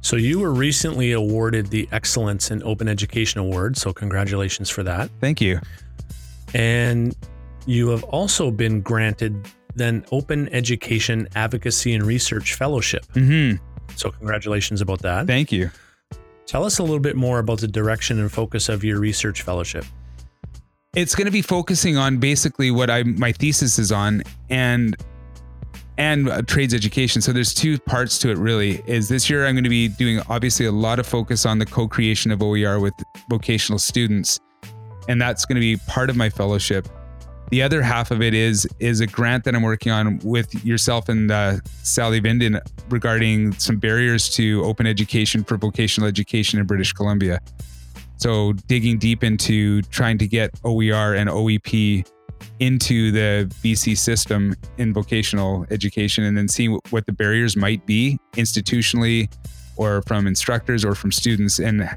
So 0.00 0.16
you 0.16 0.38
were 0.38 0.52
recently 0.52 1.12
awarded 1.12 1.68
the 1.68 1.88
Excellence 1.92 2.50
in 2.50 2.62
Open 2.62 2.88
Education 2.88 3.40
Award. 3.40 3.76
So 3.76 3.92
congratulations 3.92 4.70
for 4.70 4.82
that. 4.84 5.10
Thank 5.20 5.40
you. 5.40 5.60
And 6.54 7.14
you 7.66 7.88
have 7.88 8.04
also 8.04 8.50
been 8.50 8.80
granted 8.80 9.46
then 9.74 10.04
Open 10.10 10.48
Education 10.48 11.28
Advocacy 11.36 11.94
and 11.94 12.04
Research 12.04 12.54
Fellowship. 12.54 13.04
hmm 13.14 13.52
So 13.96 14.10
congratulations 14.10 14.80
about 14.80 15.00
that. 15.02 15.26
Thank 15.26 15.52
you. 15.52 15.70
Tell 16.46 16.64
us 16.64 16.78
a 16.78 16.82
little 16.82 16.98
bit 16.98 17.14
more 17.14 17.38
about 17.38 17.60
the 17.60 17.68
direction 17.68 18.18
and 18.18 18.32
focus 18.32 18.68
of 18.68 18.82
your 18.82 18.98
research 18.98 19.42
fellowship. 19.42 19.84
It's 20.94 21.14
going 21.14 21.26
to 21.26 21.30
be 21.30 21.42
focusing 21.42 21.96
on 21.96 22.16
basically 22.18 22.70
what 22.70 22.88
I 22.90 23.02
my 23.02 23.32
thesis 23.32 23.78
is 23.78 23.92
on 23.92 24.22
and 24.48 24.96
and 25.98 26.28
uh, 26.28 26.40
trades 26.42 26.72
education. 26.72 27.20
So 27.20 27.32
there's 27.32 27.52
two 27.52 27.78
parts 27.78 28.18
to 28.20 28.30
it 28.30 28.38
really. 28.38 28.82
Is 28.86 29.08
this 29.08 29.28
year 29.28 29.46
I'm 29.46 29.54
going 29.54 29.64
to 29.64 29.70
be 29.70 29.88
doing 29.88 30.20
obviously 30.28 30.64
a 30.64 30.72
lot 30.72 30.98
of 30.98 31.06
focus 31.06 31.44
on 31.44 31.58
the 31.58 31.66
co-creation 31.66 32.30
of 32.30 32.42
OER 32.42 32.80
with 32.80 32.94
vocational 33.28 33.78
students 33.78 34.40
and 35.08 35.20
that's 35.20 35.44
going 35.44 35.56
to 35.56 35.60
be 35.60 35.76
part 35.88 36.08
of 36.08 36.16
my 36.16 36.30
fellowship. 36.30 36.86
The 37.50 37.62
other 37.62 37.82
half 37.82 38.10
of 38.10 38.20
it 38.22 38.34
is 38.34 38.68
is 38.78 39.00
a 39.00 39.06
grant 39.06 39.44
that 39.44 39.54
I'm 39.54 39.62
working 39.62 39.90
on 39.90 40.18
with 40.22 40.64
yourself 40.64 41.08
and 41.08 41.30
uh, 41.30 41.56
Sally 41.82 42.20
Vinden 42.20 42.60
regarding 42.90 43.52
some 43.54 43.78
barriers 43.78 44.28
to 44.30 44.62
open 44.64 44.86
education 44.86 45.42
for 45.42 45.56
vocational 45.56 46.08
education 46.08 46.60
in 46.60 46.66
British 46.66 46.92
Columbia. 46.92 47.40
So 48.18 48.52
digging 48.52 48.98
deep 48.98 49.24
into 49.24 49.80
trying 49.82 50.18
to 50.18 50.26
get 50.26 50.50
OER 50.62 51.14
and 51.14 51.30
OEP 51.30 52.06
into 52.60 53.10
the 53.12 53.52
BC 53.62 53.96
system 53.96 54.54
in 54.78 54.92
vocational 54.92 55.66
education, 55.70 56.24
and 56.24 56.36
then 56.36 56.48
seeing 56.48 56.78
what 56.90 57.06
the 57.06 57.12
barriers 57.12 57.56
might 57.56 57.84
be 57.86 58.18
institutionally, 58.34 59.32
or 59.76 60.02
from 60.02 60.26
instructors 60.26 60.84
or 60.84 60.94
from 60.94 61.12
students, 61.12 61.58
and 61.58 61.88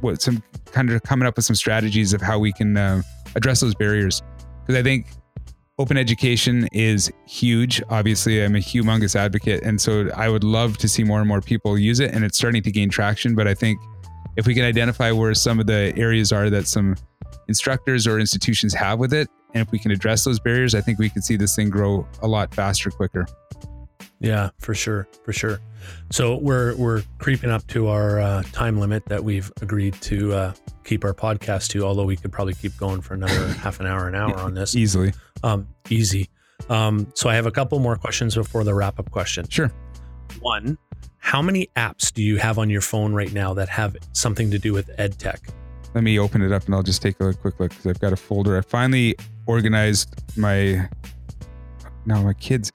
what 0.00 0.20
some 0.22 0.42
kind 0.72 0.90
of 0.90 1.02
coming 1.02 1.26
up 1.26 1.36
with 1.36 1.44
some 1.44 1.56
strategies 1.56 2.12
of 2.12 2.20
how 2.20 2.38
we 2.38 2.52
can 2.52 2.76
uh, 2.76 3.02
address 3.34 3.60
those 3.60 3.74
barriers 3.74 4.22
because 4.70 4.78
I 4.78 4.84
think 4.84 5.06
open 5.80 5.96
education 5.96 6.68
is 6.72 7.10
huge. 7.26 7.82
Obviously, 7.88 8.44
I'm 8.44 8.54
a 8.54 8.60
humongous 8.60 9.16
advocate. 9.16 9.62
And 9.64 9.80
so 9.80 10.10
I 10.14 10.28
would 10.28 10.44
love 10.44 10.78
to 10.78 10.88
see 10.88 11.02
more 11.02 11.18
and 11.18 11.26
more 11.26 11.40
people 11.40 11.76
use 11.76 11.98
it. 11.98 12.12
And 12.14 12.24
it's 12.24 12.38
starting 12.38 12.62
to 12.62 12.70
gain 12.70 12.88
traction. 12.88 13.34
But 13.34 13.48
I 13.48 13.54
think 13.54 13.80
if 14.36 14.46
we 14.46 14.54
can 14.54 14.64
identify 14.64 15.10
where 15.10 15.34
some 15.34 15.58
of 15.58 15.66
the 15.66 15.92
areas 15.96 16.30
are 16.32 16.50
that 16.50 16.68
some 16.68 16.96
instructors 17.48 18.06
or 18.06 18.20
institutions 18.20 18.74
have 18.74 18.98
with 18.98 19.12
it, 19.12 19.28
and 19.54 19.66
if 19.66 19.70
we 19.72 19.78
can 19.78 19.90
address 19.90 20.24
those 20.24 20.38
barriers, 20.38 20.74
I 20.74 20.80
think 20.80 20.98
we 20.98 21.10
can 21.10 21.22
see 21.22 21.36
this 21.36 21.56
thing 21.56 21.70
grow 21.70 22.06
a 22.22 22.28
lot 22.28 22.54
faster, 22.54 22.90
quicker. 22.90 23.26
Yeah, 24.20 24.50
for 24.58 24.74
sure, 24.74 25.08
for 25.24 25.32
sure. 25.32 25.60
So 26.10 26.36
we're 26.36 26.76
we're 26.76 27.02
creeping 27.18 27.50
up 27.50 27.66
to 27.68 27.88
our 27.88 28.20
uh, 28.20 28.42
time 28.52 28.78
limit 28.78 29.06
that 29.06 29.24
we've 29.24 29.50
agreed 29.62 29.94
to 30.02 30.32
uh, 30.34 30.52
keep 30.84 31.04
our 31.04 31.14
podcast 31.14 31.68
to. 31.70 31.84
Although 31.84 32.04
we 32.04 32.16
could 32.16 32.30
probably 32.30 32.54
keep 32.54 32.76
going 32.76 33.00
for 33.00 33.14
another 33.14 33.48
half 33.54 33.80
an 33.80 33.86
hour, 33.86 34.08
an 34.08 34.14
hour 34.14 34.36
on 34.38 34.54
this. 34.54 34.76
Easily. 34.76 35.14
Um, 35.42 35.66
easy. 35.88 36.28
Um, 36.68 37.10
so 37.14 37.30
I 37.30 37.34
have 37.34 37.46
a 37.46 37.50
couple 37.50 37.78
more 37.78 37.96
questions 37.96 38.34
before 38.34 38.62
the 38.62 38.74
wrap 38.74 38.98
up 38.98 39.10
question. 39.10 39.48
Sure. 39.48 39.72
One, 40.40 40.76
how 41.18 41.40
many 41.40 41.68
apps 41.76 42.12
do 42.12 42.22
you 42.22 42.36
have 42.36 42.58
on 42.58 42.68
your 42.68 42.82
phone 42.82 43.14
right 43.14 43.32
now 43.32 43.54
that 43.54 43.70
have 43.70 43.96
something 44.12 44.50
to 44.50 44.58
do 44.58 44.74
with 44.74 44.90
ed 44.98 45.18
tech? 45.18 45.40
Let 45.94 46.04
me 46.04 46.18
open 46.18 46.42
it 46.42 46.52
up 46.52 46.66
and 46.66 46.74
I'll 46.74 46.82
just 46.82 47.02
take 47.02 47.20
a 47.20 47.32
quick 47.32 47.58
look 47.58 47.70
because 47.70 47.86
I've 47.86 47.98
got 47.98 48.12
a 48.12 48.16
folder. 48.16 48.56
I 48.56 48.60
finally 48.60 49.16
organized 49.46 50.22
my 50.36 50.88
now 52.06 52.22
my 52.22 52.34
kids. 52.34 52.72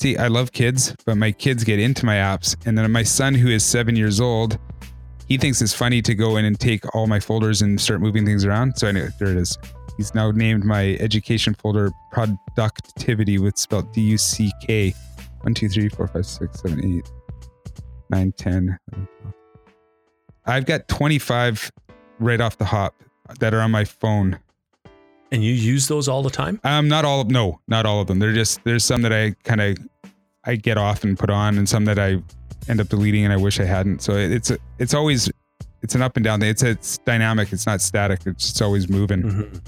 See, 0.00 0.16
I 0.16 0.28
love 0.28 0.52
kids, 0.52 0.94
but 1.04 1.16
my 1.16 1.30
kids 1.30 1.62
get 1.62 1.78
into 1.78 2.04
my 2.04 2.16
apps, 2.16 2.56
and 2.66 2.76
then 2.76 2.90
my 2.90 3.04
son, 3.04 3.34
who 3.34 3.48
is 3.48 3.64
seven 3.64 3.94
years 3.94 4.20
old, 4.20 4.58
he 5.28 5.38
thinks 5.38 5.62
it's 5.62 5.72
funny 5.72 6.02
to 6.02 6.14
go 6.14 6.36
in 6.36 6.44
and 6.44 6.58
take 6.58 6.94
all 6.94 7.06
my 7.06 7.20
folders 7.20 7.62
and 7.62 7.80
start 7.80 8.00
moving 8.00 8.24
things 8.26 8.44
around. 8.44 8.76
So 8.76 8.90
know 8.90 9.08
there 9.18 9.30
it 9.30 9.36
is. 9.36 9.56
He's 9.96 10.14
now 10.14 10.30
named 10.32 10.64
my 10.64 10.96
education 11.00 11.54
folder 11.54 11.90
productivity 12.12 13.38
with 13.38 13.56
spelled 13.56 13.92
D 13.92 14.00
U 14.02 14.18
C 14.18 14.50
K. 14.66 14.94
One, 15.42 15.54
two, 15.54 15.68
three, 15.68 15.88
four, 15.88 16.08
five, 16.08 16.26
six, 16.26 16.60
seven, 16.60 16.98
eight, 16.98 17.10
nine, 18.10 18.32
10. 18.32 18.78
11, 18.92 19.08
12. 19.20 19.34
I've 20.46 20.66
got 20.66 20.88
25 20.88 21.70
right 22.18 22.40
off 22.40 22.58
the 22.58 22.64
hop 22.64 22.94
that 23.38 23.54
are 23.54 23.60
on 23.60 23.70
my 23.70 23.84
phone. 23.84 24.38
And 25.32 25.42
you 25.42 25.52
use 25.52 25.88
those 25.88 26.08
all 26.08 26.22
the 26.22 26.30
time? 26.30 26.60
Um, 26.62 26.88
not 26.88 27.04
all 27.04 27.20
of 27.20 27.30
no, 27.30 27.60
not 27.66 27.86
all 27.86 28.00
of 28.00 28.06
them. 28.06 28.18
They're 28.18 28.32
just 28.32 28.62
there's 28.64 28.84
some 28.84 29.02
that 29.02 29.12
I 29.12 29.34
kind 29.42 29.60
of 29.60 29.76
I 30.44 30.56
get 30.56 30.78
off 30.78 31.02
and 31.02 31.18
put 31.18 31.30
on, 31.30 31.58
and 31.58 31.68
some 31.68 31.86
that 31.86 31.98
I 31.98 32.22
end 32.68 32.80
up 32.80 32.88
deleting 32.88 33.24
and 33.24 33.32
I 33.32 33.36
wish 33.36 33.58
I 33.60 33.64
hadn't. 33.64 34.02
So 34.02 34.16
it's 34.16 34.50
a, 34.50 34.58
it's 34.78 34.94
always 34.94 35.30
it's 35.82 35.94
an 35.94 36.02
up 36.02 36.16
and 36.16 36.24
down 36.24 36.40
thing. 36.40 36.50
It's 36.50 36.62
it's 36.62 36.98
dynamic. 36.98 37.52
It's 37.52 37.66
not 37.66 37.80
static. 37.80 38.20
It's 38.26 38.44
just 38.44 38.62
always 38.62 38.88
moving. 38.88 39.22
Mm-hmm. 39.22 39.58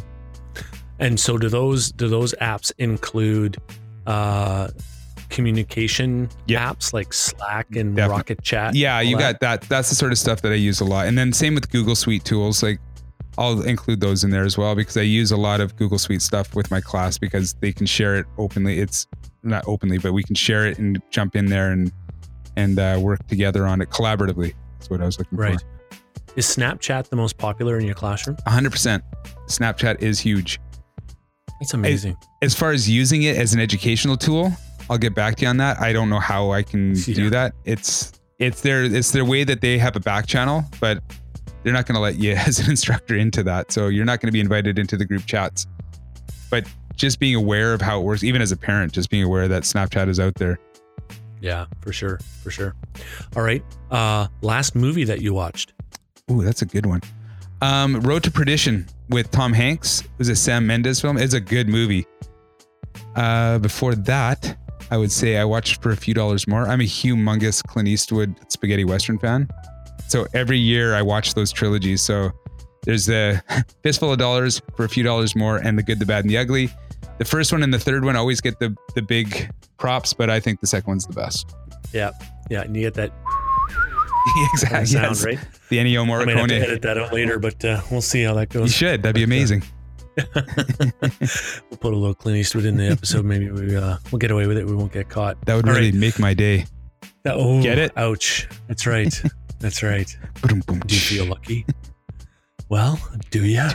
And 0.98 1.20
so 1.20 1.36
do 1.36 1.48
those 1.48 1.92
do 1.92 2.08
those 2.08 2.34
apps 2.34 2.72
include 2.78 3.56
uh 4.06 4.68
communication 5.28 6.28
Yeah. 6.46 6.72
apps 6.72 6.92
like 6.92 7.12
Slack 7.12 7.66
and 7.76 7.96
Definitely. 7.96 8.16
Rocket 8.16 8.42
Chat? 8.42 8.74
Yeah, 8.74 9.00
you 9.00 9.16
that? 9.16 9.40
got 9.40 9.60
that. 9.60 9.68
That's 9.68 9.88
the 9.88 9.94
sort 9.94 10.12
of 10.12 10.18
stuff 10.18 10.42
that 10.42 10.52
I 10.52 10.56
use 10.56 10.80
a 10.80 10.84
lot. 10.84 11.06
And 11.06 11.16
then 11.16 11.32
same 11.32 11.54
with 11.54 11.70
Google 11.70 11.94
Suite 11.94 12.24
tools. 12.24 12.62
Like 12.62 12.80
I'll 13.38 13.62
include 13.62 14.00
those 14.00 14.24
in 14.24 14.30
there 14.30 14.44
as 14.44 14.56
well 14.56 14.74
because 14.74 14.96
I 14.96 15.02
use 15.02 15.30
a 15.30 15.36
lot 15.36 15.60
of 15.60 15.76
Google 15.76 15.98
Suite 15.98 16.22
stuff 16.22 16.54
with 16.54 16.70
my 16.70 16.80
class 16.80 17.18
because 17.18 17.54
they 17.54 17.72
can 17.72 17.86
share 17.86 18.16
it 18.16 18.26
openly. 18.38 18.78
It's 18.78 19.06
not 19.42 19.64
openly, 19.66 19.98
but 19.98 20.12
we 20.12 20.22
can 20.22 20.34
share 20.34 20.66
it 20.66 20.78
and 20.78 21.00
jump 21.10 21.36
in 21.36 21.46
there 21.46 21.70
and 21.70 21.92
and 22.56 22.78
uh, 22.78 22.98
work 23.00 23.26
together 23.26 23.66
on 23.66 23.82
it 23.82 23.90
collaboratively. 23.90 24.54
That's 24.78 24.88
what 24.88 25.02
I 25.02 25.04
was 25.04 25.18
looking 25.18 25.36
right. 25.36 25.60
for. 25.60 25.66
Is 26.36 26.46
Snapchat 26.46 27.08
the 27.08 27.16
most 27.16 27.36
popular 27.38 27.78
in 27.78 27.84
your 27.84 27.94
classroom? 27.94 28.36
100%. 28.46 29.02
Snapchat 29.46 30.02
is 30.02 30.18
huge. 30.18 30.58
That's 31.60 31.74
amazing. 31.74 32.16
As 32.42 32.54
far 32.54 32.72
as 32.72 32.88
using 32.88 33.22
it 33.22 33.36
as 33.36 33.54
an 33.54 33.60
educational 33.60 34.16
tool, 34.16 34.52
I'll 34.88 34.98
get 34.98 35.14
back 35.14 35.36
to 35.36 35.42
you 35.42 35.48
on 35.48 35.56
that. 35.58 35.80
I 35.80 35.92
don't 35.92 36.08
know 36.10 36.20
how 36.20 36.50
I 36.52 36.62
can 36.62 36.94
Yeah. 36.94 37.14
do 37.14 37.30
that. 37.30 37.54
It's 37.64 38.12
it's 38.38 38.60
their 38.60 38.84
it's 38.84 39.10
their 39.12 39.24
way 39.24 39.44
that 39.44 39.60
they 39.60 39.78
have 39.78 39.96
a 39.96 40.00
back 40.00 40.26
channel, 40.26 40.64
but 40.80 41.02
they're 41.62 41.72
not 41.72 41.86
going 41.86 41.94
to 41.96 42.00
let 42.00 42.16
you 42.16 42.32
as 42.46 42.58
an 42.60 42.70
instructor 42.70 43.16
into 43.16 43.42
that. 43.44 43.72
So 43.72 43.88
you're 43.88 44.04
not 44.04 44.20
going 44.20 44.28
to 44.28 44.32
be 44.32 44.40
invited 44.40 44.78
into 44.78 44.96
the 44.96 45.04
group 45.04 45.26
chats. 45.26 45.66
But 46.50 46.66
just 46.94 47.18
being 47.18 47.34
aware 47.34 47.72
of 47.74 47.80
how 47.82 48.00
it 48.00 48.04
works, 48.04 48.22
even 48.24 48.40
as 48.40 48.52
a 48.52 48.56
parent, 48.56 48.92
just 48.92 49.10
being 49.10 49.24
aware 49.24 49.48
that 49.48 49.64
Snapchat 49.64 50.08
is 50.08 50.20
out 50.20 50.34
there. 50.36 50.58
yeah, 51.40 51.66
for 51.80 51.92
sure, 51.92 52.18
for 52.42 52.50
sure. 52.50 52.74
All 53.34 53.42
right. 53.42 53.62
Uh 53.90 54.28
last 54.42 54.74
movie 54.76 55.04
that 55.04 55.20
you 55.20 55.34
watched. 55.34 55.72
Ooh, 56.30 56.42
that's 56.44 56.62
a 56.62 56.66
good 56.66 56.86
one. 56.86 57.00
Um, 57.62 58.00
Road 58.02 58.22
to 58.24 58.30
Perdition 58.30 58.86
with 59.08 59.30
Tom 59.30 59.52
Hanks 59.52 60.02
it 60.02 60.10
was 60.18 60.28
a 60.28 60.36
Sam 60.36 60.66
Mendes 60.66 61.00
film. 61.00 61.16
It's 61.16 61.32
a 61.34 61.40
good 61.40 61.68
movie. 61.68 62.06
Uh, 63.14 63.58
before 63.58 63.94
that, 63.94 64.56
I 64.90 64.96
would 64.96 65.10
say 65.12 65.36
I 65.36 65.44
watched 65.44 65.82
for 65.82 65.90
a 65.90 65.96
few 65.96 66.14
dollars 66.14 66.46
more. 66.46 66.66
I'm 66.68 66.80
a 66.80 66.84
humongous 66.84 67.62
Clint 67.66 67.88
Eastwood 67.88 68.34
spaghetti 68.52 68.84
western 68.84 69.18
fan, 69.18 69.48
so 70.08 70.26
every 70.34 70.58
year 70.58 70.94
I 70.94 71.02
watch 71.02 71.34
those 71.34 71.52
trilogies. 71.52 72.02
So 72.02 72.30
there's 72.84 73.06
the 73.06 73.42
Fistful 73.82 74.12
of 74.12 74.18
Dollars 74.18 74.62
for 74.76 74.84
a 74.84 74.88
few 74.88 75.02
dollars 75.02 75.34
more, 75.34 75.58
and 75.58 75.76
the 75.78 75.82
Good, 75.82 75.98
the 75.98 76.06
Bad, 76.06 76.24
and 76.24 76.30
the 76.30 76.38
Ugly. 76.38 76.70
The 77.18 77.24
first 77.24 77.50
one 77.50 77.62
and 77.62 77.72
the 77.72 77.78
third 77.78 78.04
one 78.04 78.14
always 78.14 78.40
get 78.40 78.58
the 78.60 78.76
the 78.94 79.02
big 79.02 79.50
props, 79.78 80.12
but 80.12 80.30
I 80.30 80.38
think 80.40 80.60
the 80.60 80.66
second 80.66 80.88
one's 80.88 81.06
the 81.06 81.14
best. 81.14 81.54
Yeah. 81.92 82.10
Yeah. 82.50 82.62
And 82.62 82.76
you 82.76 82.82
get 82.82 82.94
that 82.94 83.12
exactly. 84.52 84.86
sound, 84.86 85.04
yes. 85.16 85.24
right? 85.24 85.38
The 85.70 85.78
Ennio 85.78 86.02
I 86.02 86.24
might 86.24 86.36
have 86.36 86.46
to 86.48 86.54
Morricone. 86.54 86.62
edit 86.62 86.82
that 86.82 86.98
out 86.98 87.12
later, 87.12 87.38
but 87.38 87.64
uh, 87.64 87.80
we'll 87.90 88.02
see 88.02 88.22
how 88.22 88.34
that 88.34 88.50
goes. 88.50 88.68
You 88.68 88.72
should. 88.88 89.02
That'd 89.02 89.14
be 89.16 89.22
amazing. 89.22 89.62
we'll 90.34 91.78
put 91.78 91.92
a 91.92 91.96
little 91.96 92.14
Clint 92.14 92.38
Eastwood 92.38 92.64
in 92.64 92.76
the 92.76 92.86
episode. 92.88 93.24
Maybe 93.24 93.50
we 93.50 93.76
uh, 93.76 93.96
we'll 94.10 94.18
get 94.18 94.30
away 94.30 94.46
with 94.46 94.56
it. 94.56 94.66
We 94.66 94.74
won't 94.74 94.92
get 94.92 95.08
caught. 95.08 95.40
That 95.46 95.56
would 95.56 95.68
All 95.68 95.74
really 95.74 95.90
right. 95.90 95.98
make 96.00 96.18
my 96.18 96.34
day. 96.34 96.66
Oh, 97.26 97.60
Get 97.62 97.78
it? 97.78 97.92
Ouch. 97.96 98.48
That's 98.68 98.86
right. 98.86 99.12
That's 99.58 99.82
right. 99.82 100.16
Do 100.46 100.56
you 100.88 101.00
feel 101.00 101.26
lucky? 101.26 101.66
Well, 102.68 102.98
do 103.30 103.44
ya? 103.44 103.70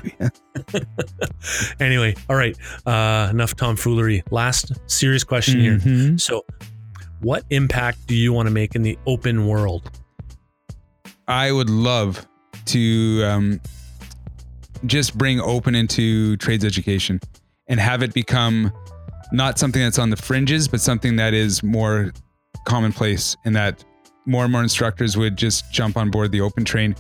anyway, 1.79 2.13
all 2.29 2.35
right. 2.35 2.57
Uh, 2.85 3.29
enough 3.31 3.55
tomfoolery. 3.55 4.23
Last 4.31 4.71
serious 4.89 5.23
question 5.23 5.59
here. 5.61 5.77
Mhm. 5.79 6.19
So, 6.19 6.45
what 7.21 7.43
impact 7.51 8.05
do 8.07 8.15
you 8.15 8.33
want 8.33 8.47
to 8.47 8.53
make 8.53 8.75
in 8.75 8.83
the 8.83 8.97
open 9.05 9.47
world? 9.47 9.89
I 11.27 11.51
would 11.51 11.69
love 11.69 12.25
to 12.65 13.23
um, 13.25 13.61
just 14.85 15.17
bring 15.17 15.39
open 15.39 15.75
into 15.75 16.37
trades 16.37 16.65
education 16.65 17.19
and 17.67 17.79
have 17.79 18.03
it 18.03 18.13
become 18.13 18.71
not 19.31 19.57
something 19.57 19.81
that's 19.81 19.99
on 19.99 20.09
the 20.09 20.17
fringes, 20.17 20.67
but 20.67 20.81
something 20.81 21.15
that 21.15 21.33
is 21.33 21.63
more 21.63 22.11
commonplace 22.65 23.35
and 23.45 23.55
that 23.55 23.83
more 24.25 24.43
and 24.43 24.51
more 24.51 24.61
instructors 24.61 25.17
would 25.17 25.37
just 25.37 25.71
jump 25.71 25.97
on 25.97 26.11
board 26.11 26.31
the 26.31 26.41
open 26.41 26.63
train. 26.65 26.95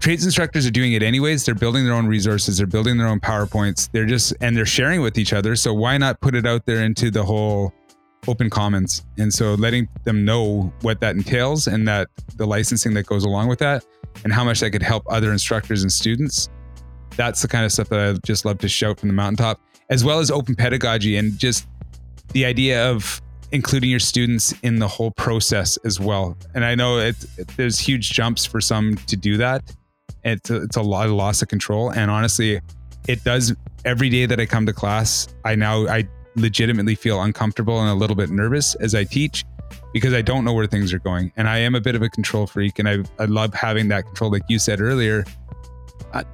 Trades 0.00 0.24
instructors 0.24 0.66
are 0.66 0.70
doing 0.70 0.92
it 0.92 1.02
anyways. 1.02 1.44
They're 1.44 1.54
building 1.54 1.84
their 1.84 1.94
own 1.94 2.06
resources, 2.06 2.58
they're 2.58 2.66
building 2.66 2.96
their 2.96 3.06
own 3.06 3.20
PowerPoints. 3.20 3.90
They're 3.92 4.06
just 4.06 4.34
and 4.40 4.56
they're 4.56 4.66
sharing 4.66 5.02
with 5.02 5.18
each 5.18 5.32
other. 5.32 5.56
So 5.56 5.74
why 5.74 5.98
not 5.98 6.20
put 6.20 6.34
it 6.34 6.46
out 6.46 6.66
there 6.66 6.82
into 6.82 7.10
the 7.10 7.22
whole 7.22 7.72
open 8.26 8.50
commons? 8.50 9.04
And 9.18 9.32
so 9.32 9.54
letting 9.54 9.88
them 10.04 10.24
know 10.24 10.72
what 10.80 11.00
that 11.00 11.16
entails 11.16 11.66
and 11.66 11.86
that 11.86 12.08
the 12.36 12.46
licensing 12.46 12.94
that 12.94 13.06
goes 13.06 13.24
along 13.24 13.48
with 13.48 13.58
that 13.58 13.84
and 14.24 14.32
how 14.32 14.42
much 14.42 14.60
that 14.60 14.70
could 14.70 14.82
help 14.82 15.04
other 15.08 15.32
instructors 15.32 15.82
and 15.82 15.92
students. 15.92 16.48
That's 17.16 17.42
the 17.42 17.48
kind 17.48 17.64
of 17.64 17.72
stuff 17.72 17.88
that 17.90 18.00
I 18.00 18.12
just 18.24 18.44
love 18.44 18.58
to 18.58 18.68
shout 18.68 19.00
from 19.00 19.08
the 19.08 19.14
mountaintop, 19.14 19.60
as 19.90 20.04
well 20.04 20.18
as 20.20 20.30
open 20.30 20.54
pedagogy 20.54 21.16
and 21.16 21.38
just 21.38 21.66
the 22.32 22.44
idea 22.44 22.88
of 22.90 23.20
including 23.52 23.90
your 23.90 23.98
students 23.98 24.54
in 24.62 24.78
the 24.78 24.86
whole 24.88 25.10
process 25.10 25.76
as 25.84 25.98
well. 25.98 26.36
And 26.54 26.64
I 26.64 26.74
know 26.74 26.98
it, 26.98 27.16
it- 27.36 27.48
there's 27.56 27.78
huge 27.78 28.10
jumps 28.12 28.46
for 28.46 28.60
some 28.60 28.96
to 29.06 29.16
do 29.16 29.36
that. 29.38 29.62
It's 30.22 30.50
a, 30.50 30.62
it's 30.62 30.76
a 30.76 30.82
lot 30.82 31.06
of 31.06 31.12
loss 31.12 31.42
of 31.42 31.48
control. 31.48 31.90
And 31.90 32.10
honestly, 32.10 32.60
it 33.08 33.24
does 33.24 33.54
every 33.84 34.08
day 34.08 34.26
that 34.26 34.38
I 34.38 34.46
come 34.46 34.66
to 34.66 34.72
class. 34.72 35.26
I 35.44 35.54
now 35.56 35.86
I 35.88 36.06
legitimately 36.36 36.94
feel 36.94 37.20
uncomfortable 37.22 37.80
and 37.80 37.88
a 37.88 37.94
little 37.94 38.14
bit 38.14 38.30
nervous 38.30 38.74
as 38.76 38.94
I 38.94 39.02
teach 39.04 39.44
because 39.92 40.12
I 40.14 40.22
don't 40.22 40.44
know 40.44 40.52
where 40.52 40.66
things 40.66 40.92
are 40.92 40.98
going. 41.00 41.32
And 41.36 41.48
I 41.48 41.58
am 41.58 41.74
a 41.74 41.80
bit 41.80 41.94
of 41.96 42.02
a 42.02 42.08
control 42.08 42.46
freak, 42.46 42.78
and 42.78 42.88
I 42.88 42.98
I 43.18 43.24
love 43.24 43.52
having 43.54 43.88
that 43.88 44.04
control, 44.04 44.30
like 44.30 44.42
you 44.48 44.58
said 44.60 44.80
earlier. 44.80 45.24
I, 46.12 46.24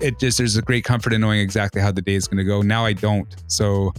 it 0.00 0.18
just 0.18 0.38
there's 0.38 0.56
a 0.56 0.62
great 0.62 0.84
comfort 0.84 1.12
in 1.12 1.20
knowing 1.20 1.40
exactly 1.40 1.80
how 1.80 1.90
the 1.92 2.02
day 2.02 2.14
is 2.14 2.26
going 2.28 2.38
to 2.38 2.44
go. 2.44 2.62
Now 2.62 2.84
I 2.84 2.92
don't, 2.92 3.34
so 3.46 3.92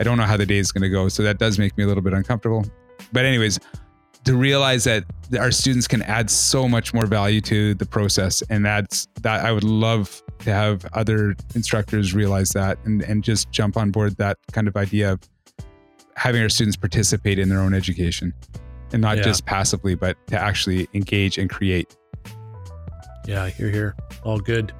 I 0.00 0.04
don't 0.04 0.18
know 0.18 0.24
how 0.24 0.36
the 0.36 0.46
day 0.46 0.58
is 0.58 0.72
going 0.72 0.82
to 0.82 0.88
go. 0.88 1.08
So 1.08 1.22
that 1.22 1.38
does 1.38 1.58
make 1.58 1.76
me 1.78 1.84
a 1.84 1.86
little 1.86 2.02
bit 2.02 2.12
uncomfortable. 2.12 2.64
But 3.12 3.24
anyways, 3.24 3.60
to 4.24 4.36
realize 4.36 4.84
that 4.84 5.04
our 5.38 5.50
students 5.50 5.86
can 5.86 6.02
add 6.02 6.30
so 6.30 6.66
much 6.66 6.94
more 6.94 7.06
value 7.06 7.40
to 7.42 7.74
the 7.74 7.84
process, 7.86 8.42
and 8.50 8.64
that's 8.64 9.06
that 9.20 9.44
I 9.44 9.52
would 9.52 9.64
love 9.64 10.22
to 10.40 10.52
have 10.52 10.84
other 10.94 11.36
instructors 11.54 12.14
realize 12.14 12.50
that 12.50 12.78
and 12.84 13.02
and 13.02 13.22
just 13.22 13.50
jump 13.50 13.76
on 13.76 13.90
board 13.90 14.16
that 14.16 14.38
kind 14.52 14.66
of 14.66 14.76
idea 14.76 15.12
of 15.12 15.20
having 16.16 16.40
our 16.42 16.48
students 16.48 16.76
participate 16.76 17.38
in 17.38 17.48
their 17.48 17.60
own 17.60 17.74
education 17.74 18.32
and 18.92 19.02
not 19.02 19.18
Yeah. 19.18 19.24
just 19.24 19.44
passively, 19.46 19.94
but 19.94 20.16
to 20.28 20.40
actually 20.40 20.88
engage 20.94 21.36
and 21.38 21.50
create. 21.50 21.94
Yeah, 23.26 23.50
you're 23.58 23.70
here. 23.70 23.94
All 24.22 24.38
good. 24.38 24.72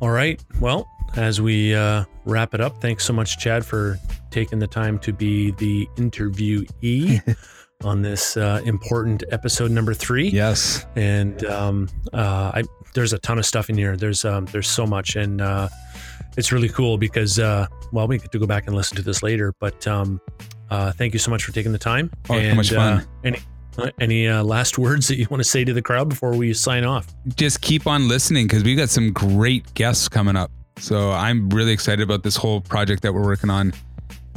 All 0.00 0.10
right. 0.10 0.42
Well, 0.60 0.88
as 1.16 1.40
we 1.40 1.74
uh, 1.74 2.04
wrap 2.24 2.54
it 2.54 2.60
up, 2.60 2.80
thanks 2.80 3.04
so 3.04 3.12
much, 3.12 3.38
Chad, 3.38 3.64
for 3.64 3.98
taking 4.30 4.58
the 4.58 4.66
time 4.66 4.98
to 5.00 5.12
be 5.12 5.50
the 5.52 5.88
interviewee 5.96 7.36
on 7.84 8.02
this 8.02 8.36
uh, 8.36 8.60
important 8.64 9.24
episode 9.30 9.70
number 9.70 9.94
three. 9.94 10.28
Yes. 10.28 10.86
and 10.94 11.44
um, 11.46 11.88
uh, 12.12 12.52
I, 12.54 12.62
there's 12.94 13.12
a 13.12 13.18
ton 13.18 13.38
of 13.38 13.46
stuff 13.46 13.68
in 13.70 13.76
here. 13.76 13.96
There's 13.96 14.24
um, 14.24 14.44
there's 14.46 14.68
so 14.68 14.86
much, 14.86 15.16
and 15.16 15.40
uh, 15.40 15.68
it's 16.36 16.52
really 16.52 16.68
cool 16.68 16.96
because 16.96 17.38
uh, 17.38 17.66
well, 17.92 18.06
we 18.06 18.18
get 18.18 18.32
to 18.32 18.38
go 18.38 18.46
back 18.46 18.66
and 18.66 18.76
listen 18.76 18.96
to 18.96 19.02
this 19.02 19.22
later. 19.22 19.52
But 19.58 19.86
um, 19.86 20.20
uh, 20.70 20.92
thank 20.92 21.12
you 21.12 21.18
so 21.18 21.30
much 21.30 21.44
for 21.44 21.52
taking 21.52 21.72
the 21.72 21.78
time. 21.78 22.10
Oh, 22.28 22.34
how 22.34 22.40
and, 22.40 22.56
much 22.56 22.70
fun. 22.70 23.06
Any 23.24 23.38
uh, 23.38 23.40
any 24.00 24.28
uh, 24.28 24.42
last 24.42 24.78
words 24.78 25.08
that 25.08 25.18
you 25.18 25.26
want 25.30 25.42
to 25.42 25.48
say 25.48 25.64
to 25.64 25.72
the 25.72 25.82
crowd 25.82 26.08
before 26.08 26.34
we 26.34 26.52
sign 26.54 26.84
off? 26.84 27.06
just 27.36 27.60
keep 27.60 27.86
on 27.86 28.08
listening 28.08 28.46
because 28.46 28.64
we've 28.64 28.78
got 28.78 28.88
some 28.88 29.12
great 29.12 29.72
guests 29.74 30.08
coming 30.08 30.36
up. 30.36 30.50
So 30.78 31.10
I'm 31.10 31.48
really 31.50 31.72
excited 31.72 32.02
about 32.02 32.22
this 32.22 32.36
whole 32.36 32.60
project 32.60 33.02
that 33.02 33.12
we're 33.12 33.24
working 33.24 33.50
on. 33.50 33.72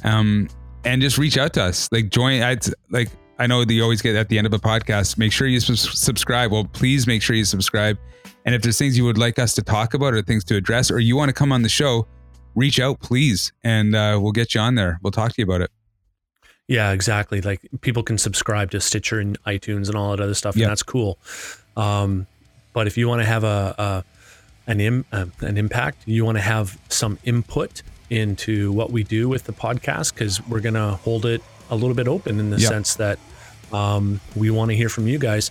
Um, 0.03 0.49
and 0.83 1.01
just 1.01 1.17
reach 1.17 1.37
out 1.37 1.53
to 1.53 1.63
us. 1.63 1.87
Like 1.91 2.09
join. 2.09 2.41
I'd 2.41 2.65
like. 2.89 3.09
I 3.39 3.47
know 3.47 3.65
that 3.65 3.73
you 3.73 3.81
always 3.81 4.01
get 4.01 4.15
at 4.15 4.29
the 4.29 4.37
end 4.37 4.45
of 4.45 4.53
a 4.53 4.59
podcast. 4.59 5.17
Make 5.17 5.31
sure 5.31 5.47
you 5.47 5.59
sus- 5.59 5.99
subscribe. 5.99 6.51
Well, 6.51 6.65
please 6.65 7.07
make 7.07 7.21
sure 7.21 7.35
you 7.35 7.45
subscribe. 7.45 7.97
And 8.45 8.53
if 8.53 8.61
there's 8.61 8.77
things 8.77 8.97
you 8.97 9.05
would 9.05 9.17
like 9.17 9.39
us 9.39 9.53
to 9.55 9.61
talk 9.61 9.93
about 9.93 10.13
or 10.13 10.21
things 10.21 10.43
to 10.45 10.55
address, 10.55 10.91
or 10.91 10.99
you 10.99 11.15
want 11.15 11.29
to 11.29 11.33
come 11.33 11.51
on 11.51 11.61
the 11.61 11.69
show, 11.69 12.07
reach 12.55 12.79
out, 12.79 12.99
please, 12.99 13.51
and 13.63 13.95
uh, 13.95 14.19
we'll 14.21 14.31
get 14.31 14.53
you 14.53 14.61
on 14.61 14.75
there. 14.75 14.99
We'll 15.03 15.11
talk 15.11 15.33
to 15.33 15.35
you 15.41 15.45
about 15.45 15.61
it. 15.61 15.71
Yeah, 16.68 16.91
exactly. 16.91 17.41
Like 17.41 17.62
people 17.82 18.03
can 18.03 18.18
subscribe 18.18 18.72
to 18.72 18.80
Stitcher 18.80 19.20
and 19.20 19.41
iTunes 19.43 19.88
and 19.88 19.95
all 19.97 20.12
that 20.12 20.22
other 20.22 20.34
stuff, 20.34 20.55
Yeah. 20.55 20.66
and 20.66 20.72
that's 20.72 20.84
cool. 20.84 21.18
Um, 21.76 22.28
but 22.74 22.88
if 22.88 22.97
you 22.97 23.07
want 23.09 23.22
to 23.22 23.26
have 23.26 23.43
a, 23.43 23.76
a 23.78 24.03
an 24.68 24.80
Im, 24.80 25.05
uh, 25.12 25.26
an 25.41 25.57
impact, 25.57 26.03
you 26.05 26.24
want 26.24 26.38
to 26.38 26.41
have 26.41 26.78
some 26.88 27.18
input 27.26 27.82
into 28.09 28.72
what 28.72 28.91
we 28.91 29.03
do 29.03 29.28
with 29.28 29.43
the 29.45 29.53
podcast 29.53 30.14
because 30.14 30.45
we're 30.47 30.59
gonna 30.62 30.95
hold 30.97 31.26
it 31.26 31.41
a 31.70 31.76
little 31.76 31.95
bit 31.95 32.07
open 32.07 32.39
in 32.39 32.49
the 32.51 32.57
Yeah. 32.59 32.68
sense 32.70 32.95
that 32.95 33.18
um, 33.74 34.20
we 34.36 34.49
want 34.49 34.70
to 34.72 34.76
hear 34.78 34.89
from 34.89 35.07
you 35.07 35.18
guys. 35.18 35.49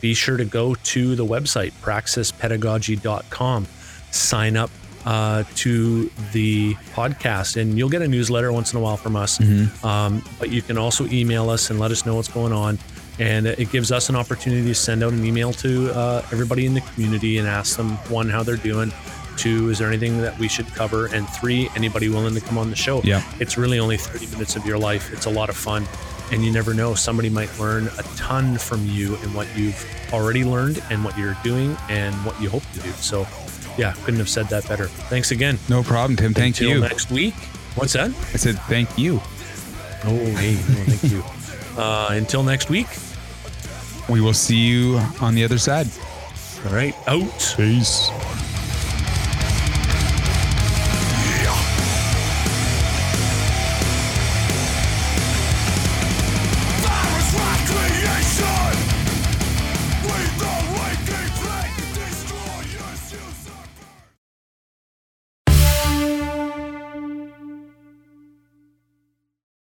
Be 0.00 0.14
sure 0.14 0.36
to 0.36 0.44
go 0.44 0.74
to 0.74 1.16
the 1.16 1.24
website 1.24 1.72
praxispedagogy.com, 1.80 3.66
sign 4.10 4.56
up 4.56 4.70
uh, 5.04 5.44
to 5.56 6.10
the 6.32 6.74
podcast, 6.94 7.60
and 7.60 7.76
you'll 7.78 7.88
get 7.88 8.02
a 8.02 8.08
newsletter 8.08 8.52
once 8.52 8.72
in 8.72 8.78
a 8.78 8.82
while 8.82 8.96
from 8.96 9.16
us. 9.16 9.38
Um, 9.84 10.22
but 10.38 10.50
you 10.50 10.62
can 10.62 10.78
also 10.78 11.06
email 11.06 11.50
us 11.50 11.70
and 11.70 11.80
let 11.80 11.90
us 11.90 12.06
know 12.06 12.14
what's 12.16 12.28
going 12.28 12.52
on. 12.52 12.78
And 13.18 13.46
it 13.46 13.70
gives 13.70 13.92
us 13.92 14.08
an 14.08 14.16
opportunity 14.16 14.66
to 14.68 14.74
send 14.74 15.02
out 15.02 15.12
an 15.12 15.24
email 15.24 15.52
to 15.54 15.90
uh, 15.92 16.22
everybody 16.32 16.66
in 16.66 16.74
the 16.74 16.80
community 16.80 17.38
and 17.38 17.46
ask 17.46 17.76
them 17.76 17.90
one, 18.08 18.28
how 18.28 18.42
they're 18.42 18.56
doing. 18.56 18.90
Two, 19.36 19.70
is 19.70 19.78
there 19.78 19.88
anything 19.88 20.20
that 20.22 20.38
we 20.38 20.48
should 20.48 20.66
cover? 20.68 21.06
And 21.06 21.28
three, 21.28 21.68
anybody 21.76 22.08
willing 22.08 22.34
to 22.34 22.40
come 22.40 22.58
on 22.58 22.70
the 22.70 22.76
show? 22.76 23.00
Yeah. 23.02 23.22
It's 23.38 23.56
really 23.58 23.78
only 23.78 23.96
30 23.96 24.26
minutes 24.28 24.56
of 24.56 24.64
your 24.66 24.78
life. 24.78 25.12
It's 25.12 25.26
a 25.26 25.30
lot 25.30 25.48
of 25.50 25.56
fun. 25.56 25.86
And 26.32 26.44
you 26.44 26.50
never 26.52 26.72
know, 26.72 26.94
somebody 26.94 27.28
might 27.28 27.56
learn 27.58 27.88
a 27.98 28.02
ton 28.16 28.56
from 28.56 28.84
you 28.86 29.16
and 29.16 29.34
what 29.34 29.46
you've 29.56 29.84
already 30.12 30.44
learned 30.44 30.82
and 30.90 31.04
what 31.04 31.16
you're 31.18 31.36
doing 31.44 31.76
and 31.90 32.14
what 32.24 32.40
you 32.40 32.48
hope 32.48 32.62
to 32.72 32.80
do. 32.80 32.90
So, 32.92 33.26
yeah, 33.78 33.92
couldn't 34.04 34.20
have 34.20 34.28
said 34.28 34.46
that 34.48 34.66
better. 34.68 34.86
Thanks 34.86 35.30
again. 35.30 35.58
No 35.68 35.82
problem, 35.82 36.16
Tim. 36.16 36.34
Thank 36.34 36.60
you. 36.60 36.68
Until 36.68 36.82
you. 36.82 36.88
next 36.88 37.10
week. 37.10 37.34
What's 37.74 37.94
that? 37.94 38.10
I 38.10 38.36
said 38.36 38.58
thank 38.68 38.98
you. 38.98 39.20
Oh, 40.04 40.16
hey, 40.36 40.56
oh, 40.56 40.84
thank 40.86 41.12
you. 41.12 41.22
Uh, 41.80 42.08
until 42.10 42.42
next 42.42 42.68
week. 42.68 42.88
We 44.08 44.20
will 44.20 44.34
see 44.34 44.56
you 44.56 44.98
on 45.20 45.34
the 45.34 45.44
other 45.44 45.58
side. 45.58 45.86
All 46.66 46.72
right, 46.74 46.94
out. 47.06 47.54
Peace. 47.56 48.10